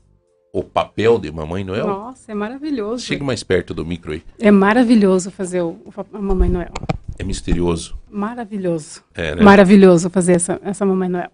[0.53, 1.87] o papel de Mamãe Noel?
[1.87, 3.03] Nossa, é maravilhoso.
[3.03, 4.21] Chega mais perto do micro aí.
[4.37, 6.73] É maravilhoso fazer o, o a Mamãe Noel.
[7.17, 7.97] É misterioso.
[8.07, 9.03] Maravilhoso.
[9.15, 9.41] É, né?
[9.41, 11.31] Maravilhoso fazer essa, essa Mamãe Noel.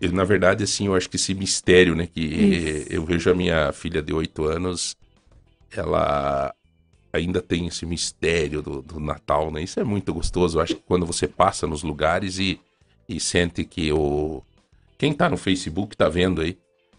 [0.00, 2.06] Eu, na verdade, assim, eu acho que esse mistério, né?
[2.06, 2.92] Que Isso.
[2.92, 4.96] eu vejo a minha filha de 8 anos,
[5.74, 6.54] ela
[7.12, 9.62] ainda tem esse mistério do, do Natal, né?
[9.62, 10.58] Isso é muito gostoso.
[10.58, 12.60] Eu acho que quando você passa nos lugares e,
[13.08, 14.42] e sente que o.
[14.98, 16.58] Quem tá no Facebook tá vendo aí,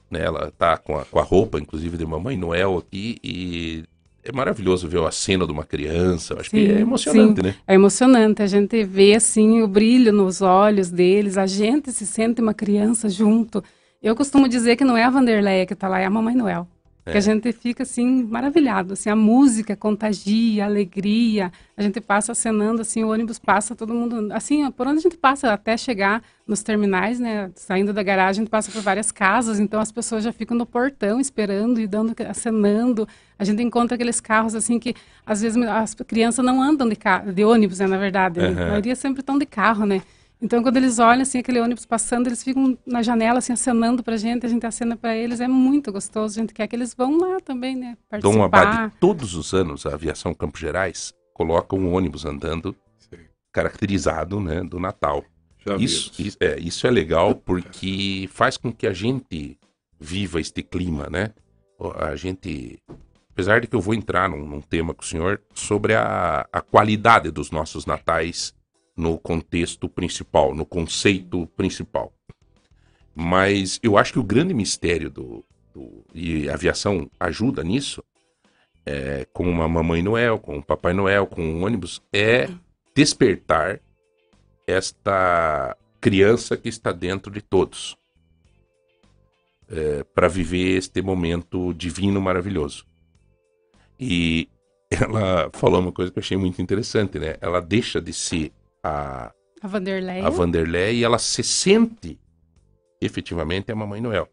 [0.10, 0.24] né?
[0.24, 3.84] Ela tá com a, com a roupa, inclusive, de Mamãe Noel aqui e.
[4.24, 6.36] É maravilhoso ver a cena de uma criança.
[6.40, 7.48] Acho que Sim, é emocionante, sim.
[7.48, 7.56] né?
[7.68, 8.42] É emocionante.
[8.42, 11.38] A gente vê, assim, o brilho nos olhos deles.
[11.38, 13.64] A gente se sente uma criança junto.
[14.02, 16.68] Eu costumo dizer que não é a Vanderleia que tá lá, é a Mamãe Noel.
[17.04, 17.18] Que É.
[17.18, 18.94] a gente fica, assim, maravilhado.
[18.94, 21.52] Assim, a música contagia, a alegria.
[21.76, 24.32] A gente passa acenando, assim, o ônibus passa, todo mundo...
[24.32, 27.50] Assim, por onde a gente passa até chegar nos terminais, né?
[27.56, 29.60] Saindo da garagem, a gente passa por várias casas.
[29.60, 33.08] Então, as pessoas já ficam no portão esperando e dando, acenando.
[33.40, 34.94] A gente encontra aqueles carros, assim, que
[35.26, 36.98] às vezes as crianças não andam de,
[37.34, 37.88] de ônibus, né?
[37.88, 38.40] Na verdade.
[38.40, 38.52] Aham.
[38.64, 40.02] A maioria sempre estão de carro, né?
[40.42, 44.18] Então, quando eles olham, assim, aquele ônibus passando, eles ficam na janela, assim, acenando pra
[44.18, 47.20] gente, a gente acena pra eles, é muito gostoso, a gente quer que eles vão
[47.20, 48.46] lá também, né, Dom participar.
[48.46, 53.20] Abade, todos os anos, a aviação Campos Gerais coloca um ônibus andando Sim,
[53.54, 55.24] caracterizado né, do Natal.
[55.64, 59.60] já Isso, isso, é, isso é legal porque faz com que a gente
[60.00, 61.32] viva este clima, né?
[62.00, 62.80] A gente,
[63.32, 66.62] apesar de que eu vou entrar num, num tema com o senhor sobre a, a
[66.62, 68.54] qualidade dos nossos natais
[69.02, 72.14] no contexto principal, no conceito principal.
[73.16, 75.44] Mas eu acho que o grande mistério do,
[75.74, 78.04] do- e a aviação ajuda nisso,
[78.86, 82.48] é, com uma Mamãe Noel, com o Papai Noel, com um ônibus, é
[82.96, 83.82] despertar
[84.68, 87.98] esta criança que está dentro de todos
[90.14, 92.86] para viver este momento divino maravilhoso.
[93.98, 94.50] E
[94.90, 97.38] ela falou uma coisa que eu achei muito interessante, né?
[97.40, 98.52] Ela deixa de ser
[98.84, 100.26] a, A Vanderleia.
[100.26, 102.20] a Vanderlei e ela se sente
[103.00, 104.30] efetivamente a Mamãe Noel.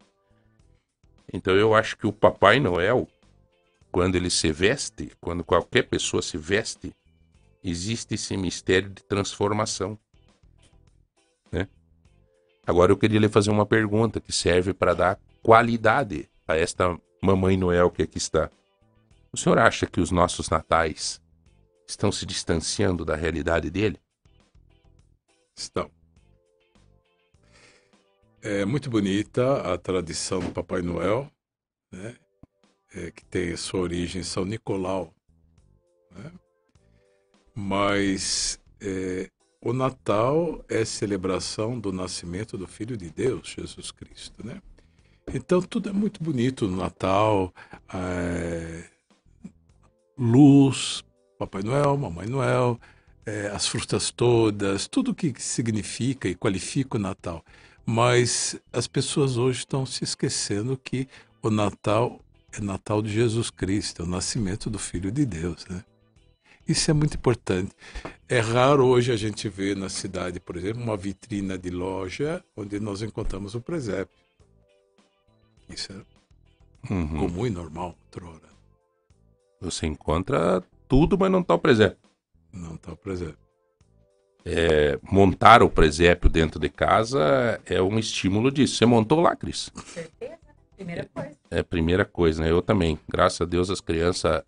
[1.31, 3.07] Então eu acho que o Papai Noel,
[3.91, 6.93] quando ele se veste, quando qualquer pessoa se veste,
[7.63, 9.97] existe esse mistério de transformação.
[11.51, 11.67] Né?
[12.65, 17.57] Agora eu queria lhe fazer uma pergunta que serve para dar qualidade a esta Mamãe
[17.57, 18.49] Noel que aqui está.
[19.31, 21.21] O senhor acha que os nossos natais
[21.87, 23.99] estão se distanciando da realidade dele?
[25.59, 25.91] Estão.
[28.41, 31.29] É muito bonita a tradição do Papai Noel,
[31.91, 32.15] né?
[32.95, 35.13] É, que tem sua origem em São Nicolau.
[36.11, 36.31] né?
[37.53, 39.29] Mas é,
[39.61, 44.45] o Natal é celebração do nascimento do Filho de Deus, Jesus Cristo.
[44.45, 44.61] Né?
[45.33, 47.53] Então tudo é muito bonito no Natal.
[47.93, 48.89] é,
[50.17, 51.03] luz,
[51.37, 52.79] Papai Noel, Mamãe Noel,
[53.29, 57.45] é, as frutas todas, tudo que significa e qualifica o Natal.
[57.85, 61.07] Mas as pessoas hoje estão se esquecendo que
[61.41, 62.19] o Natal
[62.51, 65.83] é Natal de Jesus Cristo, é o nascimento do Filho de Deus, né?
[66.67, 67.71] Isso é muito importante.
[68.27, 72.79] É raro hoje a gente ver na cidade, por exemplo, uma vitrina de loja onde
[72.79, 74.17] nós encontramos o presépio.
[75.67, 76.19] Isso é
[76.91, 77.19] Uhum.
[77.19, 78.49] comum e normal, outrora.
[79.61, 82.08] Você encontra tudo, mas não está o presépio.
[82.51, 83.37] Não está o presépio.
[84.45, 88.75] É, montar o presépio dentro de casa é um estímulo disso.
[88.75, 89.69] Você montou lá, Cris?
[90.75, 91.31] Primeira coisa.
[91.51, 92.49] É a primeira coisa, né?
[92.49, 92.97] Eu também.
[93.11, 94.41] Graças a Deus as crianças.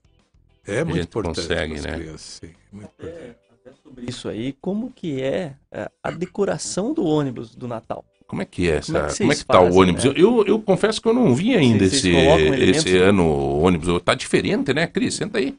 [0.66, 1.94] É muito gente importante consegue, né?
[1.96, 2.52] crianças, sim.
[2.72, 3.36] Muito importante.
[3.84, 8.06] Sobre isso aí, como que é é, a decoração do ônibus do Natal?
[8.26, 8.94] Como é que é essa?
[8.94, 10.04] Como é que Como é que tá o ônibus?
[10.06, 10.12] né?
[10.12, 13.06] Eu, eu, eu confesso que eu não vi ainda Vocês- esse, vocês esse né?
[13.06, 14.02] ano o ônibus.
[14.04, 15.16] Tá diferente, né, Cris?
[15.16, 15.58] Senta aí.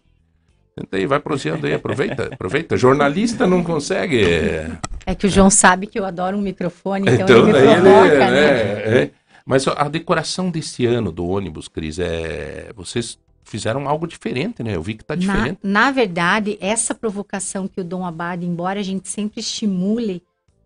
[0.79, 2.77] Senta aí, vai prosseando aí, aproveita, aproveita.
[2.77, 4.25] Jornalista não consegue.
[4.25, 4.71] é,
[5.05, 7.63] É que o João sabe que eu adoro um microfone, então, Então, ele me daí
[7.63, 8.31] ele, provoca, né?
[8.31, 9.11] né, é.
[9.45, 12.71] Mas a decoração desse ano do ônibus, Cris, é.
[12.75, 14.77] Vocês fizeram algo diferente, né?
[14.77, 15.59] Eu vi que tá Na, diferente.
[15.63, 20.23] na verdade, essa provocação que o Dom Abade, embora a gente sempre estimule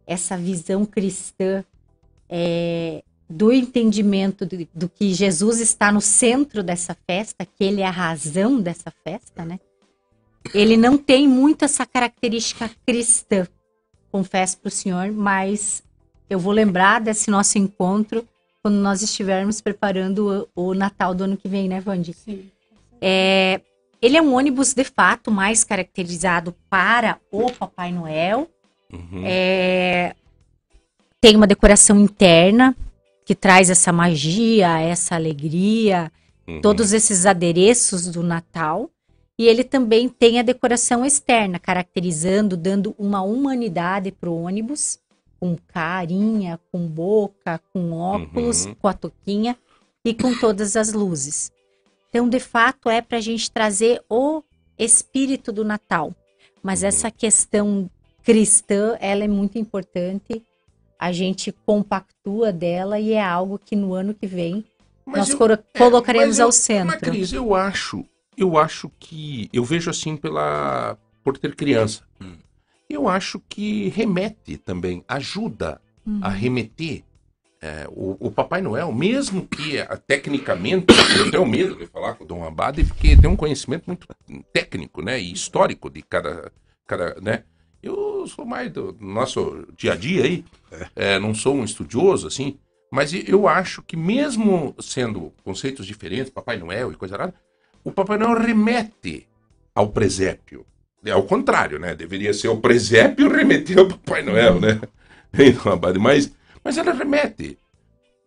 [0.06, 1.64] essa visão cristã
[2.28, 7.86] é, do entendimento do, do que Jesus está no centro dessa festa, que ele é
[7.86, 9.58] a razão dessa festa, né?
[10.54, 13.46] Ele não tem muito essa característica cristã,
[14.10, 15.82] confesso para o senhor, mas
[16.28, 18.26] eu vou lembrar desse nosso encontro
[18.62, 22.12] quando nós estivermos preparando o, o Natal do ano que vem, né, Vandi?
[22.12, 22.50] Sim.
[23.00, 23.60] É,
[24.02, 28.48] ele é um ônibus de fato mais caracterizado para o Papai Noel.
[28.92, 29.22] Uhum.
[29.24, 30.14] É,
[31.20, 32.74] tem uma decoração interna
[33.24, 36.10] que traz essa magia, essa alegria,
[36.46, 36.60] Uhum.
[36.60, 38.88] todos esses adereços do Natal.
[39.38, 44.98] E ele também tem a decoração externa, caracterizando, dando uma humanidade para o ônibus,
[45.38, 48.74] com carinha, com boca, com óculos, Uhum.
[48.76, 49.56] com a toquinha
[50.04, 51.52] e com todas as luzes.
[52.08, 54.42] Então, de fato, é para a gente trazer o
[54.78, 56.14] espírito do Natal.
[56.62, 56.88] Mas Uhum.
[56.88, 57.90] essa questão
[58.24, 60.42] cristã, ela é muito importante.
[60.98, 64.64] A gente compactua dela e é algo que no ano que vem
[65.04, 66.98] Mas nós eu- é, colocaremos mas eu- ao Mas, centro.
[66.98, 68.02] Cris, eu acho,
[68.36, 69.48] eu acho que.
[69.52, 70.98] Eu vejo assim pela.
[71.24, 72.02] por ter criança.
[72.20, 72.36] Hum.
[72.88, 76.20] Eu acho que remete também, ajuda Uhum.
[76.22, 77.02] a remeter.
[77.60, 80.86] é, o, o Papai Noel, mesmo que é, tecnicamente,
[81.18, 84.06] eu tenho medo de falar com o Dom Abade, porque tem um conhecimento muito
[84.52, 86.52] técnico, né, e histórico de cada,
[86.86, 87.42] cada, né,
[87.82, 90.44] eu sou mais do nosso dia a dia aí,
[90.94, 92.56] é, não sou um estudioso, assim,
[92.92, 97.34] mas eu acho que mesmo sendo conceitos diferentes, Papai Noel e coisa nada,
[97.86, 99.26] o Papai Noel remete
[99.74, 100.66] ao presépio.
[101.04, 101.94] É ao contrário, né?
[101.94, 104.80] Deveria ser o presépio remeter ao Papai Noel, né?
[106.00, 106.32] Mas,
[106.64, 107.58] mas ela remete.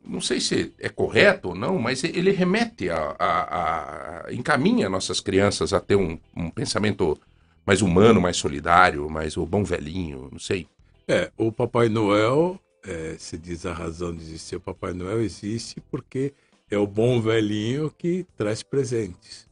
[0.05, 5.20] Não sei se é correto ou não, mas ele remete a, a- a- encaminha nossas
[5.20, 7.20] crianças a ter um, um pensamento
[7.66, 10.68] mais humano, mais solidário, mais o bom velhinho, não sei.
[11.07, 15.82] É, o Papai Noel, é, se diz a razão de existir o Papai Noel, existe
[15.91, 16.34] porque
[16.72, 19.49] é o bom velhinho que traz presentes.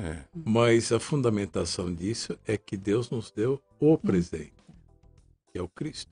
[0.00, 0.24] É.
[0.44, 4.52] Mas a fundamentação disso é que Deus nos deu o presente,
[5.50, 6.10] que é o Cristo.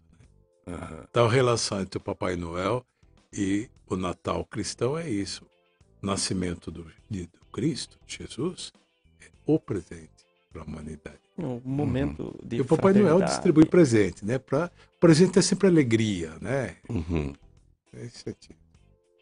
[0.67, 1.05] Aham.
[1.11, 2.85] Então, a relação entre o Papai Noel
[3.33, 5.45] e o Natal cristão é isso.
[6.03, 8.73] O nascimento do, de- do Cristo, Jesus,
[9.21, 10.11] é o presente
[10.53, 11.19] para a humanidade.
[11.39, 14.39] Um momento de E o Papai Noel distribui presente, né?
[14.39, 16.77] Pra, presente é sempre alegria, né?
[16.89, 17.33] Uhum.
[17.95, 18.35] É isso aí.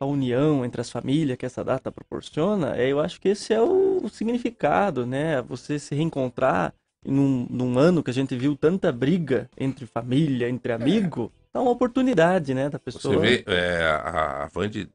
[0.01, 3.61] A união entre as famílias que essa data proporciona, é, eu acho que esse é
[3.61, 5.43] o significado, né?
[5.43, 6.75] Você se reencontrar
[7.05, 11.71] num, num ano que a gente viu tanta briga entre família, entre amigo, dá uma
[11.71, 13.15] oportunidade, né, da pessoa.
[13.15, 14.89] Você vê é, a, a Vande.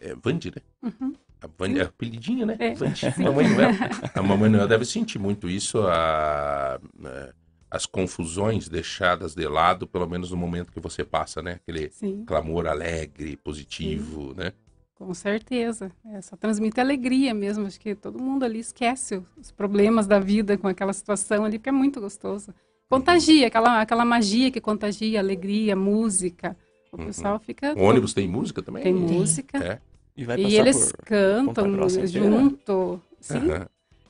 [0.00, 0.62] É Vande, né?
[0.82, 1.14] Uhum.
[1.40, 2.56] A Vande é apelidinho, né?
[2.58, 3.02] É, Vande.
[3.18, 3.70] Mamãe Noel.
[4.14, 7.30] A Mamãe Noel deve sentir muito isso, a, né,
[7.74, 11.54] as confusões deixadas de lado, pelo menos no momento que você passa, né?
[11.54, 14.52] Aquele Sim, clamor alegre, positivo, né?
[14.94, 15.90] com certeza.
[16.12, 17.66] É, só transmite alegria mesmo.
[17.66, 21.68] Acho que todo mundo ali esquece os problemas da vida com aquela situação ali, porque
[21.68, 22.54] é muito gostoso.
[22.88, 26.56] Contagia, aquela, aquela magia que contagia, alegria, música.
[26.92, 27.06] O Uhum.
[27.06, 27.74] pessoal fica.
[27.76, 28.84] O ônibus tem música também?
[28.84, 29.58] Tem música.
[29.58, 29.80] É.
[30.16, 31.04] E vai E eles por...
[31.04, 33.00] cantam junto.
[33.20, 33.40] Sim.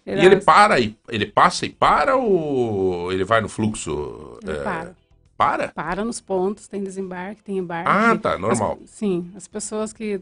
[0.06, 0.22] Aham.
[0.22, 4.38] E ele para e ele passa e para ou ele vai no fluxo?
[4.42, 4.96] Ele é, para.
[5.36, 5.68] Para?
[5.68, 7.90] Para nos pontos, tem desembarque, tem embarque.
[7.90, 8.78] Ah, tá, normal.
[8.82, 10.20] As- sim, as pessoas que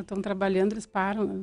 [0.00, 1.40] estão trabalhando, eles param, né?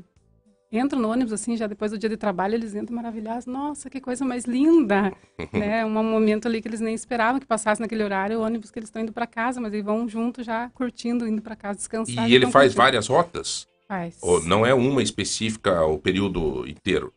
[0.72, 3.46] entram no ônibus assim, já depois do dia de trabalho, eles entram maravilhados.
[3.46, 5.12] Nossa, que coisa mais linda!
[5.52, 5.84] né?
[5.84, 8.90] Um momento ali que eles nem esperavam que passasse naquele horário, o ônibus que eles
[8.90, 12.30] estão indo para casa, mas eles vão junto já curtindo, indo para casa descansar.
[12.30, 12.78] E ele faz curtindo.
[12.78, 13.68] várias rotas?
[13.88, 14.18] Faz.
[14.22, 17.12] Ou não é uma específica o período inteiro?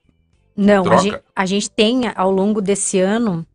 [0.57, 3.47] Não, a gente, a gente tem ao longo desse ano.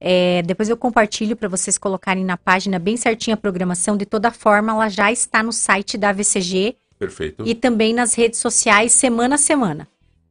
[0.00, 3.96] é, depois eu compartilho para vocês colocarem na página bem certinho a programação.
[3.96, 7.44] De toda forma, ela já está no site da VCG Perfeito.
[7.46, 9.88] e também nas redes sociais semana a semana.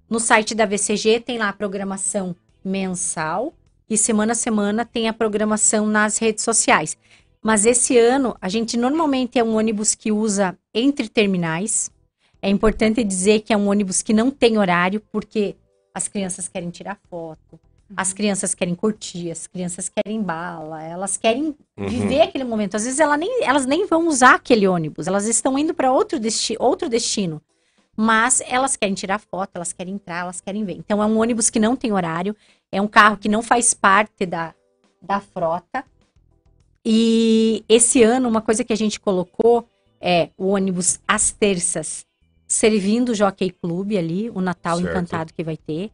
[0.09, 3.53] No site da VCG tem lá a programação mensal
[3.89, 6.97] e semana a semana tem a programação nas redes sociais.
[7.41, 11.89] Mas esse ano a gente normalmente é um ônibus que usa entre terminais.
[12.41, 15.55] É importante dizer que é um ônibus que não tem horário porque
[15.93, 17.59] as crianças querem tirar foto,
[17.95, 21.87] as crianças querem curtir, as crianças querem bala, elas querem Uhum.
[21.87, 22.75] viver aquele momento.
[22.75, 26.19] Às vezes ela nem, elas nem vão usar aquele ônibus, elas estão indo para outro,
[26.19, 27.41] desti outro destino.
[27.97, 30.77] Mas elas querem tirar foto, elas querem entrar, elas querem ver.
[30.77, 32.35] Então é um ônibus que não tem horário,
[32.71, 34.53] é um carro que não faz parte da,
[35.01, 35.83] da frota.
[36.85, 39.67] E esse ano, uma coisa que a gente colocou
[39.99, 42.05] é o ônibus às terças,
[42.51, 44.91] servindo o Jockey Club ali, o Natal Certo.
[44.91, 45.89] Encantado que vai ter.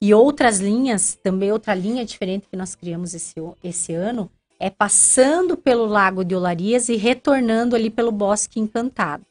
[0.00, 3.34] E outras linhas, também outra linha diferente que nós criamos esse,
[3.64, 4.30] esse ano,
[4.60, 9.24] é passando pelo Lago de Olarias e retornando ali pelo Bosque Encantado.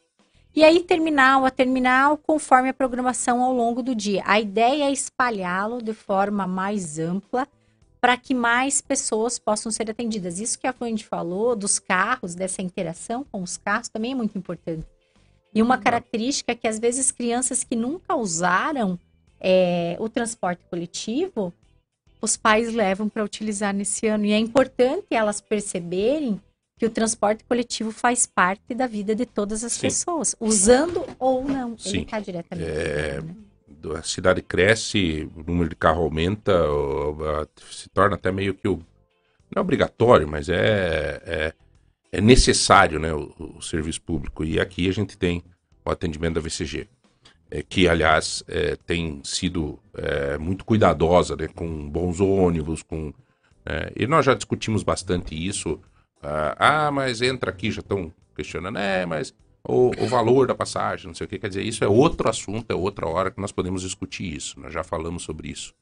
[0.53, 4.24] E aí, terminal a terminal, conforme a programação ao longo do dia.
[4.26, 7.47] A ideia é espalhá-lo de forma mais ampla
[8.01, 10.39] para que mais pessoas possam ser atendidas.
[10.39, 14.38] Isso que a Fluente falou dos carros, dessa interação com os carros, também é muito
[14.38, 14.86] importante.
[15.54, 19.00] E uma característica é que, às vezes, crianças que nunca usaram
[19.39, 21.54] é, o transporte coletivo,
[22.22, 24.26] os pais levam para utilizar nesse ano.
[24.26, 26.41] E é importante elas perceberem
[26.78, 29.82] que o transporte coletivo faz parte da vida de todas as Sim.
[29.82, 31.78] pessoas, usando ou não.
[31.78, 31.89] Sim.
[31.89, 32.70] Ele está diretamente.
[32.70, 33.36] É, né?
[33.98, 36.54] a cidade cresce, o número de carro aumenta,
[37.72, 38.78] se torna até meio que o,
[39.54, 41.54] não é obrigatório, mas é, é,
[42.12, 44.43] é necessário né, o, o serviço público.
[44.43, 45.43] E aqui a gente tem
[45.84, 46.88] o atendimento da VCG,
[47.49, 53.14] é, que aliás é, tem sido é, muito cuidadosa né, com bons ônibus, com
[53.66, 55.80] é, e nós já discutimos bastante isso.
[56.24, 56.55] Ah,
[56.88, 59.34] ah, mas entra aqui, já estão questionando, é, mas
[59.68, 61.38] o, o valor da passagem, não sei o que.
[61.38, 64.58] Quer dizer, isso é outro assunto, é outra hora que nós podemos discutir isso.
[64.60, 65.74] Nós já falamos sobre isso.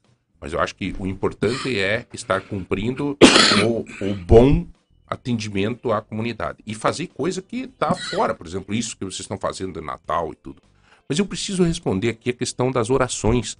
[0.42, 3.18] Mas eu acho que o importante é estar cumprindo
[3.64, 4.66] o, o bom
[5.08, 6.60] atendimento à comunidade.
[6.66, 10.32] E fazer coisa que está fora, por exemplo, isso que vocês estão fazendo de Natal
[10.32, 10.62] e tudo.
[11.08, 13.58] Mas eu preciso responder aqui a questão das orações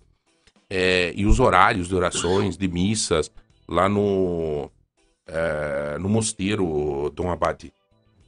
[0.70, 3.32] é, e os horários de orações, de missas,
[3.68, 4.72] lá no,
[5.28, 7.72] é, no mosteiro Dom Abade.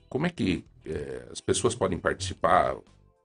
[0.08, 2.76] Como é que é, as pessoas podem participar?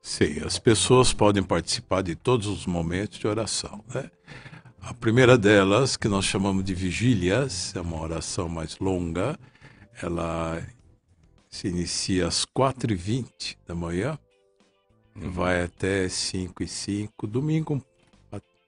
[0.01, 3.85] Sim, as pessoas podem participar de todos os momentos de oração.
[3.95, 4.11] Né?
[4.81, 9.39] A primeira delas, que nós chamamos de vigílias, é uma oração mais longa.
[10.03, 10.67] Ela
[11.49, 14.19] se inicia às 4h20 da manhã,
[15.15, 17.85] vai até 5 e 5 domingo,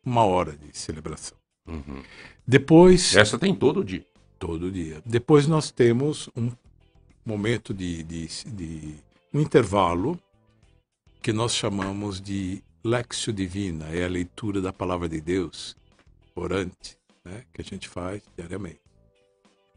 [0.05, 1.37] uma hora de celebração.
[1.67, 2.03] Uhum.
[2.47, 4.07] Depois, Essa tem todo dia.
[4.39, 5.03] todo dia.
[5.05, 6.53] Depois nós temos um
[7.25, 8.95] momento de, de, de
[9.33, 10.21] um intervalo
[11.23, 15.75] que nós chamamos de Lexio Divina, é a leitura da palavra de Deus,
[16.35, 18.84] orante, né, que a gente faz diariamente.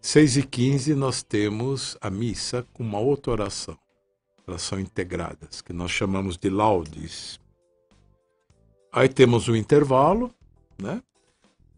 [0.07, 3.77] 6 e 15 nós temos a missa com uma outra oração.
[4.47, 7.37] Elas são integradas, que nós chamamos de laudes.
[8.89, 10.33] Aí temos o intervalo,
[10.81, 11.03] né?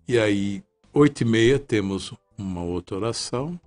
[0.08, 0.64] E aí,
[0.94, 3.60] 8 e meia, temos uma outra oração.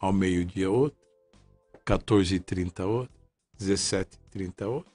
[0.00, 0.98] Ao meio-dia, outra.
[1.84, 3.14] 14 e 30 outra.
[3.58, 4.92] 17 e 30 outra.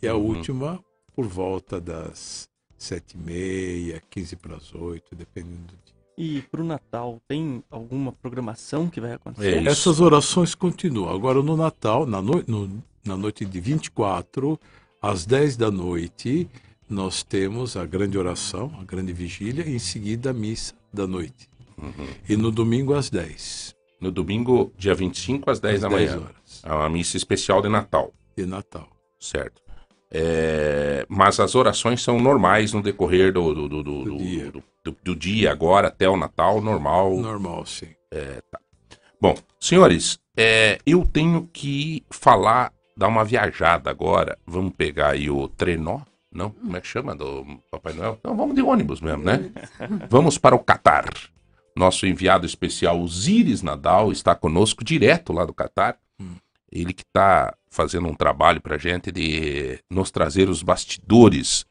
[0.00, 0.26] E a Uhum.
[0.26, 2.48] última, por volta das
[2.78, 5.83] 7 e meia, 15 para as 8, dependendo do
[6.16, 9.58] E pro Natal, tem alguma programação que vai É acontecer?
[9.60, 9.68] isso.
[9.68, 11.12] Essas orações continuam.
[11.14, 14.58] Agora, no Natal, na, noi- no- na noite de 24,
[15.02, 16.48] às 10 da noite,
[16.88, 21.48] nós temos a grande oração, a grande vigília, e em seguida a missa da noite.
[21.76, 22.06] Uhum.
[22.28, 23.74] E no domingo, às 10.
[24.00, 26.22] No domingo, dia 25, às 10 às da 10 manhã.
[26.24, 28.88] horas É uma missa especial de Natal, de Natal.
[29.18, 29.63] certo?
[30.10, 34.52] É, mas as orações são normais no decorrer do, do, do, do- dia.
[35.02, 37.16] do- dia, agora até o Natal, normal.
[37.18, 37.88] Normal, sim.
[39.20, 44.38] Bom, senhores, é, eu tenho que falar, dar uma viajada agora.
[44.46, 46.00] Vamos pegar aí o trenó?
[46.30, 46.50] Não?
[46.50, 47.14] Como é que chama?
[47.14, 48.18] Do Papai Noel?
[48.22, 49.50] Não, vamos de ônibus mesmo, né?
[50.10, 51.04] Vamos para o Catar.
[51.76, 55.96] Nosso enviado especial, Osiris Nadal, está conosco direto lá do Catar.
[56.74, 61.64] Ele que está fazendo um trabalho pra gente de nos trazer os bastidores.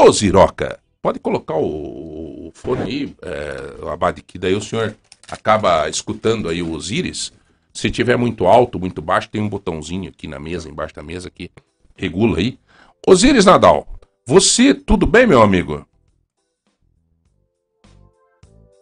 [0.00, 4.96] Ô Ziroca, pode colocar o, o fone aí, é, Abade, que daí o senhor
[5.30, 7.32] acaba escutando aí o Osiris.
[7.72, 11.30] Se tiver muito alto, muito baixo, tem um botãozinho aqui na mesa, embaixo da mesa,
[11.30, 11.50] que
[11.94, 12.58] regula aí.
[13.06, 13.86] Osiris Nadal,
[14.26, 15.86] você, tudo bem, meu amigo?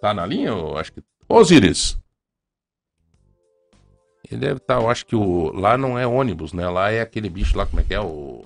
[0.01, 0.51] Tá na linha?
[0.51, 1.03] Eu acho que.
[1.29, 1.99] Osiris!
[4.31, 5.51] Ele deve estar, eu acho que o.
[5.53, 6.69] Lá não é ônibus, né?
[6.69, 8.01] Lá é aquele bicho lá, como é que é?
[8.01, 8.45] O.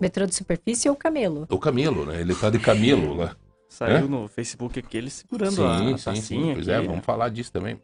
[0.00, 1.46] Metrô de superfície ou camelo?
[1.48, 2.20] O camelo, né?
[2.20, 3.36] Ele tá de camelo lá.
[3.68, 4.00] Saiu É?
[4.02, 6.04] no Facebook aqui ele segurando Sim, a sim, sim.
[6.04, 6.84] tacinha Pois aqui.
[6.84, 7.80] é, vamos falar disso também.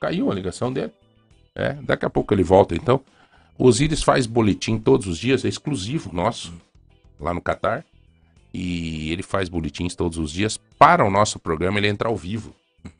[0.00, 0.92] Caiu a ligação dele.
[1.54, 3.00] É, daqui a pouco ele volta então.
[3.58, 6.54] O Osiris faz boletim todos os dias, é exclusivo nosso,
[7.18, 7.84] lá no Catar.
[8.54, 12.54] E ele faz boletins todos os dias para o nosso programa, ele entra ao vivo,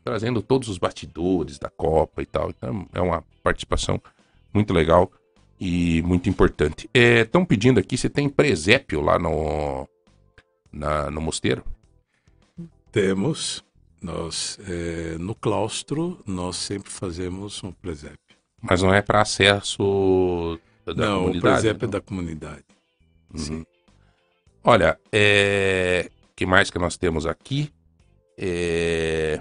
[0.05, 2.51] trazendo todos os bastidores da Copa e tal.
[2.51, 4.01] Então é uma participação
[4.53, 5.11] muito legal
[5.61, 6.89] e muito importante.
[6.95, 9.89] Estão pedindo aqui se tem presépio lá no,
[10.73, 11.65] na- no mosteiro.
[12.93, 13.65] Temos.
[14.01, 18.17] Nós, eh, no claustro, nós sempre fazemos um presépio.
[18.63, 21.41] Mas não é para acesso da Não, o comunidade?
[21.41, 22.65] presépio é da comunidade.
[23.35, 23.65] Uhum.
[24.63, 26.09] Olha, é...
[26.37, 27.73] que mais que nós temos aqui?
[28.37, 29.41] É...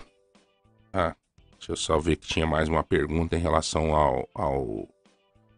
[0.97, 1.15] Ah,
[1.59, 4.89] deixa eu só ver que tinha mais uma pergunta em relação ao, ao,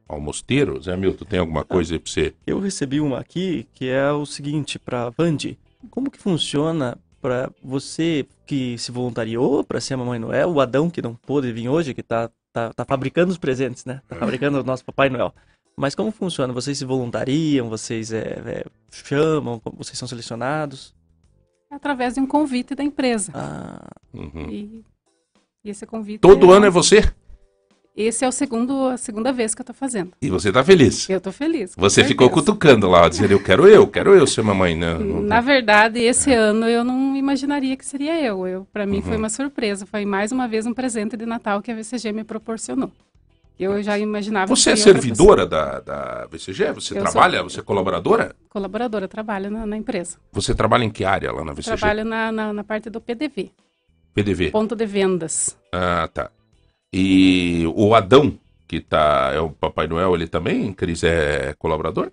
[0.06, 0.82] ao mosteiro.
[0.82, 2.36] Zé Milton, tem alguma coisa aí pra você?
[2.46, 5.58] Eu recebi uma aqui que é o seguinte para Vandi.
[5.90, 10.90] Como que funciona para você que se voluntariou para ser a Mamãe Noel, o Adão
[10.90, 14.02] que não pôde vir hoje, que tá, tá, tá fabricando os presentes, né?
[14.10, 15.34] Tá fabricando o nosso Papai Noel.
[15.78, 16.52] Mas como funciona?
[16.52, 17.70] Vocês se voluntariam?
[17.70, 19.62] Vocês é, é, chamam?
[19.78, 20.94] Vocês são selecionados?
[21.72, 23.32] Através de um convite da empresa.
[23.34, 24.50] Ah, Uhum.
[24.50, 24.84] E,
[25.64, 26.22] e esse convite.
[26.22, 27.12] Todo ano é você?
[27.96, 30.12] Esse é o segundo, a segunda vez que eu tô fazendo.
[30.22, 31.10] E você tá feliz?
[31.10, 31.74] Eu tô feliz.
[31.76, 32.46] Você ficou certeza.
[32.52, 34.94] cutucando lá, dizendo, eu quero eu, quero eu ser mamãe, né?
[34.98, 38.48] Não- Na verdade, esse ano eu não imaginaria que seria eu.
[38.48, 39.18] eu para mim foi Uhum.
[39.20, 39.86] uma surpresa.
[39.86, 42.90] Foi mais uma vez um presente de Natal que a VCG me proporcionou.
[43.60, 44.48] Eu já imaginava.
[44.56, 46.72] Você é servidora da, da VCG?
[46.72, 47.40] Você Eu trabalha?
[47.40, 48.34] sou- Você é colaboradora?
[48.48, 50.18] Colaboradora, trabalho na, na empresa.
[50.32, 51.76] Você trabalha em que área lá na VCG?
[51.78, 53.52] Trabalho na, na, na parte do PDV,
[54.14, 54.52] PDV.
[54.52, 55.58] ponto de vendas.
[55.72, 56.32] Ah, tá.
[56.94, 58.38] E o Adão,
[58.68, 62.12] que tá, é o Papai Noel, ele também, Cris, é colaborador?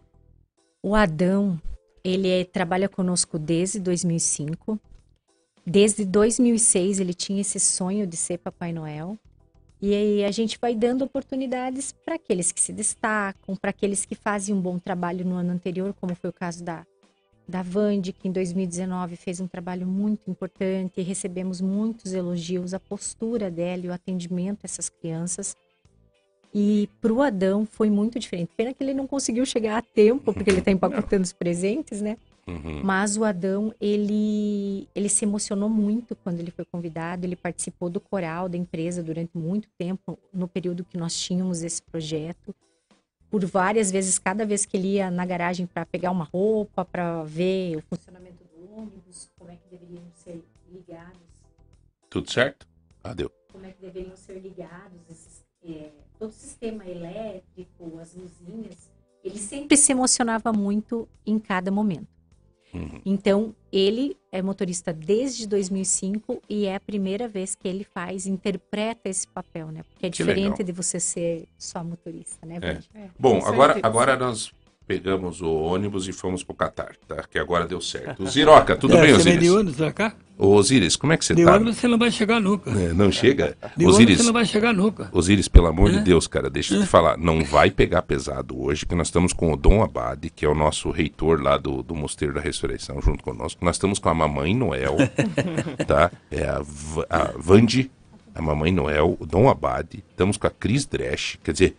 [0.82, 1.60] O Adão,
[2.04, 4.78] ele é- trabalha conosco desde 2005.
[5.66, 9.18] Desde 2006 ele tinha esse sonho de ser Papai Noel.
[9.82, 14.14] E aí a gente vai dando oportunidades para aqueles que se destacam, para aqueles que
[14.14, 16.86] fazem um bom trabalho no ano anterior, como foi o caso da
[17.48, 22.80] da Vande, que em 2019 fez um trabalho muito importante e recebemos muitos elogios, a
[22.80, 25.56] postura dela e o atendimento a essas crianças.
[26.52, 28.50] E para o Adão foi muito diferente.
[28.56, 32.16] Pena que ele não conseguiu chegar a tempo, porque ele está empacotando os presentes, né?
[32.46, 32.80] Uhum.
[32.82, 37.26] Mas o Adão, ele, ele se emocionou muito quando ele foi convidado.
[37.26, 41.82] Ele participou do coral da empresa durante muito tempo, no período que nós tínhamos esse
[41.82, 42.54] projeto.
[43.30, 47.22] Por várias vezes, cada vez que ele ia na garagem para pegar uma roupa, para
[47.24, 51.20] ver o funcionamento do ônibus, como é que deveriam ser ligados
[52.08, 52.66] Tudo certo?
[53.02, 53.30] Ah, deu.
[53.52, 58.90] como é que deveriam ser ligados esses, é, todo o sistema elétrico, as luzinhas.
[59.24, 62.15] Ele sempre se emocionava muito em cada momento.
[62.76, 63.00] Uhum.
[63.04, 69.08] Então, ele é motorista desde 2005 e é a primeira vez que ele faz, interpreta
[69.08, 69.82] esse papel, né?
[69.90, 70.64] Porque é Que diferente legal.
[70.64, 72.98] de você ser só motorista, né, É.
[72.98, 74.52] É, Bom, agora, agora nós
[74.86, 77.24] pegamos o ônibus e fomos pro Catar, tá?
[77.30, 78.26] Que agora deu certo.
[78.28, 79.54] Ziroca, tudo É, bem, você vem de Osiris?
[79.54, 80.14] ônibus pra cá?
[80.38, 81.54] Ô, Osiris, como é que você De tá?
[81.54, 82.70] ônibus você não vai chegar nunca.
[82.70, 83.56] É, não chega?
[83.76, 85.08] De Osiris, você não vai chegar nunca.
[85.12, 86.02] Osiris, pelo amor de É.
[86.02, 87.16] Deus, cara, deixa eu te falar.
[87.16, 90.54] Não vai pegar pesado hoje, que nós estamos com o Dom Abade, que é o
[90.54, 93.64] nosso reitor lá do, do Mosteiro da Ressurreição, junto conosco.
[93.64, 94.96] Nós estamos com a Mamãe Noel,
[95.86, 96.10] tá?
[96.30, 96.60] É a,
[97.08, 97.90] a Vandi,
[98.36, 100.04] a Mamãe Noel, o Dom Abade.
[100.10, 101.36] Estamos com a Cris Dresch.
[101.42, 101.76] Quer dizer,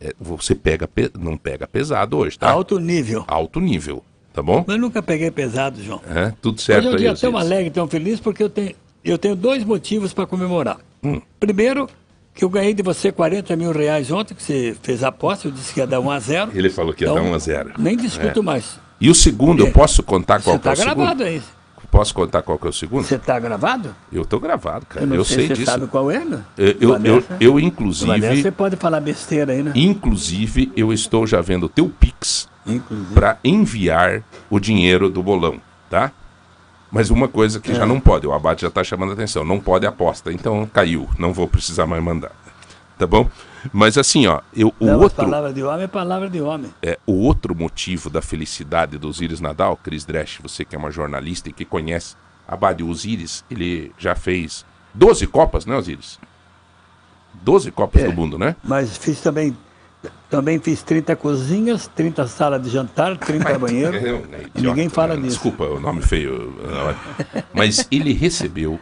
[0.00, 2.50] é, você pega, pe- não pega pesado hoje, tá?
[2.50, 3.24] Alto nível.
[3.28, 4.02] Alto nível,
[4.32, 4.64] tá bom?
[4.66, 6.00] Mas nunca peguei pesado, João.
[6.08, 7.46] É, tudo certo Hoje é um aí, dia tão Osiris.
[7.52, 10.78] alegre, tão feliz, porque eu tenho, eu tenho dois motivos para comemorar.
[11.02, 11.20] Hum.
[11.38, 11.88] Primeiro,
[12.34, 15.52] que eu ganhei de você 40 mil reais ontem, que você fez a aposta, eu
[15.52, 17.38] disse que ia dar 1 a 0 Ele falou que ia Então, dar 1 a
[17.38, 18.78] 0 Nem discuto mais.
[19.00, 21.04] E o segundo, eu posso contar qual Você que é está o segundo?
[21.06, 21.42] gravado aí.
[21.90, 23.04] Posso contar qual que é o segundo?
[23.04, 23.94] Você está gravado?
[24.12, 25.04] Eu tô gravado, cara.
[25.04, 25.70] Eu Eu, sei, se você disso.
[25.72, 26.42] sabe qual é, né?
[26.56, 27.36] Eu, eu, eu, Vanessa?
[27.40, 29.72] eu, inclusive, você pode falar besteira aí, né?
[29.74, 32.48] inclusive, eu estou já vendo o teu Pix
[33.12, 36.12] para enviar o dinheiro do bolão, tá?
[36.92, 37.74] Mas uma coisa que É.
[37.74, 41.08] já não pode, o abate já tá chamando a atenção, não pode aposta, então caiu,
[41.18, 42.32] não vou precisar mais mandar.
[42.98, 43.28] Tá bom?
[43.72, 46.72] Mas assim, ó, eu, o Não, outro, palavra de homem é palavra de homem.
[46.82, 50.90] é, o outro motivo da felicidade do Osiris Nadal, Cris Dresch, você que é uma
[50.90, 52.16] jornalista e que conhece
[52.48, 54.64] Abade, o Osiris, ele já fez
[54.94, 56.18] 12 Copas, né, Osiris?
[57.42, 58.06] 12 Copas É.
[58.06, 58.56] do Mundo, né?
[58.64, 59.56] Mas fiz também.
[60.30, 64.00] Também fiz 30 cozinhas, 30 salas de jantar, 30 banheiros.
[64.00, 64.08] Né,
[64.46, 65.20] idiota, Ninguém fala né?
[65.22, 65.34] nisso.
[65.34, 66.54] Desculpa, o nome feio.
[66.64, 68.80] não, Mas ele recebeu.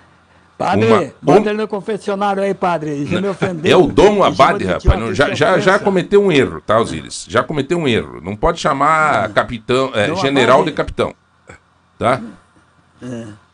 [0.58, 3.06] Padre, Uma- bota um- ele no confessionário aí, padre.
[3.06, 3.72] Já me ofendeu.
[3.72, 5.00] É o Dom Abade, rapaz.
[5.00, 7.26] não, já, já, já cometeu um erro, tá, Osiris?
[7.28, 8.20] Já cometeu um erro.
[8.20, 10.70] Não pode chamar capitão, é, general Abade.
[10.72, 11.14] de capitão.
[11.96, 12.20] Tá?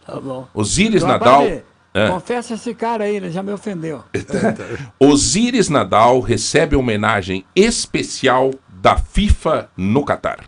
[0.07, 0.49] Tá bom.
[0.55, 1.43] Osiris Dom Nadal.
[1.43, 1.63] Abade,
[1.97, 2.09] É.
[2.09, 4.03] Confessa esse cara aí, ele já me ofendeu.
[4.99, 10.41] Osiris Nadal recebe homenagem especial da FIFA no Catar.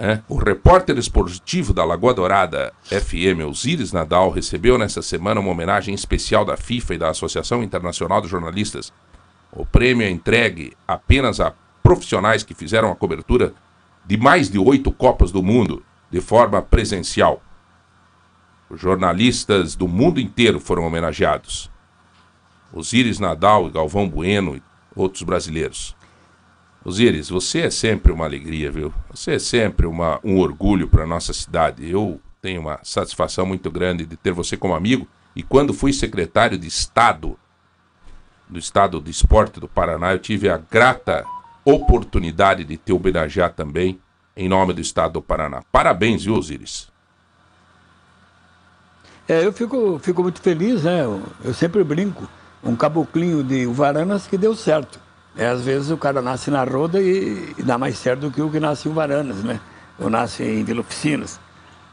[0.00, 5.92] É, O repórter esportivo da Lagoa Dourada FM, Osiris Nadal, recebeu nessa semana uma homenagem
[5.92, 8.92] especial da FIFA e da Associação Internacional de Jornalistas.
[9.50, 11.52] O prêmio é entregue apenas a
[11.82, 13.52] profissionais que fizeram a cobertura
[14.06, 17.42] de mais de oito Copas do Mundo de forma presencial.
[18.70, 21.70] Os jornalistas do mundo inteiro foram homenageados.
[22.72, 24.62] Osíris Nadal e Galvão Bueno e
[24.94, 25.97] outros brasileiros.
[26.88, 28.92] Osíris, você é sempre uma alegria, viu?
[29.10, 31.88] Você é sempre uma, um orgulho para nossa cidade.
[31.88, 35.06] Eu tenho uma satisfação muito grande de ter você como amigo.
[35.36, 37.38] E quando fui secretário de Estado
[38.48, 41.26] do Estado de Esporte do Paraná, eu tive a grata
[41.62, 44.00] oportunidade de te homenagear também
[44.34, 45.62] em nome do Estado do Paraná.
[45.70, 46.88] Parabéns, viu, Osíris?
[49.28, 51.04] É, eu fico, fico muito feliz, né?
[51.04, 52.26] Eu, eu sempre brinco.
[52.64, 55.07] Um caboclinho de Uvaranas que deu certo.
[55.38, 58.42] É, às vezes o cara nasce na roda e, e dá mais certo do que
[58.42, 59.60] o que nasce em Uvaranas, né?
[59.96, 61.38] Eu nasci em Vila Oficinas.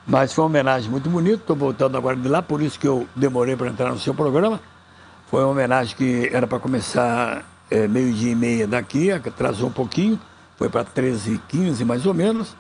[0.07, 3.07] Mas foi uma homenagem muito bonita, estou voltando agora de lá, por isso que eu
[3.15, 4.59] demorei para entrar no seu programa.
[5.27, 10.19] Foi uma homenagem que era para começar é, meio-dia e meia daqui, atrasou um pouquinho,
[10.57, 12.55] foi para 13 e 15 mais ou menos.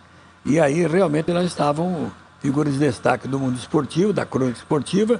[0.45, 5.19] E aí realmente nós estavam figuras de destaque do mundo esportivo, da crônica esportiva,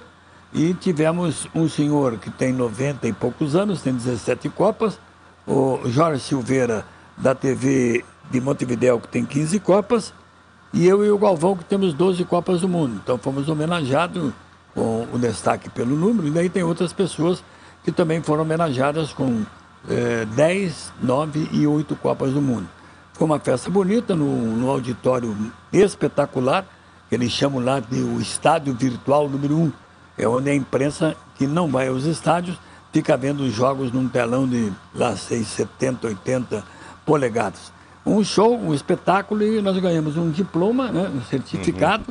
[0.54, 5.00] e tivemos um senhor que tem 90 e poucos anos, tem 17 Copas,
[5.48, 6.86] o Jorge Silveira,
[7.18, 10.14] da TV de Montevideo, que tem 15 Copas,
[10.74, 13.00] e eu e o Galvão, que temos 12 Copas do Mundo.
[13.02, 14.34] Então fomos homenageados
[14.74, 17.44] com o destaque pelo número, e daí tem outras pessoas
[17.84, 19.44] que também foram homenageadas com
[19.90, 22.68] eh, 10, 9 e 8 Copas do Mundo.
[23.14, 25.36] Foi uma festa bonita, no, no auditório
[25.72, 26.66] espetacular,
[27.08, 29.72] que eles chamam lá de o Estádio Virtual número 1.
[30.18, 32.58] É onde a imprensa que não vai aos estádios
[32.96, 36.64] fica vendo os jogos num telão de lá 6, 70, 80
[37.06, 37.70] polegadas.
[38.06, 42.06] Um show, um espetáculo e nós ganhamos um diploma, né, um certificado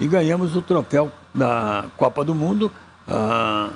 [0.00, 2.72] e ganhamos o troféu da Copa do Mundo,
[3.06, 3.68] a,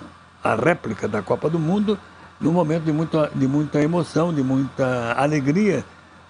[0.42, 1.98] a réplica da Copa do Mundo,
[2.40, 5.84] num momento de muita, de muita emoção, de muita alegria,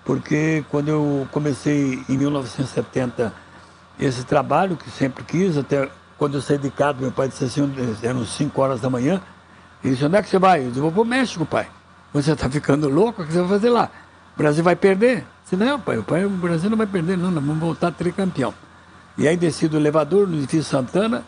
[0.04, 3.32] porque quando eu comecei em 1970
[4.00, 5.88] esse trabalho, que sempre quis, até
[6.18, 7.72] quando eu saí de casa, meu pai disse assim,
[8.02, 9.22] eram 5 horas da manhã,
[9.84, 10.62] ele disse, onde é que você vai?
[10.64, 11.68] Eu disse, vou para o México, pai.
[12.12, 13.22] Você está ficando louco?
[13.22, 13.90] O que você vai fazer lá?
[14.34, 15.18] O Brasil vai perder?
[15.18, 17.92] Eu disse, não, pai, o, pai, o Brasil não vai perder, não, nós vamos voltar
[17.92, 18.52] tricampeão.
[19.18, 21.24] E aí desci do elevador no edifício Santana,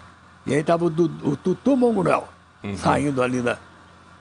[0.47, 2.29] e aí estava o, o Tutu Mongurel,
[2.77, 3.59] saindo ali da,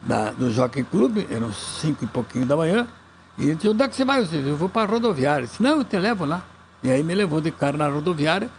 [0.01, 2.87] da- do Jockey Club, eram cinco e pouquinho da manhã,
[3.37, 4.19] e ele disse, onde é que você vai?
[4.19, 5.39] Eu disse, eu vou para a rodoviária.
[5.41, 6.41] Ele disse, não, eu te levo lá.
[6.83, 8.49] E aí me levou de cara na rodoviária,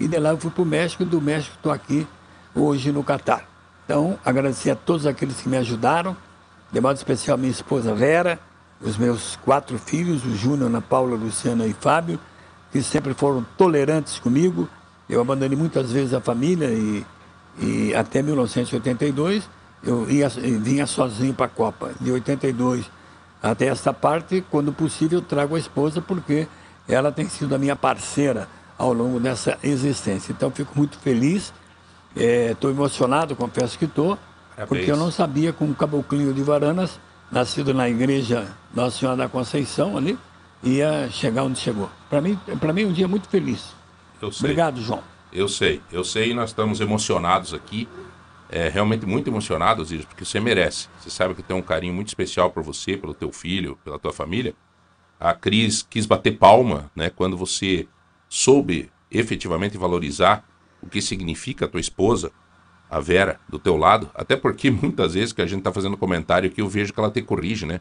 [0.00, 2.06] e de lá eu fui para o México, e do México estou aqui
[2.54, 3.44] hoje no Catar.
[3.88, 6.14] Então, agradecer a todos aqueles que me ajudaram,
[6.70, 8.38] de modo especial minha esposa Vera,
[8.82, 12.20] os meus quatro filhos, o Júnior, Ana Paula, Luciana e Fábio,
[12.70, 14.68] que sempre foram tolerantes comigo.
[15.08, 17.06] Eu abandonei muitas vezes a família e,
[17.58, 19.48] e até 1982
[19.82, 21.92] eu ia, vinha sozinho para a Copa.
[21.98, 22.90] De 82
[23.42, 26.46] até essa parte, quando possível, eu trago a esposa porque
[26.86, 30.30] ela tem sido a minha parceira ao longo dessa existência.
[30.30, 31.54] Então, fico muito feliz,
[32.16, 34.18] estou emocionado, confesso que estou,
[34.66, 36.98] porque eu não sabia que um caboclinho de Varanas,
[37.30, 40.18] nascido na igreja Nossa Senhora da Conceição ali,
[40.62, 41.90] ia chegar onde chegou.
[42.08, 43.74] Para mim, para mim é um dia muito feliz.
[44.20, 44.50] Eu sei.
[44.50, 45.02] Obrigado, João.
[45.32, 47.88] Eu sei, eu sei nós estamos emocionados aqui.
[48.50, 50.88] É, realmente muito emocionados, Iris, porque você merece.
[50.98, 54.12] Você sabe que tem um carinho muito especial por você, pelo teu filho, pela tua
[54.12, 54.54] família.
[55.20, 57.86] A Cris quis bater palma, né, quando você
[58.26, 60.44] soube efetivamente valorizar
[60.82, 62.30] o que significa a tua esposa,
[62.90, 64.10] a Vera, do teu lado.
[64.14, 67.10] Até porque muitas vezes que a gente tá fazendo comentário aqui, eu vejo que ela
[67.10, 67.80] te corrige, né?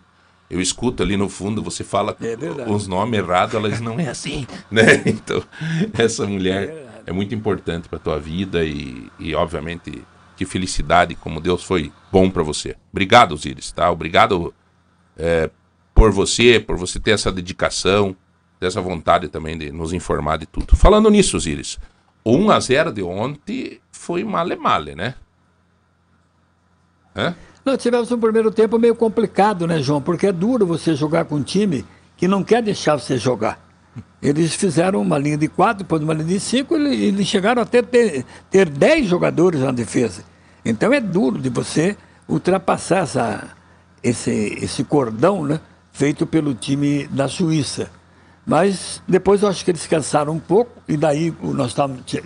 [0.49, 4.07] Eu escuto ali no fundo, você fala É os nomes errados, ela diz, não é
[4.07, 5.03] assim, né?
[5.05, 5.43] Então,
[5.97, 10.03] essa mulher é muito importante para tua vida e, e, obviamente,
[10.37, 12.75] que felicidade, como Deus foi bom para você.
[12.91, 13.91] Obrigado, Osiris, tá?
[13.91, 14.53] Obrigado
[15.17, 15.49] é,
[15.93, 18.15] por você, por você ter essa dedicação,
[18.59, 20.75] ter essa vontade também de nos informar de tudo.
[20.75, 21.79] Falando nisso, Osiris,
[22.31, 25.15] 1 a 0 de ontem foi male male, né?
[27.15, 27.35] Hã?
[27.65, 30.01] Nós tivemos um primeiro tempo meio complicado, né, João?
[30.01, 31.85] Porque é duro você jogar com um time
[32.15, 33.65] que não quer deixar você jogar.
[34.21, 37.81] Eles fizeram uma linha de quatro, depois uma linha de cinco, e eles chegaram até
[37.81, 40.23] ter, ter dez jogadores na defesa.
[40.63, 41.97] Então é duro de você
[42.27, 43.47] ultrapassar essa,
[44.03, 45.59] esse, esse cordão né,
[45.91, 47.89] feito pelo time da Suíça.
[48.47, 51.75] Mas depois eu acho que eles cansaram um pouco, e daí nós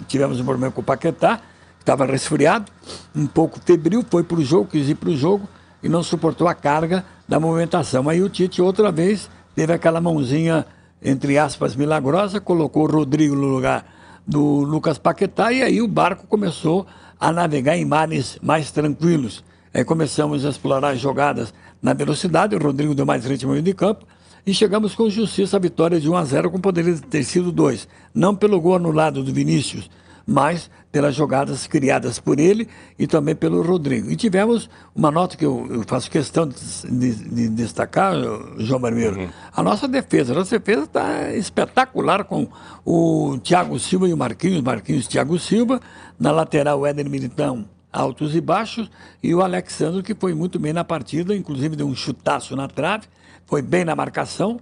[0.07, 2.71] tivemos um problema com o Paquetá, que estava resfriado,
[3.15, 5.49] um pouco febril, foi para o jogo, quis ir para o jogo,
[5.81, 8.07] e não suportou a carga da movimentação.
[8.07, 10.67] Aí o Tite, outra vez, teve aquela mãozinha,
[11.01, 13.83] entre aspas, milagrosa, colocou o Rodrigo no lugar
[14.27, 16.85] do Lucas Paquetá, e aí o barco começou
[17.19, 19.43] a navegar em mares mais tranquilos.
[19.73, 24.05] Aí começamos a explorar as jogadas na velocidade, o Rodrigo deu mais ritmo de campo,
[24.45, 27.87] e chegamos com justiça à vitória de 1 a 0 com poderia ter sido 2.
[28.13, 29.89] Não pelo gol anulado do Vinícius
[30.25, 34.09] mas pelas jogadas criadas por ele e também pelo Rodrigo.
[34.09, 36.55] E tivemos uma nota que eu, eu faço questão de,
[36.89, 38.13] de- de destacar,
[38.57, 40.31] João Barbeiro, a nossa defesa.
[40.31, 42.47] A nossa defesa está espetacular com
[42.85, 45.81] o Thiago Silva e o Marquinhos, Marquinhos e Thiago Silva,
[46.19, 48.89] na lateral o Éder Militão, altos e baixos,
[49.23, 53.07] e o Alexandre, que foi muito bem na partida, inclusive deu um chutaço na trave,
[53.51, 54.61] foi bem na marcação,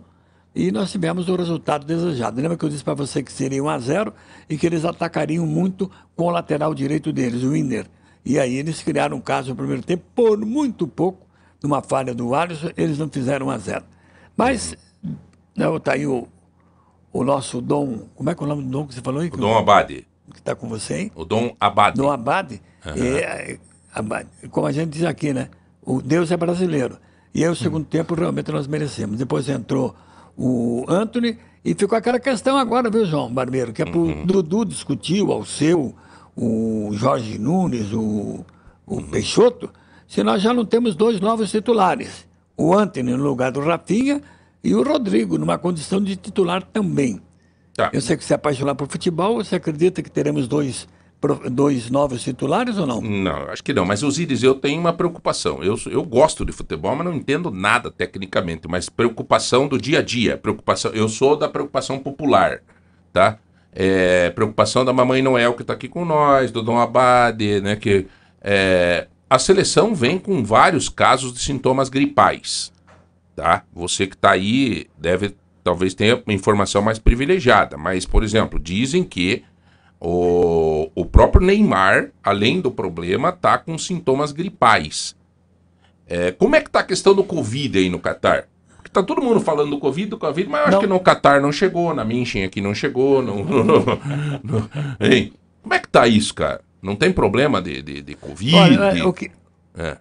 [0.55, 2.41] e nós tivemos o resultado desejado.
[2.41, 4.13] Lembra que eu disse para você que seria 1 a 0
[4.49, 7.85] e que eles atacariam muito com o lateral direito deles, o Winder.
[8.25, 11.27] E aí eles criaram um caso no primeiro tempo, por muito pouco,
[11.61, 13.85] numa falha do Alisson, eles não fizeram 1 a 0
[14.35, 14.75] Mas,
[15.55, 16.27] né, tá aí o,
[17.13, 19.29] o nosso Dom, como é que é o nome do Dom que você falou aí?
[19.31, 20.07] O Dom Abade.
[20.33, 21.11] Que está com você, hein?
[21.13, 21.95] O Dom Abade.
[21.95, 23.59] Dom Abade, é, é,
[23.93, 25.47] Abade, como a gente diz aqui, né?
[25.79, 26.97] O Deus é brasileiro.
[27.33, 29.17] E aí o segundo tempo realmente nós merecemos.
[29.17, 29.95] Depois entrou
[30.37, 33.73] o Anthony e ficou aquela questão agora, viu, João Barbeiro?
[33.73, 35.93] Que é pro Dudu discutir, o Alceu,
[36.35, 38.45] o Jorge Nunes, o,
[38.85, 39.69] o Peixoto,
[40.07, 42.25] se nós já não temos dois novos titulares.
[42.57, 44.21] O Anthony no lugar do Rafinha
[44.63, 47.21] e o Rodrigo numa condição de titular também.
[47.75, 47.89] Tá.
[47.93, 50.87] Eu sei que você é apaixonado por futebol, você acredita que teremos dois,
[51.51, 53.01] dois novos titulares ou não?
[53.01, 53.85] Não, acho que não.
[53.85, 55.61] Mas, Osíris, eu tenho uma preocupação.
[55.63, 58.67] Eu, eu gosto de futebol, mas não entendo nada tecnicamente.
[58.67, 60.37] Mas preocupação do dia a dia.
[60.37, 60.91] Preocupação.
[60.91, 62.61] Eu sou da preocupação popular,
[63.11, 63.37] tá?
[63.73, 67.75] É, preocupação da Mamãe Noel que está aqui com nós, do Dom Abade, né?
[67.75, 68.07] Que
[68.41, 72.71] é, a seleção vem com vários casos de sintomas gripais,
[73.35, 73.63] tá?
[73.73, 79.03] Você que está aí deve talvez tenha uma informação mais privilegiada, mas por exemplo dizem
[79.03, 79.43] que
[79.99, 85.15] o, o próprio Neymar, além do problema, tá com sintomas gripais.
[86.07, 88.47] É, como é que tá a questão do Covid aí no Catar?
[88.77, 90.81] Porque tá todo mundo falando do Covid, do Covid, mas eu acho Não.
[90.81, 93.21] que no Catar não chegou, na Minchin aqui não chegou.
[93.21, 93.45] Não,
[94.99, 95.33] Hein?
[95.61, 96.61] Como é que tá isso, cara?
[96.81, 98.55] Não tem problema de, de, de Covid?
[98.55, 99.29] Olha, o que...
[99.77, 99.97] É.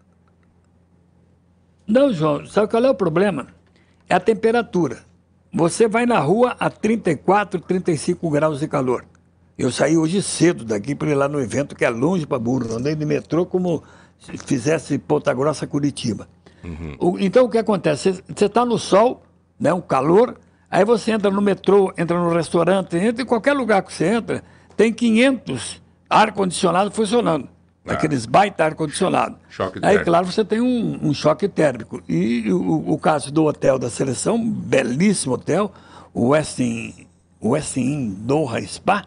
[1.86, 3.48] Não, João, sabe qual é o problema?
[4.08, 5.00] É a temperatura.
[5.52, 9.04] Você vai na rua a 34, 35 graus de calor.
[9.58, 12.72] Eu saí hoje cedo daqui para ir lá no evento que é longe para burro.
[12.76, 13.82] Andei de metrô como
[14.18, 16.28] se fizesse Ponta Grossa, Curitiba.
[16.98, 18.22] O- então o que acontece?
[18.34, 19.22] Você está no sol,
[19.58, 20.36] né, um calor,
[20.70, 24.42] aí você entra no metrô, entra no restaurante, entra em qualquer lugar que você entra,
[24.76, 27.48] tem 500 ar-condicionado funcionando.
[27.86, 29.36] Aqueles baita ar-condicionado.
[29.48, 30.04] Choque Aí, térmico.
[30.04, 32.02] claro, você tem um, um choque térmico.
[32.06, 35.72] E o, o caso do hotel da seleção, belíssimo hotel,
[36.12, 37.06] o Westin,
[37.42, 39.04] Westin Doha Spa,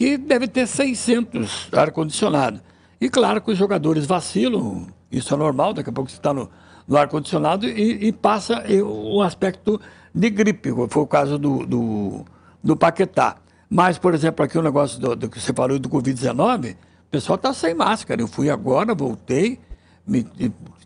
[0.00, 2.58] que deve ter 600 ar-condicionado.
[2.98, 6.48] E claro que os jogadores vacilam, isso é normal, daqui a pouco você está no,
[6.88, 9.78] no ar-condicionado e, e passa o aspecto
[10.14, 12.24] de gripe, foi o caso do, do,
[12.64, 13.36] do Paquetá.
[13.68, 16.76] Mas, por exemplo, aqui o negócio do, do que você falou do Covid-19, o
[17.10, 18.22] pessoal está sem máscara.
[18.22, 19.60] Eu fui agora, voltei,
[20.06, 20.26] me-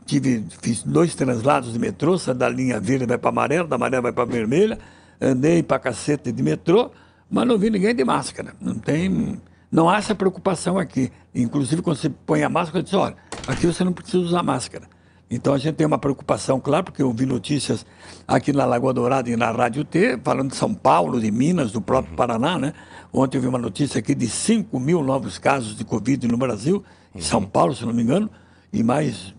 [0.05, 4.13] tive, fiz dois translados de metrô, da linha verde vai para amarela, da amarela vai
[4.13, 4.77] para vermelha,
[5.21, 6.91] andei para cacete de metrô,
[7.31, 8.55] mas não vi ninguém de máscara.
[8.61, 9.41] Não tem,
[9.71, 11.11] não há essa preocupação aqui.
[11.35, 14.87] Inclusive, quando você põe a máscara, diz, olha, aqui você não precisa usar máscara.
[15.31, 17.85] Então a gente tem uma preocupação, claro, porque eu vi notícias
[18.29, 21.81] aqui na Lagoa Dourada e na Rádio T, falando de São Paulo, de Minas, do
[21.81, 22.73] próprio Paraná, né?
[23.13, 26.85] Ontem eu vi uma notícia aqui de 5 mil novos casos de Covid no Brasil,
[27.15, 28.31] em São Paulo, se não me engano,
[28.73, 29.35] e mais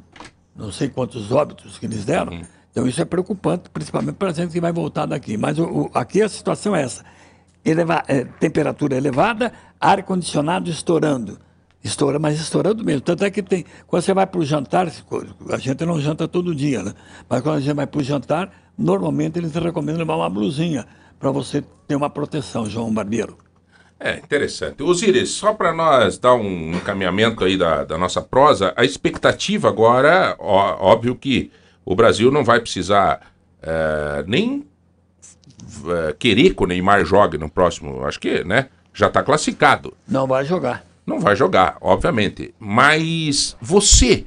[0.56, 2.42] não sei quantos óbitos que eles deram.
[2.72, 5.38] Então isso é preocupante, principalmente para a gente que vai voltar daqui.
[5.38, 7.06] Mas o- o- aqui a situação é essa.
[7.66, 9.52] Eleva- é, temperatura elevada,
[9.82, 11.40] ar-condicionado estourando.
[11.84, 13.02] Estoura, mas estourando mesmo.
[13.02, 13.66] Tanto é que tem.
[13.86, 14.88] Quando você vai para o jantar,
[15.52, 16.94] a gente não janta todo dia, né?
[17.30, 20.86] Mas quando a gente vai para o jantar, normalmente eles recomendam levar uma blusinha
[21.20, 23.38] para você ter uma proteção, João Barbeiro.
[24.00, 24.84] É, interessante.
[24.84, 30.36] Osíris, só para nós dar um encaminhamento aí da, da nossa prosa, a expectativa agora,
[30.40, 31.52] ó, óbvio que
[31.86, 33.22] o Brasil não vai precisar
[33.62, 34.66] é, nem
[35.88, 39.94] é, querer que o Neymar jogue no próximo, acho que, né, já está classificado.
[40.08, 40.86] Não vai jogar.
[41.06, 42.54] Não vai jogar, obviamente.
[42.58, 44.26] Mas você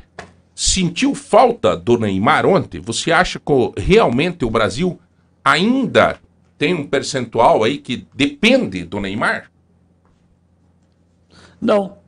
[0.55, 2.81] sentiu falta do Neymar ontem?
[2.81, 5.01] Você acha que realmente o Brasil
[5.45, 6.19] ainda
[6.57, 9.51] tem um percentual aí que depende do Neymar?
[11.61, 11.99] Não.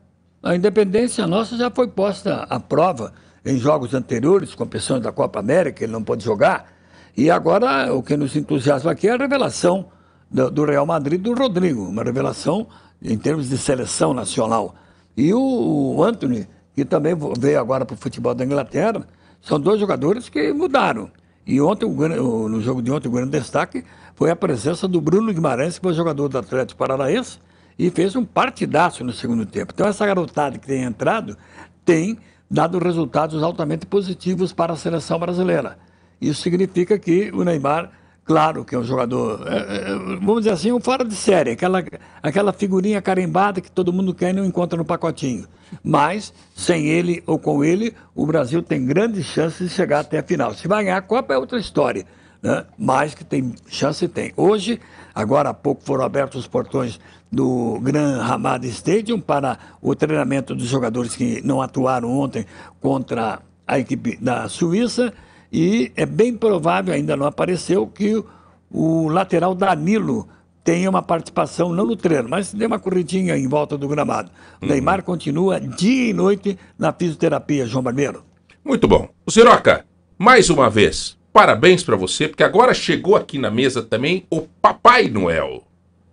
[0.42, 3.12] A independência nossa já foi posta à prova
[3.44, 6.72] em jogos anteriores, competições da Copa América, ele não pode jogar.
[7.16, 9.86] E agora o que nos entusiasma aqui é a revelação
[10.30, 12.66] do, do Real Madrid do Rodrigo, uma revelação
[13.02, 14.74] em termos de seleção nacional.
[15.16, 19.06] E o, o Anthony, que também veio agora para o futebol da Inglaterra,
[19.40, 21.10] são dois jogadores que mudaram.
[21.46, 23.84] E ontem, no jogo de ontem, o grande destaque
[24.14, 27.38] foi a presença do Bruno Guimarães, que foi jogador do Atlético Paranaense,
[27.78, 29.72] e fez um partidaço no segundo tempo.
[29.74, 31.36] Então, essa garotada que tem entrado
[31.84, 32.18] tem
[32.50, 35.78] dado resultados altamente positivos para a seleção brasileira.
[36.20, 37.90] Isso significa que o Neymar,
[38.24, 41.82] claro que é um jogador, é, é, vamos dizer assim, um fora de série, aquela,
[42.22, 45.46] aquela figurinha carimbada que todo mundo quer e não encontra no pacotinho.
[45.82, 50.22] Mas, sem ele ou com ele, o Brasil tem grandes chances de chegar até a
[50.22, 50.52] final.
[50.52, 52.04] Se vai ganhar a Copa é outra história,
[52.42, 52.64] né?
[52.76, 54.32] mas que tem chance tem.
[54.36, 54.80] Hoje,
[55.14, 57.00] agora há pouco foram abertos os portões
[57.32, 62.44] do Gran Hamad Stadium para o treinamento dos jogadores que não atuaram ontem
[62.80, 65.12] contra a equipe da Suíça
[65.52, 68.22] e é bem provável, ainda não apareceu, que
[68.70, 70.28] o lateral Danilo
[70.62, 74.30] tenha uma participação, não no treino, mas dê uma corridinha em volta do gramado.
[74.62, 78.22] O Neymar continua dia e noite na fisioterapia, João Barbeiro.
[78.64, 79.08] Muito bom.
[79.26, 79.84] O Siroca,
[80.18, 85.08] mais uma vez, parabéns pra você, porque agora chegou aqui na mesa também o Papai
[85.08, 85.64] Noel.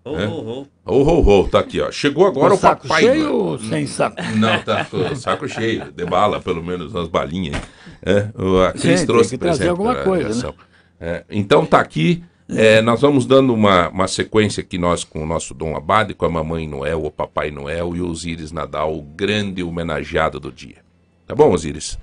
[0.03, 0.93] Oh, oh, oh.
[0.93, 1.91] Ô, ô, ô, tá aqui, ó.
[1.91, 3.35] Chegou agora o saco Papai cheio Noel.
[3.35, 4.15] ou sem saco?
[4.37, 7.61] Não, tá com o saco cheio, de bala, pelo menos, umas balinhas.
[8.07, 8.29] É,
[8.65, 10.53] a Cris Sim, trouxe tem que trazer presente alguma coisa, né?
[10.99, 15.25] É, então tá aqui, é, nós vamos dando uma, uma sequência aqui, nós com o
[15.25, 19.01] nosso Dom Abade, com a Mamãe Noel, o Papai Noel e o Osíris Nadal, o
[19.01, 20.77] grande homenageado do dia.
[21.25, 21.99] Tá bom, Osíris?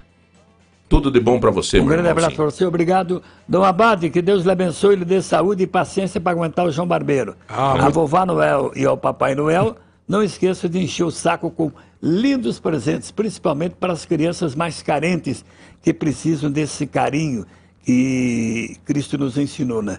[0.90, 3.22] Tudo de bom pra você, Um grande abraço para você, obrigado.
[3.48, 6.86] Dom Abade, que Deus lhe abençoe lhe dê saúde e paciência para aguentar o João
[6.86, 7.34] Barbeiro.
[7.48, 9.76] Ah, a vovó Noel e ao Papai Noel,
[10.06, 11.72] não esqueça de encher o saco com
[12.02, 15.42] lindos presentes, principalmente para as crianças mais carentes
[15.84, 17.46] que precisam desse carinho
[17.84, 19.98] que Cristo nos ensinou, né?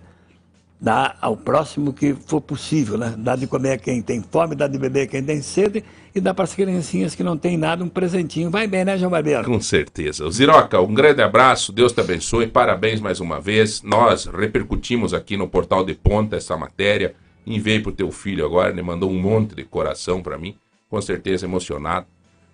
[0.82, 3.14] Dá ao próximo que for possível, né?
[3.18, 5.84] Dá de comer a quem tem fome, dá de beber a quem tem sede
[6.14, 8.49] e dá para as criancinhas que não têm nada um presentinho.
[8.49, 9.45] Vai bem, né, João Barbeiro?
[9.45, 10.30] Com certeza.
[10.32, 13.84] Ziroca, um grande abraço, Deus te abençoe, parabéns mais uma vez.
[13.84, 17.14] Nós repercutimos aqui no Portal de Ponta essa matéria,
[17.45, 20.56] enviei pro teu filho agora, ele mandou um monte de coração para mim,
[20.90, 22.07] com certeza emocionado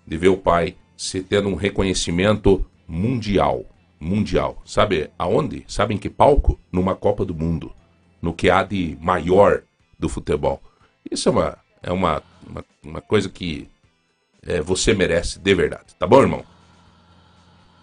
[0.06, 3.66] de ver o pai se tendo um reconhecimento mundial.
[4.00, 4.62] Mundial.
[4.66, 5.64] Sabe aonde?
[5.68, 6.60] Sabe em que palco?
[6.72, 7.72] Numa Copa do Mundo.
[8.22, 9.64] No que há de maior
[9.98, 10.62] do futebol.
[11.10, 13.68] Isso é uma, é uma, uma, uma coisa que
[14.46, 15.96] é, você merece, de verdade.
[15.98, 16.44] Tá bom, irmão?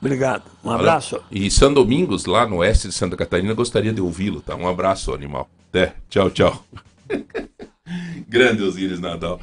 [0.01, 0.45] Obrigado.
[0.63, 1.21] Um Olha, abraço.
[1.31, 4.55] E São Domingos, lá no oeste de Santa Catarina, gostaria de ouvi-lo, tá?
[4.55, 5.49] Um abraço, animal.
[5.71, 5.95] Até.
[6.09, 6.65] Tchau, tchau.
[8.29, 9.41] Grande Osíris Nadal.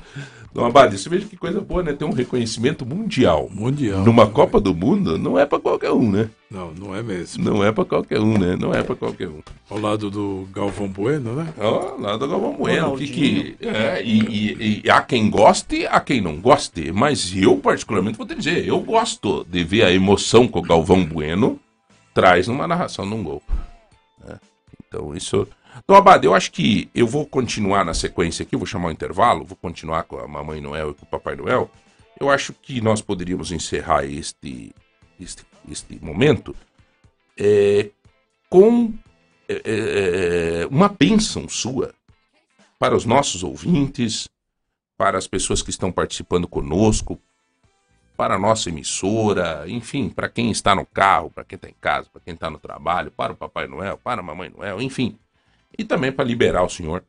[0.55, 1.91] Dom Abade, você veja que coisa boa, né?
[1.91, 3.49] Ter um reconhecimento mundial.
[3.51, 4.05] Mundial.
[4.05, 6.29] Numa Copa do Mundo, não é pra qualquer um, né?
[6.49, 7.43] Não, não é mesmo.
[7.43, 8.55] Não é pra qualquer um, né?
[8.55, 9.41] Não é pra qualquer um.
[9.69, 11.53] Ao lado do Galvão Bueno, né?
[11.57, 12.95] Ó, lá do Galvão Bueno.
[12.97, 16.89] Que, que, é, e, e- e há quem goste, há quem não goste.
[16.93, 21.03] Mas eu, particularmente, vou te dizer, eu gosto de ver a emoção que o Galvão
[21.03, 21.59] Bueno
[22.13, 23.43] traz numa narração num gol.
[24.25, 24.39] né?
[24.87, 25.45] Então, isso.
[25.83, 29.43] Então, Abade, eu acho que eu vou continuar na sequência aqui, vou chamar o intervalo,
[29.43, 31.69] vou continuar com a Mamãe Noel e com o Papai Noel.
[32.19, 34.73] Eu acho que nós poderíamos encerrar este,
[35.19, 36.55] este, este momento
[37.37, 37.89] é,
[38.49, 38.93] com
[39.49, 39.61] é,
[40.63, 41.93] é, uma bênção sua
[42.79, 44.29] para os nossos ouvintes,
[44.97, 47.19] para as pessoas que estão participando conosco,
[48.15, 52.09] para a nossa emissora, enfim, para quem está no carro, para quem está em casa,
[52.09, 55.17] para quem está no trabalho, para o Papai Noel, para a Mamãe Noel, enfim.
[55.77, 57.03] E também para liberar o senhor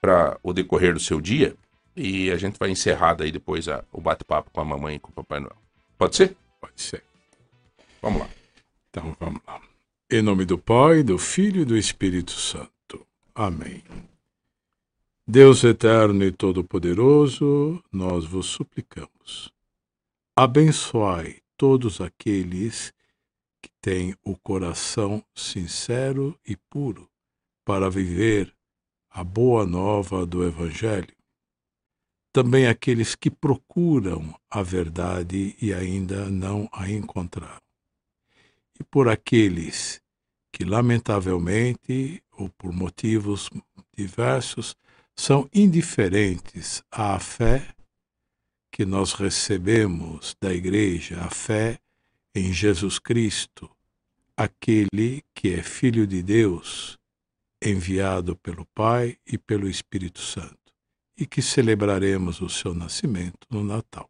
[0.00, 1.54] para o decorrer do seu dia.
[1.94, 5.10] E a gente vai encerrar daí depois a- o bate-papo com a mamãe e com
[5.10, 5.56] o Papai Noel.
[5.98, 6.36] Pode ser?
[6.60, 7.02] Pode ser.
[8.00, 8.28] Vamos lá.
[8.88, 9.60] Então vamos lá.
[10.10, 13.06] Em nome do Pai, do Filho e do Espírito Santo.
[13.34, 13.82] Amém.
[15.26, 19.52] Deus eterno e todo-poderoso, nós vos suplicamos.
[20.34, 22.92] Abençoai todos aqueles
[23.62, 27.09] que têm o coração sincero e puro
[27.64, 28.54] para viver
[29.10, 31.14] a boa nova do Evangelho.
[32.32, 37.60] Também aqueles que procuram a verdade e ainda não a encontraram
[38.80, 40.00] e por aqueles
[40.50, 43.50] que, lamentavelmente, ou por motivos
[43.94, 44.74] diversos,
[45.14, 47.74] são indiferentes à fé
[48.72, 51.78] que nós recebemos da Igreja, a fé
[52.34, 53.70] em Jesus Cristo,
[54.34, 56.98] aquele que é Filho de Deus,
[57.62, 60.56] enviado pelo Pai e pelo Espírito Santo,
[61.16, 64.08] e que celebraremos o seu nascimento no Natal.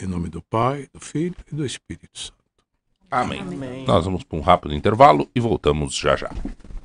[0.00, 2.42] Em nome do Pai, do Filho e do Espírito Santo.
[3.10, 3.40] Amém.
[3.40, 3.84] Amém.
[3.84, 6.30] Nós vamos para um rápido intervalo e voltamos já já.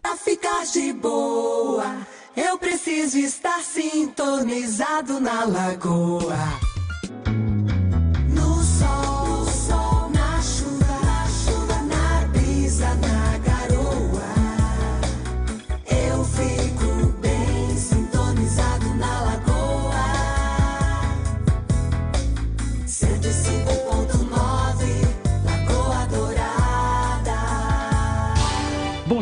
[0.01, 2.05] Pra ficar de boa,
[2.35, 6.66] eu preciso estar sintonizado na lagoa.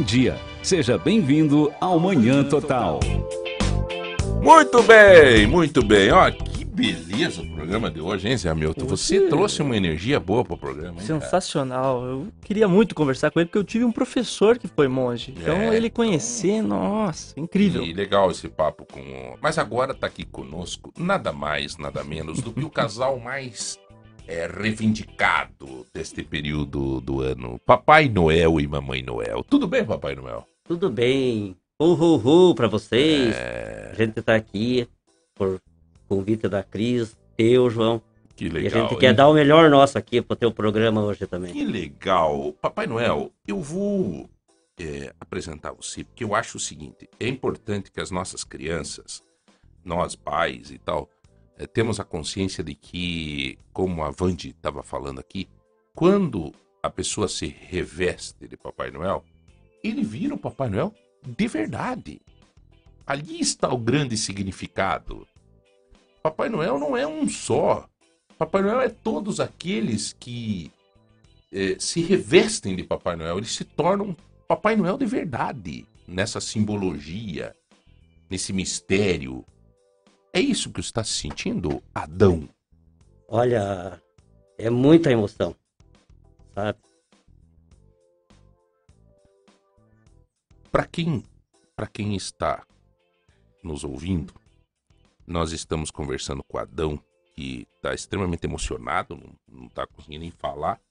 [0.05, 2.99] Dia, seja bem-vindo ao Manhã Total.
[4.41, 6.11] Muito bem, muito bem.
[6.11, 8.85] Ó, que beleza o programa de hoje, hein, Zé Hamilton?
[8.85, 11.07] Você Você- trouxe uma energia boa pro programa, hein?
[11.07, 11.19] cara?
[11.21, 12.05] Sensacional.
[12.05, 15.33] Eu queria muito conversar com ele porque eu tive um professor que foi monge.
[15.35, 17.81] Então É, ele conhecer, nossa, incrível.
[17.83, 18.99] E legal esse papo com.
[18.99, 23.79] o- Mas agora tá aqui conosco nada mais, nada menos do que o casal mais
[24.27, 29.43] é, reivindicado deste período do ano: Papai Noel e Mamãe Noel.
[29.43, 30.45] Tudo bem, Papai Noel?
[30.63, 31.55] Tudo bem.
[31.79, 33.35] Ho, ho pra vocês.
[33.35, 34.87] É, A gente tá aqui
[35.35, 35.59] por
[36.07, 38.01] convite da Cris, eu, João.
[38.35, 38.89] que e a legal.
[38.89, 39.15] gente quer hein?
[39.15, 41.51] dar o melhor nosso aqui pro teu programa hoje também.
[41.51, 42.53] Que legal.
[42.61, 44.29] Papai Noel, eu vou
[44.79, 49.21] é, apresentar você, porque eu acho o seguinte: é importante que as nossas crianças,
[49.83, 51.09] nós pais e tal,
[51.57, 55.47] é, temos a consciência de que, como a Vandi estava falando aqui,
[55.93, 56.53] quando
[56.83, 59.23] a pessoa se reveste de Papai Noel,
[59.83, 60.93] ele vira o Papai Noel
[61.25, 62.21] de verdade.
[63.07, 65.27] Ali está o grande significado.
[66.21, 67.87] Papai Noel não é um só.
[68.37, 70.71] Papai Noel é todos aqueles que
[71.51, 73.37] eh, se revestem de Papai Noel.
[73.37, 74.15] Eles se tornam
[74.47, 75.85] Papai Noel de verdade.
[76.07, 77.55] Nessa simbologia,
[78.29, 79.45] nesse mistério.
[80.35, 82.49] É isso que você está sentindo, Adão?
[83.25, 84.01] Olha,
[84.57, 85.55] é muita emoção,
[86.53, 86.77] sabe?
[90.69, 91.23] Para quem,
[91.73, 92.67] para quem está
[93.63, 94.33] nos ouvindo,
[95.25, 97.01] nós estamos conversando com Adão,
[97.33, 99.17] que está extremamente emocionado,
[99.47, 100.81] não está conseguindo nem falar.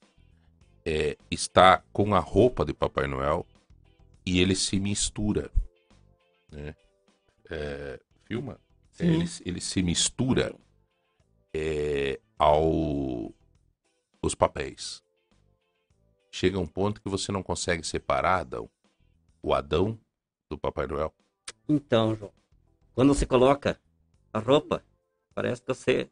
[0.86, 3.46] É, está com a roupa de Papai Noel
[4.24, 5.50] e ele se mistura.
[6.50, 6.74] Né?
[7.50, 8.58] É, filma?
[8.98, 10.54] É, ele, ele se mistura
[11.54, 13.32] é, ao
[14.22, 15.02] os papéis.
[16.30, 18.70] Chega um ponto que você não consegue separar, Adão,
[19.42, 19.98] o Adão
[20.50, 21.14] do Papai Noel.
[21.68, 22.32] Então, João,
[22.94, 23.80] quando você coloca
[24.32, 24.84] a roupa,
[25.34, 26.10] parece que você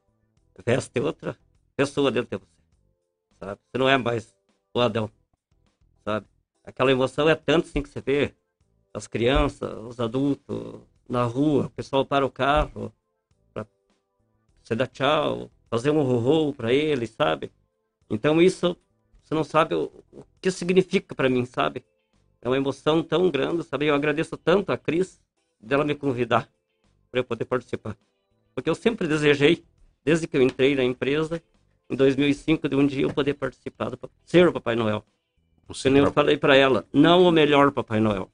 [0.64, 1.36] veste outra
[1.74, 2.52] pessoa dentro de você,
[3.38, 3.60] sabe?
[3.64, 4.34] Você não é mais
[4.74, 5.10] o Adão,
[6.04, 6.26] sabe?
[6.62, 8.34] Aquela emoção é tanto assim que você vê
[8.94, 12.90] as crianças, os adultos na rua, o pessoal para o carro
[13.52, 13.66] para
[14.64, 17.52] você dar tchau, fazer um ro para eles, sabe?
[18.08, 18.74] Então isso,
[19.22, 21.84] você não sabe o, o que significa para mim, sabe?
[22.40, 23.86] É uma emoção tão grande, sabe?
[23.86, 25.20] Eu agradeço tanto a Cris
[25.60, 26.48] dela me convidar
[27.10, 27.94] para eu poder participar.
[28.54, 29.62] Porque eu sempre desejei,
[30.02, 31.42] desde que eu entrei na empresa,
[31.90, 35.04] em 2005, de um dia eu poder participar, do, ser o Papai Noel.
[35.68, 38.30] Você nem eu falei para ela, não o melhor Papai Noel,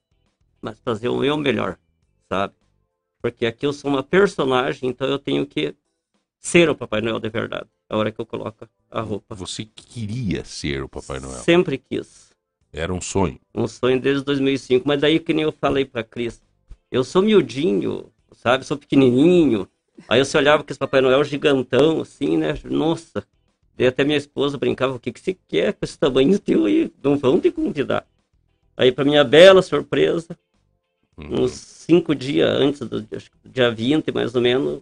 [0.62, 1.76] mas fazer o meu melhor,
[2.28, 2.54] sabe?
[3.20, 5.74] Porque aqui eu sou uma personagem, então eu tenho que
[6.38, 9.34] ser o Papai Noel de verdade, a hora que eu coloco a roupa.
[9.34, 11.40] Você queria ser o Papai Noel.
[11.40, 12.28] Sempre quis.
[12.72, 13.40] Era um sonho.
[13.54, 14.86] um sonho desde 2005.
[14.86, 16.40] Mas daí que nem eu falei pra Cris,
[16.90, 18.64] eu sou miudinho, sabe?
[18.64, 19.68] Sou pequenininho.
[20.08, 22.54] Aí você olhava com esse Papai Noel gigantão, assim, né?
[22.64, 23.26] Nossa.
[23.76, 26.92] Daí até minha esposa brincava, o que que você quer com esse tamanho teu aí?
[27.02, 28.06] Não vão te convidar.
[28.76, 30.38] Aí pra minha bela surpresa,
[31.18, 31.42] Uhum.
[31.42, 33.04] uns cinco dias antes do
[33.44, 34.80] dia 20, mais ou menos,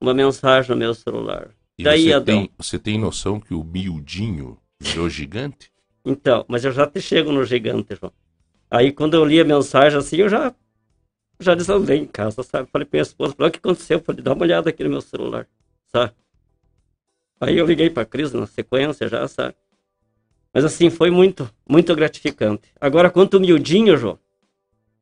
[0.00, 1.50] uma mensagem no meu celular.
[1.76, 2.38] E daí, você, Adão?
[2.38, 5.72] tem, você tem noção que o miudinho virou gigante?
[6.04, 8.12] Então, mas eu já te chego no gigante, João.
[8.70, 10.54] Aí quando eu li a mensagem assim, eu já
[11.38, 12.70] já desandei em casa, sabe?
[12.70, 14.00] Falei pra minha esposa, o que aconteceu?
[14.00, 15.46] Falei, dá uma olhada aqui no meu celular,
[15.88, 16.12] sabe?
[17.40, 19.54] Aí eu liguei pra Cris na sequência já, sabe?
[20.54, 22.72] Mas assim, foi muito, muito gratificante.
[22.80, 24.18] Agora, quanto o miudinho, João,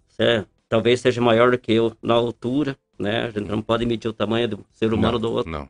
[0.08, 3.24] você talvez seja maior do que eu na altura, né?
[3.24, 5.50] A gente não pode medir o tamanho do ser humano não, do outro.
[5.50, 5.68] Não.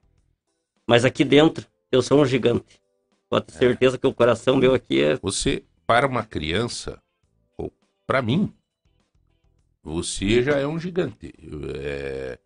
[0.87, 2.81] Mas aqui dentro, eu sou um gigante.
[3.29, 7.01] Pode ter certeza que o coração meu aqui é Você, para uma criança,
[7.57, 7.73] ou
[8.07, 8.53] para mim,
[9.83, 11.33] você já é um gigante.
[11.77, 12.39] É,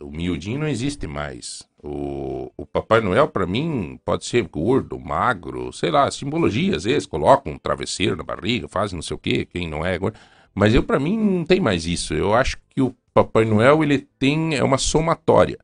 [0.00, 1.68] o miudinho não existe mais.
[1.82, 7.06] O, o Papai Noel, para mim, pode ser gordo, magro, sei lá, simbologia, às vezes,
[7.06, 10.18] colocam um travesseiro na barriga, fazem não sei o quê, quem não é gordo.
[10.54, 12.14] Mas eu, para mim, não tem mais isso.
[12.14, 15.58] Eu acho que o Papai Noel, ele tem, é uma somatória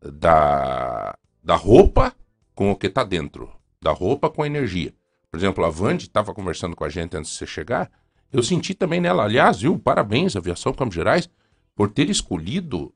[0.00, 2.14] da, da roupa
[2.54, 3.50] com o que tá dentro.
[3.80, 4.94] Da roupa com a energia.
[5.30, 7.90] Por exemplo, a Vande estava conversando com a gente antes de você chegar.
[8.32, 9.78] Eu senti também nela, aliás, viu?
[9.78, 11.28] Parabéns, Aviação Campos Gerais,
[11.74, 12.92] por ter escolhido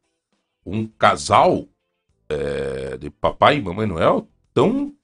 [0.64, 1.66] um casal
[2.28, 4.94] é, de papai e mamãe Noel tão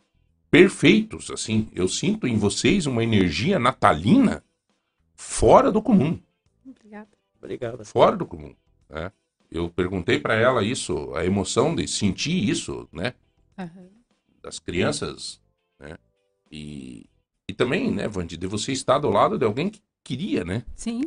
[0.50, 1.68] perfeitos, assim.
[1.74, 4.42] Eu sinto em vocês uma energia natalina
[5.20, 6.18] fora do comum,
[6.66, 7.08] Obrigada.
[7.38, 7.84] Obrigado.
[7.84, 8.54] fora do comum,
[8.88, 9.12] né?
[9.50, 13.14] Eu perguntei para ela isso, a emoção de sentir isso, né?
[13.58, 13.88] Aham.
[14.42, 15.40] das crianças,
[15.78, 15.98] né?
[16.50, 17.06] E,
[17.48, 20.64] e também, né, Vandi, de você estar do lado de alguém que queria, né?
[20.74, 21.02] Sim.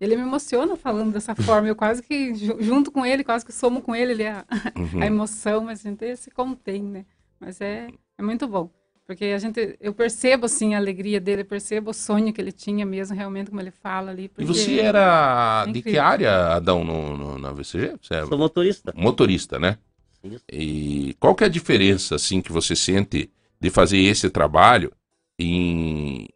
[0.00, 1.66] Ele me emociona falando dessa forma.
[1.66, 4.44] Eu quase que, ju- junto com ele, quase que somo com ele, ele é a,
[4.76, 5.02] Uhum.
[5.02, 7.04] a emoção, mas a gente se contém, né?
[7.40, 8.70] Mas é, é muito bom.
[9.08, 12.52] Porque a gente, eu percebo, assim, a alegria dele, eu percebo o sonho que ele
[12.52, 14.30] tinha mesmo, realmente, como ele fala ali.
[14.36, 17.96] E você era é de que área, Adão, no, no- na VCG?
[18.02, 18.92] Você é Sou motorista.
[18.94, 19.78] motorista, né?
[20.22, 20.44] Isso.
[20.52, 24.92] E qual que é a diferença, assim, que você sente de fazer esse trabalho
[25.38, 26.28] em,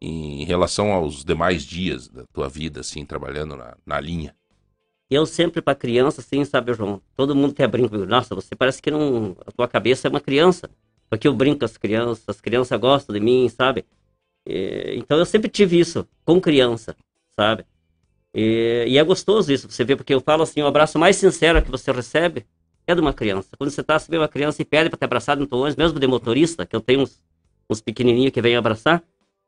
[0.00, 4.36] em relação aos demais dias da tua vida, assim, trabalhando na, na linha?
[5.10, 7.02] Eu sempre para criança, assim, sabe, João?
[7.16, 7.96] Todo mundo quer brinco.
[8.06, 9.36] Nossa, você parece que não.
[9.44, 10.70] A tua cabeça é uma criança.
[11.10, 13.84] Porque eu brinco com as crianças, as crianças gostam de mim, sabe?
[14.46, 16.96] E, então eu sempre tive isso com criança,
[17.36, 17.66] sabe?
[18.32, 21.60] E, e é gostoso isso, você vê, porque eu falo assim: o abraço mais sincero
[21.60, 22.46] que você recebe
[22.86, 23.48] é de uma criança.
[23.58, 25.98] Quando você tá, você vê uma criança e pede para ter abraçado no ônibus, mesmo
[25.98, 27.20] de motorista, que eu tenho uns,
[27.68, 29.02] uns pequenininhos que vêm abraçar,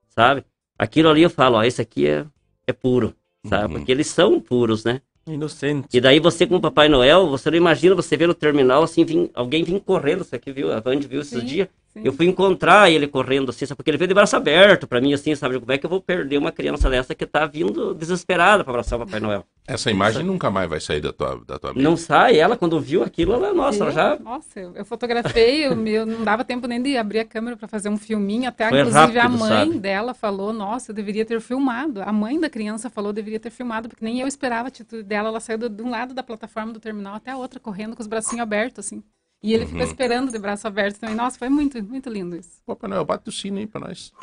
[0.08, 0.44] sabe?
[0.76, 2.26] Aquilo ali eu falo: ó, esse aqui é,
[2.66, 3.14] é puro,
[3.46, 3.74] sabe?
[3.74, 3.80] Uhum.
[3.80, 5.00] Porque eles são puros, né?
[5.26, 5.88] Inocente.
[5.92, 9.04] E daí você com o Papai Noel, você não imagina você ver no terminal assim,
[9.04, 11.68] vim, alguém vir correndo, você aqui viu, a Vandy viu esses Sim, dias.
[11.92, 12.00] Sim.
[12.04, 13.76] Eu fui encontrar ele correndo assim, sabe?
[13.76, 15.58] Porque ele veio de braço aberto pra mim assim, sabe?
[15.60, 18.98] Como é que eu vou perder uma criança dessa que tá vindo desesperada pra abraçar
[19.00, 19.44] o Papai Noel?
[19.66, 21.82] Essa imagem nunca mais vai sair da tua, da tua mente.
[21.84, 25.86] Não sai, ela quando viu aquilo, ela, nossa, ela já Nossa, eu, eu fotografei, eu,
[25.86, 28.48] eu não dava tempo nem de abrir a câmera para fazer um filminho.
[28.48, 29.78] Até, Foi inclusive, a rápido, mãe sabe?
[29.78, 32.02] dela falou: Nossa, eu deveria ter filmado.
[32.02, 35.04] A mãe da criança falou: eu deveria ter filmado, porque nem eu esperava a atitude
[35.04, 35.28] dela.
[35.28, 38.02] Ela saiu do- de um lado da plataforma do terminal até a outra, correndo com
[38.02, 39.02] os bracinhos abertos, assim.
[39.42, 39.70] E ele Uhum.
[39.70, 41.16] ficou esperando de braço aberto também.
[41.16, 42.62] Nossa, foi muito, muito lindo isso.
[42.64, 44.12] Papai Noel, bate o sino aí pra nós.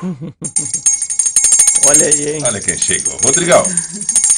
[1.88, 2.40] Olha aí, hein?
[2.44, 3.16] Olha quem chegou.
[3.24, 3.62] Rodrigão.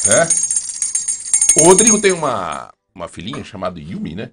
[0.07, 1.61] É?
[1.61, 4.31] O Rodrigo tem uma, uma filhinha chamada Yumi, né?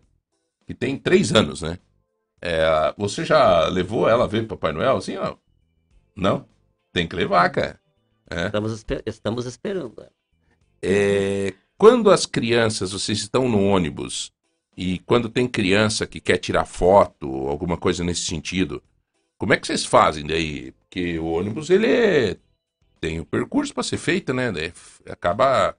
[0.66, 1.78] Que tem três anos, né?
[2.40, 5.36] É, você já levou ela a ver Papai Noel assim, ó?
[6.16, 6.47] Não?
[6.93, 7.78] Tem que levar, cara.
[8.31, 8.47] É.
[8.47, 10.06] estamos, espe- estamos esperando.
[10.82, 14.32] É, quando as crianças, vocês estão no ônibus
[14.81, 18.82] e quando tem criança que quer tirar foto, alguma coisa nesse sentido,
[19.36, 20.73] como é que vocês fazem daí?
[20.73, 22.36] Porque o ônibus ele é-
[22.98, 24.51] tem o percurso para ser feito, né?
[25.07, 25.77] Acaba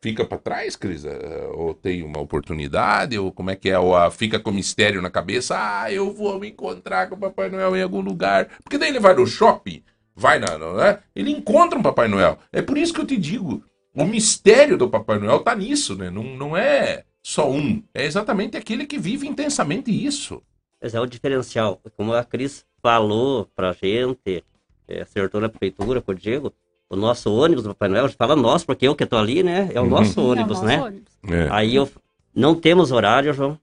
[0.00, 3.96] fica para trás, Cris, Eh, ou tem uma oportunidade, ou como é que é, ou
[3.96, 7.74] ah, fica com mistério na cabeça, ah, eu vou me encontrar com o Papai Noel
[7.74, 9.82] em algum lugar, porque daí ele vai no shopping,
[10.14, 11.00] vai na, não é?
[11.16, 12.38] Ele encontra um Papai Noel.
[12.52, 16.10] É por isso que eu te digo, o mistério do Papai Noel tá nisso, né?
[16.10, 20.40] Não, não é só um, é exatamente aquele que vive intensamente isso.
[20.80, 21.80] Mas é o diferencial.
[21.96, 24.44] Como a Cris falou pra gente,
[24.86, 26.52] é, acertou na prefeitura com o Diego,
[26.88, 29.42] o nosso ônibus do Papai Noel, a gente fala nós, porque eu que tô ali,
[29.42, 29.68] né?
[29.74, 29.90] É o Uhum.
[29.90, 30.80] nosso Sim, é o ônibus, nosso né?
[30.80, 31.12] ônibus.
[31.28, 31.48] É.
[31.50, 31.90] Aí eu
[32.32, 33.58] não temos horário, João.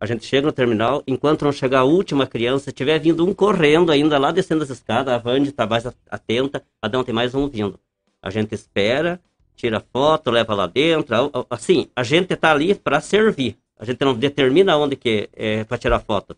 [0.00, 3.32] A gente chega no terminal, enquanto não chegar a última criança, se tiver vindo um
[3.32, 7.48] correndo ainda lá descendo as escadas, a Vandy tá mais atenta, Adão tem mais um
[7.48, 7.78] vindo.
[8.20, 9.20] A gente espera,
[9.56, 11.14] tira foto, leva lá dentro.
[11.14, 13.56] a- a- Assim, a gente tá ali para servir.
[13.78, 16.36] A gente não determina onde que é para tirar foto.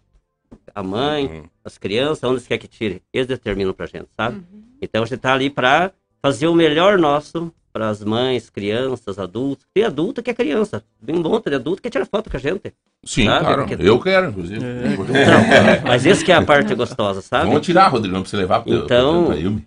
[0.74, 1.42] A mãe, Uhum.
[1.64, 4.42] as crianças, onde quer que tire, eles determinam pra gente, sabe?
[4.80, 9.66] Então a gente tá ali para fazer o melhor nosso para as mães, crianças, adultos.
[9.74, 10.82] Tem adulto que é criança.
[11.04, 12.72] Tem um monte de adulto que tira foto com a gente.
[13.04, 13.44] Sim, Sabe?
[13.44, 13.66] claro.
[13.66, 14.60] Porque- Eu quero, inclusive.
[14.60, 17.46] Não, mas esse que é a parte gostosa, sabe?
[17.48, 19.32] Vamos tirar, Rodrigo, pra você levar pro, Então-.
[19.34, 19.60] Eu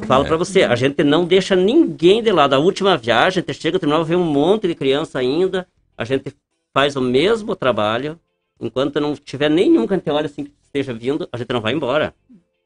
[0.00, 2.54] falo pra você, a gente não deixa ninguém de lado.
[2.54, 5.66] A última viagem, a gente chega terminal, vê um monte de criança ainda.
[5.96, 6.34] A gente
[6.72, 8.18] faz o mesmo trabalho.
[8.60, 11.60] Enquanto não tiver nenhum que a gente olha assim que esteja vindo, a gente não
[11.60, 12.14] vai embora.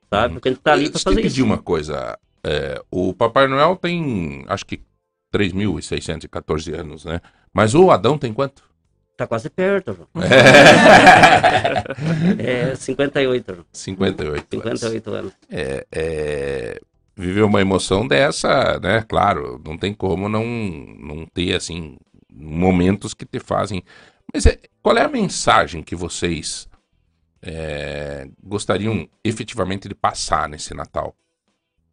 [0.08, 0.34] Sabe?
[0.34, 1.44] Porque a gente tá ali eu fazer pedir isso.
[1.44, 2.18] uma coisa.
[2.44, 4.82] É, o Papai Noel tem, acho que
[5.32, 7.20] 3.614 anos, né?
[7.52, 8.62] Mas o Adão tem quanto?
[9.16, 10.08] Tá quase perto, João.
[12.38, 13.66] É 58, João.
[13.72, 14.68] 58.
[14.68, 14.80] anos.
[14.80, 15.32] 58 anos.
[15.50, 16.80] É, é,
[17.16, 19.02] viver uma emoção dessa, né?
[19.02, 21.98] Claro, não tem como não, não ter, assim,
[22.32, 23.82] momentos que te fazem...
[24.32, 26.68] Mas é, qual é a mensagem que vocês
[27.42, 31.14] é, gostariam efetivamente de passar nesse Natal?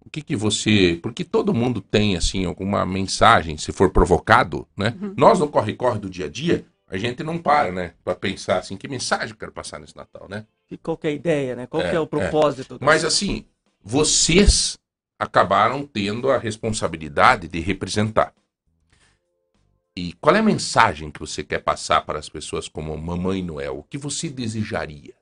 [0.05, 0.97] O que que você...
[1.03, 4.95] Porque todo mundo tem, assim, alguma mensagem, se for provocado, né?
[5.17, 7.93] Nós, no corre-corre do dia a dia, a gente não para, né?
[8.03, 10.45] Pra pensar, assim, que mensagem eu quero passar nesse Natal, né?
[10.71, 11.67] E qual que é a ideia, né?
[11.67, 12.79] Qual É, que é o propósito?
[12.81, 13.45] Mas assim,
[13.83, 14.77] vocês
[15.19, 18.33] acabaram tendo a responsabilidade de representar.
[19.95, 23.79] E qual é a mensagem que você quer passar para as pessoas como Mamãe Noel?
[23.79, 25.13] O que você desejaria?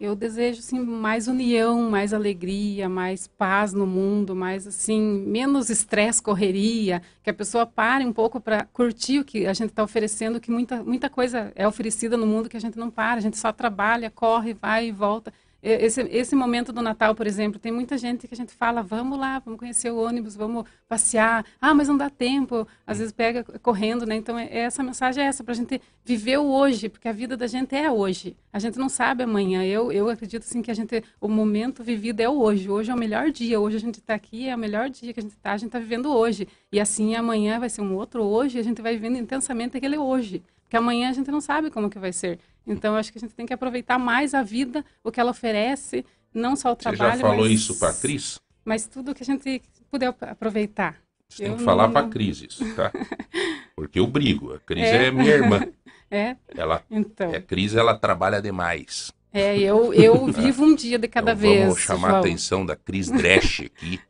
[0.00, 6.22] Eu desejo assim mais união, mais alegria, mais paz no mundo, mais assim menos estresse,
[6.22, 10.40] correria, que a pessoa pare um pouco para curtir o que a gente está oferecendo,
[10.40, 13.36] que muita muita coisa é oferecida no mundo que a gente não para, a gente
[13.36, 15.32] só trabalha, corre, vai e volta.
[15.60, 19.18] Esse, esse momento do Natal, por exemplo, tem muita gente que a gente fala, vamos
[19.18, 21.44] lá, vamos conhecer o ônibus, vamos passear.
[21.60, 22.66] Ah, mas não dá tempo.
[22.86, 24.14] Às vezes pega correndo, né?
[24.14, 27.36] Então, é- essa mensagem é essa, para a gente viver o hoje, porque a vida
[27.36, 28.36] da gente é hoje.
[28.52, 29.64] A gente não sabe amanhã.
[29.64, 32.70] Eu, eu acredito, assim, que a gente, o momento vivido é o hoje.
[32.70, 33.58] Hoje é o melhor dia.
[33.58, 35.52] Hoje a gente está aqui, é o melhor dia que a gente está.
[35.52, 36.46] A gente está vivendo hoje.
[36.70, 40.42] E assim, amanhã vai ser um outro hoje, a gente vai vivendo intensamente aquele hoje.
[40.62, 42.38] Porque amanhã a gente não sabe como que vai ser.
[42.68, 45.30] Então, eu acho que a gente tem que aproveitar mais a vida, o que ela
[45.30, 46.04] oferece,
[46.34, 48.38] não só o Você trabalho, já falou mas, isso pra Cris?
[48.64, 50.96] mas tudo que a gente puder ap- aproveitar.
[51.28, 52.92] Você tem que falar não- pra Cris isso, tá?
[53.74, 54.54] Porque eu brigo.
[54.54, 55.06] A Cris É.
[55.06, 55.66] é, minha irmã.
[56.10, 57.34] É, Ela, então.
[57.34, 59.12] a Cris, ela trabalha demais.
[59.30, 61.60] É, eu, eu vivo um dia de cada então, vez.
[61.64, 62.20] Vamos chamar a João.
[62.20, 64.00] atenção da Cris Dresch aqui,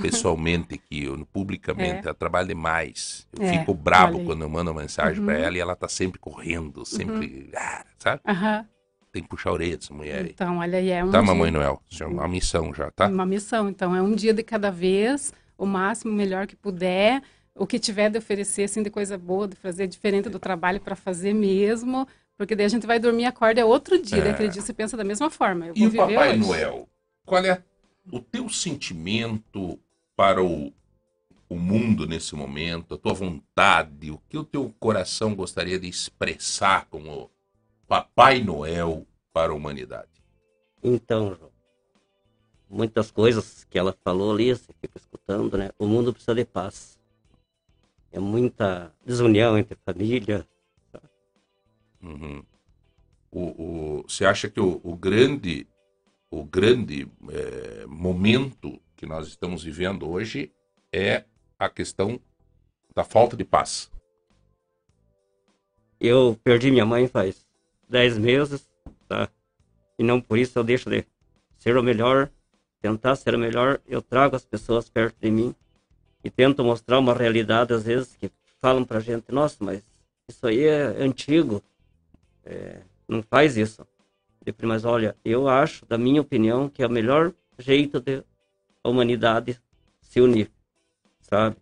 [0.00, 1.98] Pessoalmente aqui, eu- publicamente.
[1.98, 2.00] É.
[2.04, 3.26] Ela trabalha demais.
[3.38, 3.74] Eu É, fico
[4.18, 4.24] aí.
[4.24, 5.30] quando eu mando uma mensagem Uhum.
[5.30, 7.50] ela e ela tá sempre correndo, sempre.
[7.56, 8.22] ah, sabe?
[9.12, 10.30] Tem que puxar a orelha dessa mulher aí.
[10.30, 11.82] Então, olha aí, é um Tá, dia- Mamãe Noel?
[11.90, 13.08] Isso é uma missão já, tá?
[13.08, 13.68] Uma missão.
[13.68, 17.20] Então, é um dia de cada vez, o máximo, o melhor que puder.
[17.52, 20.94] O que tiver de oferecer, assim, de coisa boa, de fazer diferente do trabalho para
[20.94, 22.06] fazer mesmo.
[22.38, 24.18] Porque daí a gente vai dormir e acorda é outro dia.
[24.18, 24.20] É.
[24.22, 25.72] Daí aquele dia você pensa da mesma forma.
[25.74, 26.38] E o Papai hoje.
[26.38, 26.88] Noel?
[27.26, 27.60] Qual é
[28.12, 29.78] o teu sentimento
[30.16, 30.72] para o,
[31.48, 36.86] o mundo nesse momento, a tua vontade, o que o teu coração gostaria de expressar
[36.86, 37.30] como
[37.88, 40.08] Papai Noel para a humanidade?
[40.82, 41.52] Então, João,
[42.68, 45.70] muitas coisas que ela falou ali, você fica escutando, né?
[45.78, 46.98] O mundo precisa de paz.
[48.12, 50.46] É muita desunião entre família.
[52.02, 52.42] Uhum.
[53.30, 53.40] O,
[54.00, 55.66] o- você acha que o, o grande,
[56.30, 60.52] o grande eh, momento que nós estamos vivendo hoje
[60.92, 61.24] é
[61.58, 62.20] a questão
[62.94, 63.90] da falta de paz?
[65.98, 67.46] Eu perdi minha mãe faz
[67.88, 68.70] 10 meses,
[69.08, 69.28] tá?
[69.98, 71.04] E não por isso eu deixo de
[71.58, 72.30] ser o melhor,
[72.80, 73.80] tentar ser o melhor.
[73.86, 75.54] Eu trago as pessoas perto de mim
[76.24, 78.30] e tento mostrar uma realidade, às vezes, que
[78.60, 79.82] falam pra gente, nossa, mas
[80.28, 81.62] isso aí é antigo,
[82.44, 83.86] é, não faz isso.
[84.44, 88.24] Eu falei, Mas olha, eu acho, da minha opinião, que é o melhor jeito de
[88.82, 89.60] a humanidade
[90.00, 90.50] se unir,
[91.20, 91.56] sabe?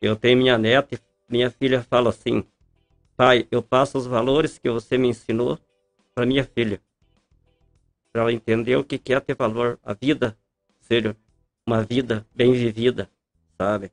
[0.00, 0.98] Eu tenho minha neta e
[1.28, 2.44] minha filha fala assim,
[3.16, 5.58] pai, eu passo os valores que você me ensinou
[6.14, 6.80] para minha filha,
[8.12, 10.36] para ela entender o que é ter valor, a vida
[10.80, 11.16] ser
[11.66, 13.10] uma vida bem vivida,
[13.56, 13.92] sabe?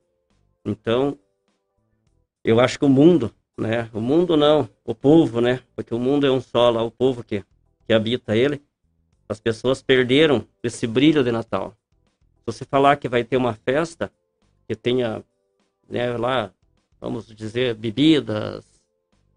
[0.64, 1.18] Então,
[2.42, 3.90] eu acho que o mundo, né?
[3.92, 5.60] O mundo não, o povo, né?
[5.74, 7.44] Porque o mundo é um só lá, o povo que,
[7.86, 8.62] que habita ele.
[9.28, 11.76] As pessoas perderam esse brilho de Natal.
[12.38, 14.10] Se você falar que vai ter uma festa
[14.68, 15.24] que tenha,
[15.88, 16.52] né, lá,
[17.00, 18.64] vamos dizer, bebidas,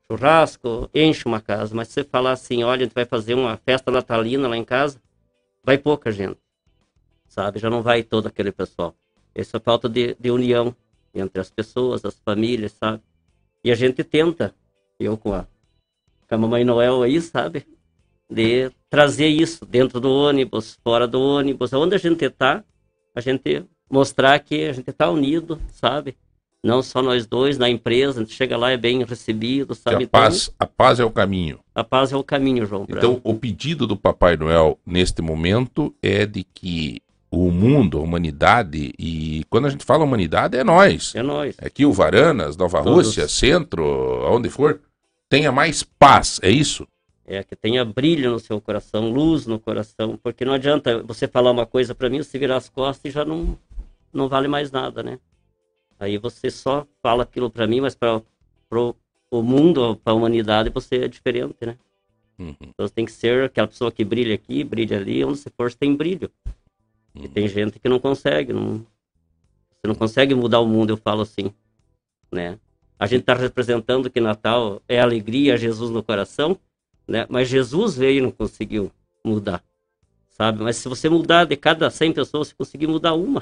[0.09, 1.76] churrasco, enche uma casa.
[1.76, 4.65] Mas se você falar assim, olha, a gente vai fazer uma festa natalina lá em
[4.65, 5.01] casa,
[5.63, 6.39] vai pouca gente,
[7.27, 7.59] sabe?
[7.59, 8.95] Já não vai todo aquele pessoal.
[9.34, 10.76] Essa falta de, de união
[11.13, 13.01] entre as pessoas, as famílias, sabe?
[13.63, 14.55] E a gente tenta,
[14.99, 15.47] eu com a,
[16.27, 17.65] com a Mamãe Noel aí, sabe?
[18.30, 22.64] De trazer isso dentro do ônibus, fora do ônibus, onde a gente tá,
[23.15, 26.15] a gente mostrar que a gente tá unido, sabe?
[26.64, 30.03] Não só nós dois na empresa, a gente chega lá é bem recebido, sabe?
[30.03, 31.60] a paz, a paz é o caminho.
[31.72, 32.85] Então, a paz é o caminho, João.
[32.85, 37.01] pra- Então, o pedido do Papai Noel neste momento é de que
[37.31, 41.15] o mundo, a humanidade, e quando a gente fala humanidade, é nós.
[41.15, 41.56] É nós.
[41.61, 43.07] Aqui o Varanas, Nova Todos.
[43.07, 43.84] Rússia, Centro,
[44.26, 44.81] aonde for,
[45.30, 46.85] tenha mais paz, é isso?
[47.31, 51.51] É, que tenha brilho no seu coração, luz no coração, porque não adianta você falar
[51.51, 53.56] uma coisa para mim, você virar as costas e já não,
[54.11, 55.19] não vale mais nada, né?
[55.99, 58.19] Aí você só fala aquilo para mim, mas para
[58.72, 61.77] o mundo, para a humanidade, você é diferente, né?
[62.39, 62.56] Uhum.
[62.61, 65.69] Então você tem que ser aquela pessoa que brilha aqui, brilha ali, onde você for,
[65.69, 66.31] você tem brilho.
[67.14, 67.27] E Uhum.
[67.27, 71.53] tem gente que não consegue, não, você não consegue mudar o mundo, eu falo assim,
[72.31, 72.57] né?
[72.97, 76.57] A gente está representando que Natal é alegria, Jesus no coração,
[77.10, 77.26] né?
[77.30, 78.91] Mas Jesus veio e não conseguiu
[79.26, 79.64] mudar,
[80.30, 80.64] sabe?
[80.64, 83.41] Mas se você mudar de cada 100 pessoas, você conseguir mudar uma,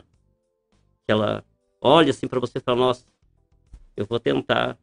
[1.05, 1.43] que ela
[1.81, 3.05] olha assim para você e fala, nossa,
[3.95, 4.77] eu vou tentar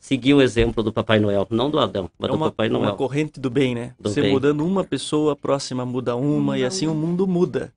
[0.00, 2.90] seguir o exemplo do Papai Noel, não do Adão, mas É do uma, Papai Noel.
[2.90, 3.94] uma corrente do bem, né?
[3.98, 4.32] Do Você bem.
[4.32, 7.72] mudando uma pessoa, a próxima muda uma, e assim o mundo muda.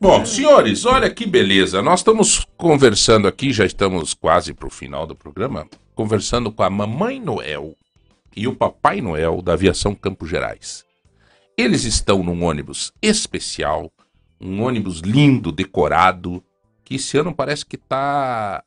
[0.00, 1.82] Bom, senhores, olha que beleza.
[1.82, 6.70] Nós estamos conversando aqui, já estamos quase para o final do programa, conversando com a
[6.70, 7.74] Mamãe Noel
[8.38, 10.84] e o Papai Noel da Aviação Campos Gerais.
[11.56, 13.90] Eles estão num ônibus especial,
[14.40, 16.42] um ônibus lindo, decorado,
[16.84, 18.62] que esse ano parece que está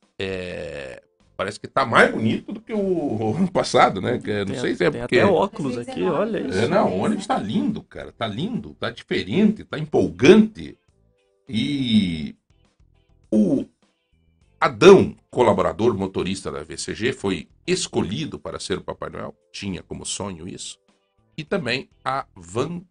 [1.38, 4.14] parece que tá mais bonito do que o, passado, né?
[4.14, 5.20] Não Tem- sei se é tem porque.
[5.20, 6.60] até óculos aqui, olha isso.
[6.60, 8.12] É, não, o ônibus tá lindo, cara.
[8.12, 10.78] Tá lindo, tá diferente, tá empolgante.
[11.50, 12.36] E
[13.32, 13.66] o
[14.62, 19.34] Adão, colaborador motorista da VCG, foi escolhido para ser o Papai Noel.
[19.52, 20.78] Tinha como sonho isso.
[21.36, 22.86] E também a Vander,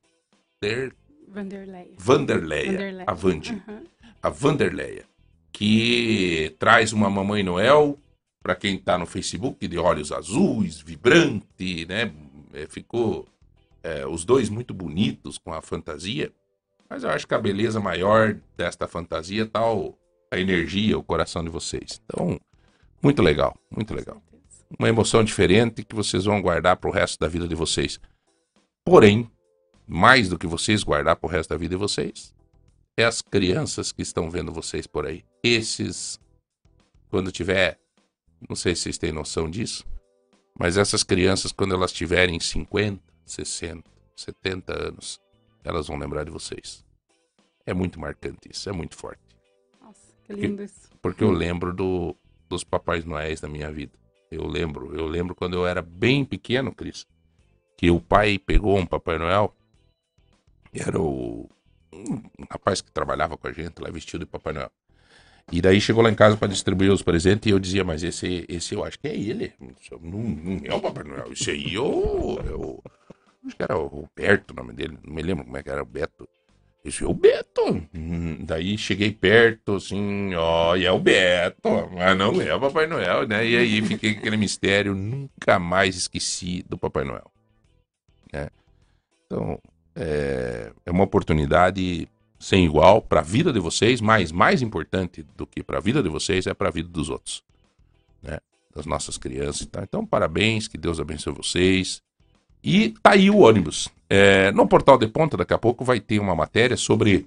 [1.28, 1.94] Vanderlei.
[1.96, 3.04] Vanderleia, Vanderleia.
[3.06, 3.84] a Vandi, Aham.
[4.20, 5.04] a Vanderleia,
[5.52, 7.96] que traz uma Mamãe Noel
[8.42, 12.12] para quem tá no Facebook de olhos azuis, vibrante, né?
[12.52, 13.28] É, ficou
[13.80, 16.32] é, os dois muito bonitos com a fantasia,
[16.88, 19.94] mas eu acho que a beleza maior desta fantasia tá o-
[20.30, 22.00] a energia, o coração de vocês.
[22.04, 22.40] Então,
[23.02, 24.22] muito legal, muito legal.
[24.78, 27.98] Uma emoção diferente que vocês vão guardar pro resto da vida de vocês.
[28.84, 29.30] Porém,
[29.86, 32.32] mais do que vocês guardar pro resto da vida de vocês,
[32.96, 35.24] é as crianças que estão vendo vocês por aí.
[35.42, 36.20] Esses,
[37.08, 37.78] quando tiver,
[38.48, 39.84] não sei se vocês têm noção disso,
[40.58, 43.82] mas essas crianças, quando elas tiverem 50, 60,
[44.14, 45.20] 70 anos,
[45.64, 46.84] elas vão lembrar de vocês.
[47.66, 49.29] É muito marcante isso, é muito forte.
[50.30, 50.90] Lindo isso.
[51.02, 52.16] Porque eu lembro do,
[52.48, 53.92] dos Papais Noéis da minha vida.
[54.30, 57.06] Eu lembro, eu lembro quando eu era bem pequeno, Cris,
[57.76, 59.54] que o pai pegou um Papai Noel,
[60.72, 61.48] era o
[61.92, 64.70] um rapaz que trabalhava com a gente lá vestido de Papai Noel.
[65.50, 68.46] E daí chegou lá em casa para distribuir os presentes e eu dizia, mas esse,
[68.48, 69.52] esse eu acho que é ele.
[70.00, 71.32] Não, não é o Papai Noel.
[71.32, 72.82] Esse aí é o, é o-
[73.44, 74.98] Acho que era o Roberto o nome dele.
[75.02, 76.28] Não me lembro como é que era o Beto.
[76.84, 77.86] Esse é o Beto.
[78.40, 81.68] Daí cheguei perto, assim, ó, e é o Beto.
[81.94, 83.46] Mas não é o Papai Noel, né?
[83.46, 84.94] E aí fiquei com aquele mistério.
[84.94, 87.30] Nunca mais esqueci do Papai Noel.
[88.32, 88.48] né?
[89.26, 89.60] Então,
[89.94, 92.08] é, é uma oportunidade
[92.38, 96.02] sem igual para a vida de vocês, mas mais importante do que para a vida
[96.02, 97.44] de vocês é para a vida dos outros,
[98.22, 98.38] né?
[98.74, 99.66] Das nossas crianças.
[99.66, 99.82] Tá?
[99.82, 102.02] Então, parabéns, que Deus abençoe vocês.
[102.62, 103.88] E tá aí o ônibus.
[104.08, 107.26] É, no Portal de Ponta, daqui a pouco, vai ter uma matéria sobre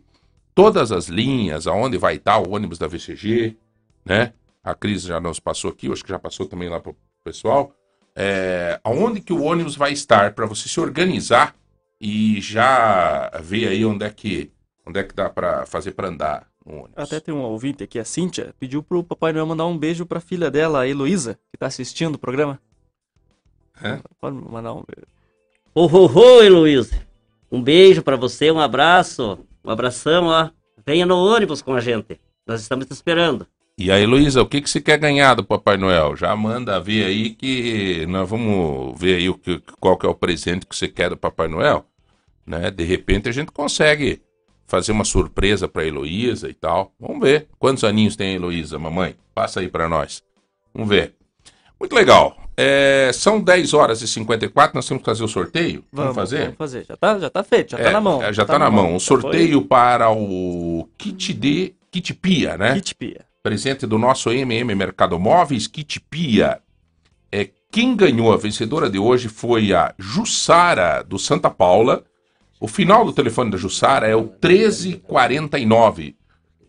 [0.53, 3.57] todas as linhas, aonde vai estar o ônibus da VCG,
[4.05, 4.33] né?
[4.63, 7.73] A Cris já nos passou aqui, acho que já passou também lá pro pessoal.
[8.15, 11.55] É, aonde que o ônibus vai estar para você se organizar
[11.99, 14.51] e já ver aí onde é que
[14.85, 16.97] onde é que dá para fazer para andar no ônibus.
[16.97, 20.19] Até tem um ouvinte aqui, a Cíntia, pediu pro Papai Noel mandar um beijo pra
[20.19, 22.59] filha dela, a Heloísa, que tá assistindo o programa.
[23.81, 23.99] É?
[24.19, 25.07] Pode mandar um beijo.
[25.75, 27.01] Ô, ô, ô, Heloísa.
[27.51, 29.39] Um beijo pra você, um abraço.
[29.65, 30.49] Um abração, ó.
[30.85, 32.19] Venha no ônibus com a gente.
[32.45, 33.47] Nós estamos te esperando.
[33.75, 36.15] E aí, Luísa, o que, que você quer ganhar do Papai Noel?
[36.15, 40.13] Já manda ver aí que nós vamos ver aí o que, qual que é o
[40.13, 41.83] presente que você quer do Papai Noel.
[42.45, 42.69] Né?
[42.69, 44.21] De repente a gente consegue
[44.67, 46.93] fazer uma surpresa pra Heloísa e tal.
[46.99, 47.47] Vamos ver.
[47.57, 49.15] Quantos aninhos tem a Heloísa, mamãe?
[49.33, 50.21] Passa aí pra nós.
[50.71, 51.15] Vamos ver.
[51.79, 52.42] Muito legal.
[52.55, 55.83] É, são 10 horas e 54, nós temos que fazer o sorteio.
[55.91, 56.41] Vamos, fazer?
[56.43, 56.85] Vamos fazer.
[56.87, 58.21] Já tá, já tá feito, já É, tá na mão.
[58.23, 58.95] é, já tá, na mão.
[58.95, 59.21] O Já foi.
[59.21, 62.75] sorteio para o kit de kit Pia, né?
[62.75, 63.25] Kit Pia.
[63.41, 66.59] presente do nosso MM Mercado Móveis, Kit Pia.
[67.31, 72.03] É, quem ganhou a vencedora de hoje foi a Jussara, do Santa Paula.
[72.59, 76.15] O final do telefone da Jussara é o 1349.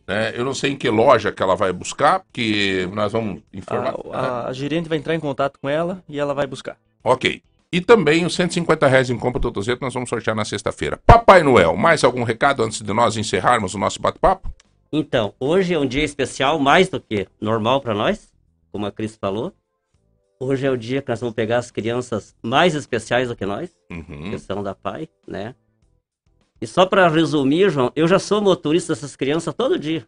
[0.06, 0.32] Né?
[0.34, 3.94] eu não sei em que loja que ela vai buscar, porque nós vamos informar.
[4.12, 6.76] A, a, a gerente vai entrar em contato com ela e ela vai buscar.
[7.02, 7.42] Ok.
[7.72, 11.00] E também os 150 reais em compra do Totozeto nós vamos sortear na sexta-feira.
[11.04, 14.48] Papai Noel, mais algum recado antes de nós encerrarmos o nosso bate-papo?
[14.92, 18.32] Então, hoje é um dia especial, mais do que normal para nós,
[18.70, 19.52] como a Cris falou.
[20.38, 23.70] Hoje é o dia que nós vamos pegar as crianças mais especiais do que nós,
[23.90, 24.30] Uhum.
[24.30, 25.54] questão da pai, né?
[26.60, 30.06] E só para resumir, João, eu já sou motorista dessas crianças todo dia,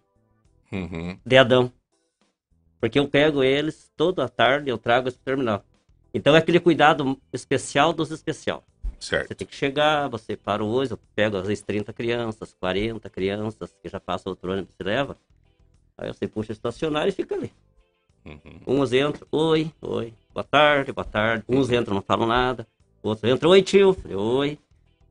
[0.73, 1.19] Uhum.
[1.25, 1.73] de Adão.
[2.81, 5.65] Porque eu pego eles toda a tarde, eu trago eles pro terminal.
[6.15, 8.65] Então é aquele cuidado especial dos especial.
[8.99, 9.29] Certo.
[9.29, 13.11] Você tem que chegar, você para o ônibus, eu pego às vezes 30 crianças, 40
[13.11, 15.17] crianças, que já passa outro ônibus e leva.
[15.99, 17.53] Aí você puxa o estacionário e fica ali.
[18.25, 18.81] Uhum.
[18.81, 21.45] Uns entram, oi, oi, boa tarde, boa tarde.
[21.49, 22.67] Uns entram, não falam nada.
[23.03, 24.59] Outros entram, oi tio, falei, oi.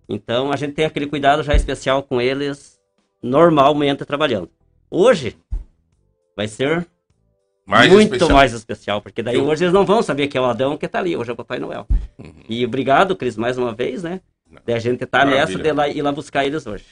[0.08, 2.80] Então a gente tem aquele cuidado já especial com eles,
[3.22, 4.50] normalmente trabalhando.
[4.90, 5.36] Hoje
[6.36, 6.88] vai ser
[7.66, 8.38] Mais muito especial.
[8.38, 10.88] mais especial, porque daí Eu- hoje eles não vão saber que é o Adão que
[10.88, 11.88] tá ali, hoje é o Papai Noel.
[12.48, 14.22] E obrigado, Cris, mais uma vez, né?
[14.66, 16.86] De a gente tá nessa de lá, ir lá buscar eles hoje.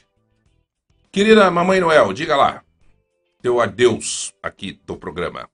[1.11, 2.64] Querida Mamãe Noel, diga lá.
[3.41, 5.48] Teu adeus aqui do programa.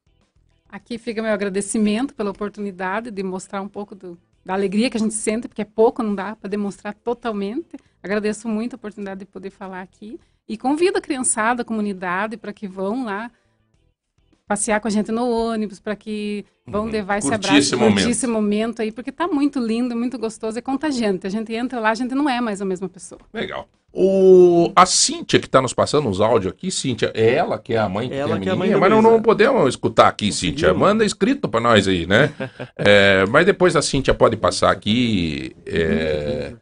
[0.69, 4.17] Aqui fica meu agradecimento pela oportunidade de mostrar um pouco do-
[4.49, 7.77] da alegria que a gente sente, porque é pouco, não dá para demonstrar totalmente.
[8.01, 10.19] Agradeço muito a oportunidade de poder falar aqui.
[10.47, 13.29] E convido a criançada, a comunidade, para que vão lá
[14.49, 16.91] passear com a gente no ônibus, para que vão Uhum.
[16.91, 17.93] levar esse Curtir abraço, esse momento.
[17.93, 21.27] curtir esse momento aí, porque tá muito lindo, muito gostoso, é contagiante.
[21.27, 23.21] A gente entra lá, a gente não é mais a mesma pessoa.
[23.31, 23.69] Legal.
[23.93, 27.77] O, a Cíntia que está nos passando os áudios aqui, Cíntia, é ela que é
[27.77, 30.07] a mãe que Ela tem que é a a mãe mas não, não podemos escutar
[30.07, 30.73] aqui, Cíntia.
[30.73, 32.31] Manda escrito para nós aí, né?
[32.75, 35.55] É, mas depois a Cíntia pode passar aqui.
[35.65, 36.53] é,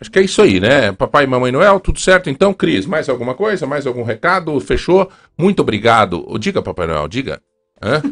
[0.00, 0.92] Acho que é isso aí, né?
[0.92, 2.28] Papai e Mamãe Noel, tudo certo?
[2.28, 3.66] Então, Cris, mais alguma coisa?
[3.66, 4.58] Mais algum recado?
[4.60, 5.08] Fechou?
[5.38, 6.26] Muito obrigado.
[6.38, 7.40] Diga, Papai Noel, diga.
[7.82, 8.02] Hã?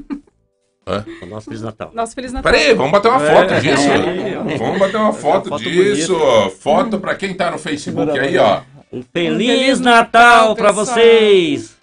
[1.23, 1.91] O nosso Feliz Natal.
[1.95, 2.53] Nosso Feliz Natal.
[2.53, 3.89] Peraí, vamos bater uma É, foto disso.
[3.89, 4.57] é.
[4.59, 6.17] Vamos bater uma foto, foto disso.
[6.59, 8.63] Foto para quem tá no Facebook aí, ó.
[8.93, 11.77] Um Feliz, Feliz Natal Natal, pra vocês!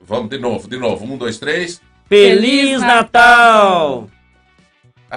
[0.00, 1.04] Vamos de novo, de novo.
[1.04, 1.80] Um, dois, três.
[2.08, 4.08] Feliz Natal!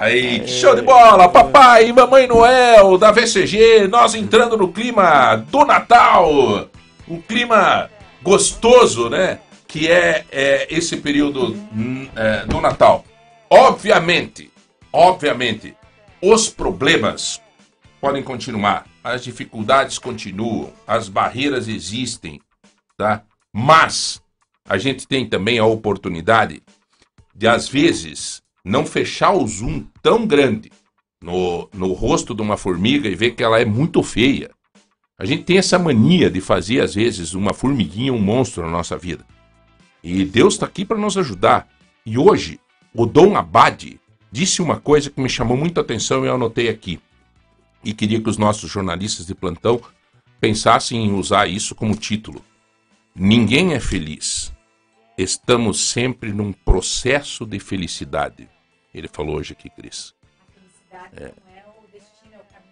[0.00, 1.28] Aí, que show de bola!
[1.28, 6.68] Papai e Mamãe Noel da VCG, nós entrando no clima do Natal.
[7.08, 7.90] Um clima
[8.22, 9.40] gostoso, né?
[9.66, 13.04] Que é, é esse período hum, é, do Natal.
[13.50, 14.52] Obviamente,
[14.92, 15.76] obviamente,
[16.22, 17.40] os problemas
[18.00, 22.40] podem continuar, as dificuldades continuam, as barreiras existem,
[22.96, 23.22] tá?
[23.52, 24.22] Mas
[24.64, 26.62] a gente tem também a oportunidade
[27.34, 30.70] de, às vezes, não fechar o zoom tão grande
[31.22, 34.50] no, no rosto de uma formiga e ver que ela é muito feia.
[35.18, 38.96] A gente tem essa mania de fazer, às vezes, uma formiguinha um monstro na nossa
[38.96, 39.24] vida.
[40.02, 41.68] E Deus está aqui para nos ajudar.
[42.06, 42.60] E hoje,
[42.94, 47.00] o Dom Abade disse uma coisa que me chamou muita atenção e eu anotei aqui.
[47.84, 49.80] E queria que os nossos jornalistas de plantão
[50.40, 52.40] pensassem em usar isso como título.
[53.14, 54.52] Ninguém é feliz.
[55.18, 58.48] Estamos sempre num processo de felicidade.
[58.94, 60.14] Ele falou hoje aqui, Cris.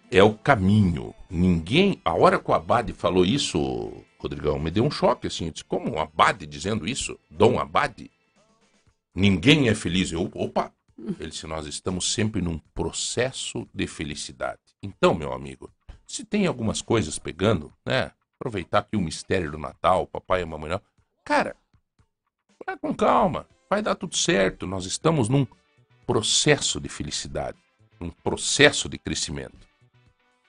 [0.08, 1.12] É o caminho.
[1.28, 2.00] Ninguém.
[2.04, 5.46] A hora que o Abade falou isso, Rodrigão, me deu um choque assim.
[5.46, 7.18] Eu disse, como um Abade dizendo isso?
[7.28, 8.12] Dom Abade?
[9.12, 10.12] Ninguém é feliz.
[10.12, 10.72] Eu, opa!
[11.18, 14.60] Ele disse, nós estamos sempre num processo de felicidade.
[14.80, 15.68] Então, meu amigo,
[16.06, 18.12] se tem algumas coisas pegando, né?
[18.38, 20.80] Aproveitar aqui o mistério do Natal, papai e mamãe não.
[21.24, 21.56] Cara,
[22.66, 24.66] vai com calma, vai dar tudo certo.
[24.66, 25.46] Nós estamos num
[26.06, 27.56] processo de felicidade,
[28.00, 29.66] num processo de crescimento.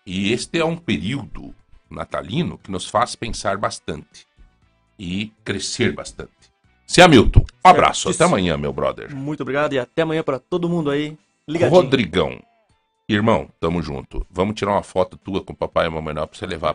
[0.06, 1.54] E este é um período
[1.90, 4.26] natalino que nos faz pensar bastante
[4.98, 6.32] e crescer bastante.
[6.86, 9.14] Se Hamilton, um abraço, até amanhã, meu brother.
[9.14, 11.18] Muito obrigado e até amanhã pra todo mundo aí.
[11.48, 11.82] Ligadinho.
[11.82, 12.42] Rodrigão,
[13.08, 14.26] irmão, tamo junto.
[14.30, 16.74] Vamos tirar uma foto tua com o papai e a mamãe pra você levar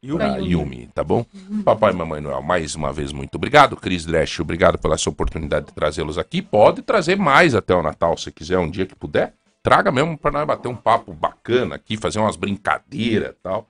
[0.00, 0.50] pra, Yumi.
[0.50, 1.24] Yumi, tá bom?
[1.64, 3.76] Papai e mamãe Noel, mais uma vez, muito obrigado.
[3.76, 6.40] Cris Dresch, obrigado pela sua oportunidade de trazê-los aqui.
[6.40, 9.34] Pode trazer mais até o Natal, se quiser, um dia que puder.
[9.62, 13.68] Traga mesmo pra nós bater um papo bacana aqui, fazer umas brincadeiras e tal,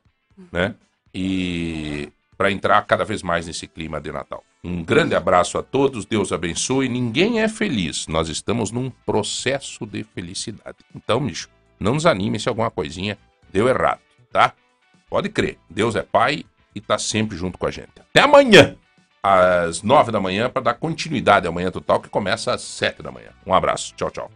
[0.53, 0.75] né?
[1.13, 4.43] E para entrar cada vez mais nesse clima de Natal.
[4.63, 6.89] Um grande abraço a todos, Deus abençoe.
[6.89, 10.79] Ninguém é feliz, nós estamos num processo de felicidade.
[10.95, 11.49] Então, bicho,
[11.79, 13.19] não nos anime se alguma coisinha
[13.53, 14.01] deu errado,
[14.33, 14.55] tá?
[15.11, 17.91] Pode crer, Deus é Pai e tá sempre junto com a gente.
[17.99, 18.77] Até amanhã,
[19.21, 23.11] às nove da manhã, para dar continuidade ao Manhã Total, que começa às sete da
[23.11, 23.31] manhã.
[23.45, 24.31] Um abraço, tchau, tchau.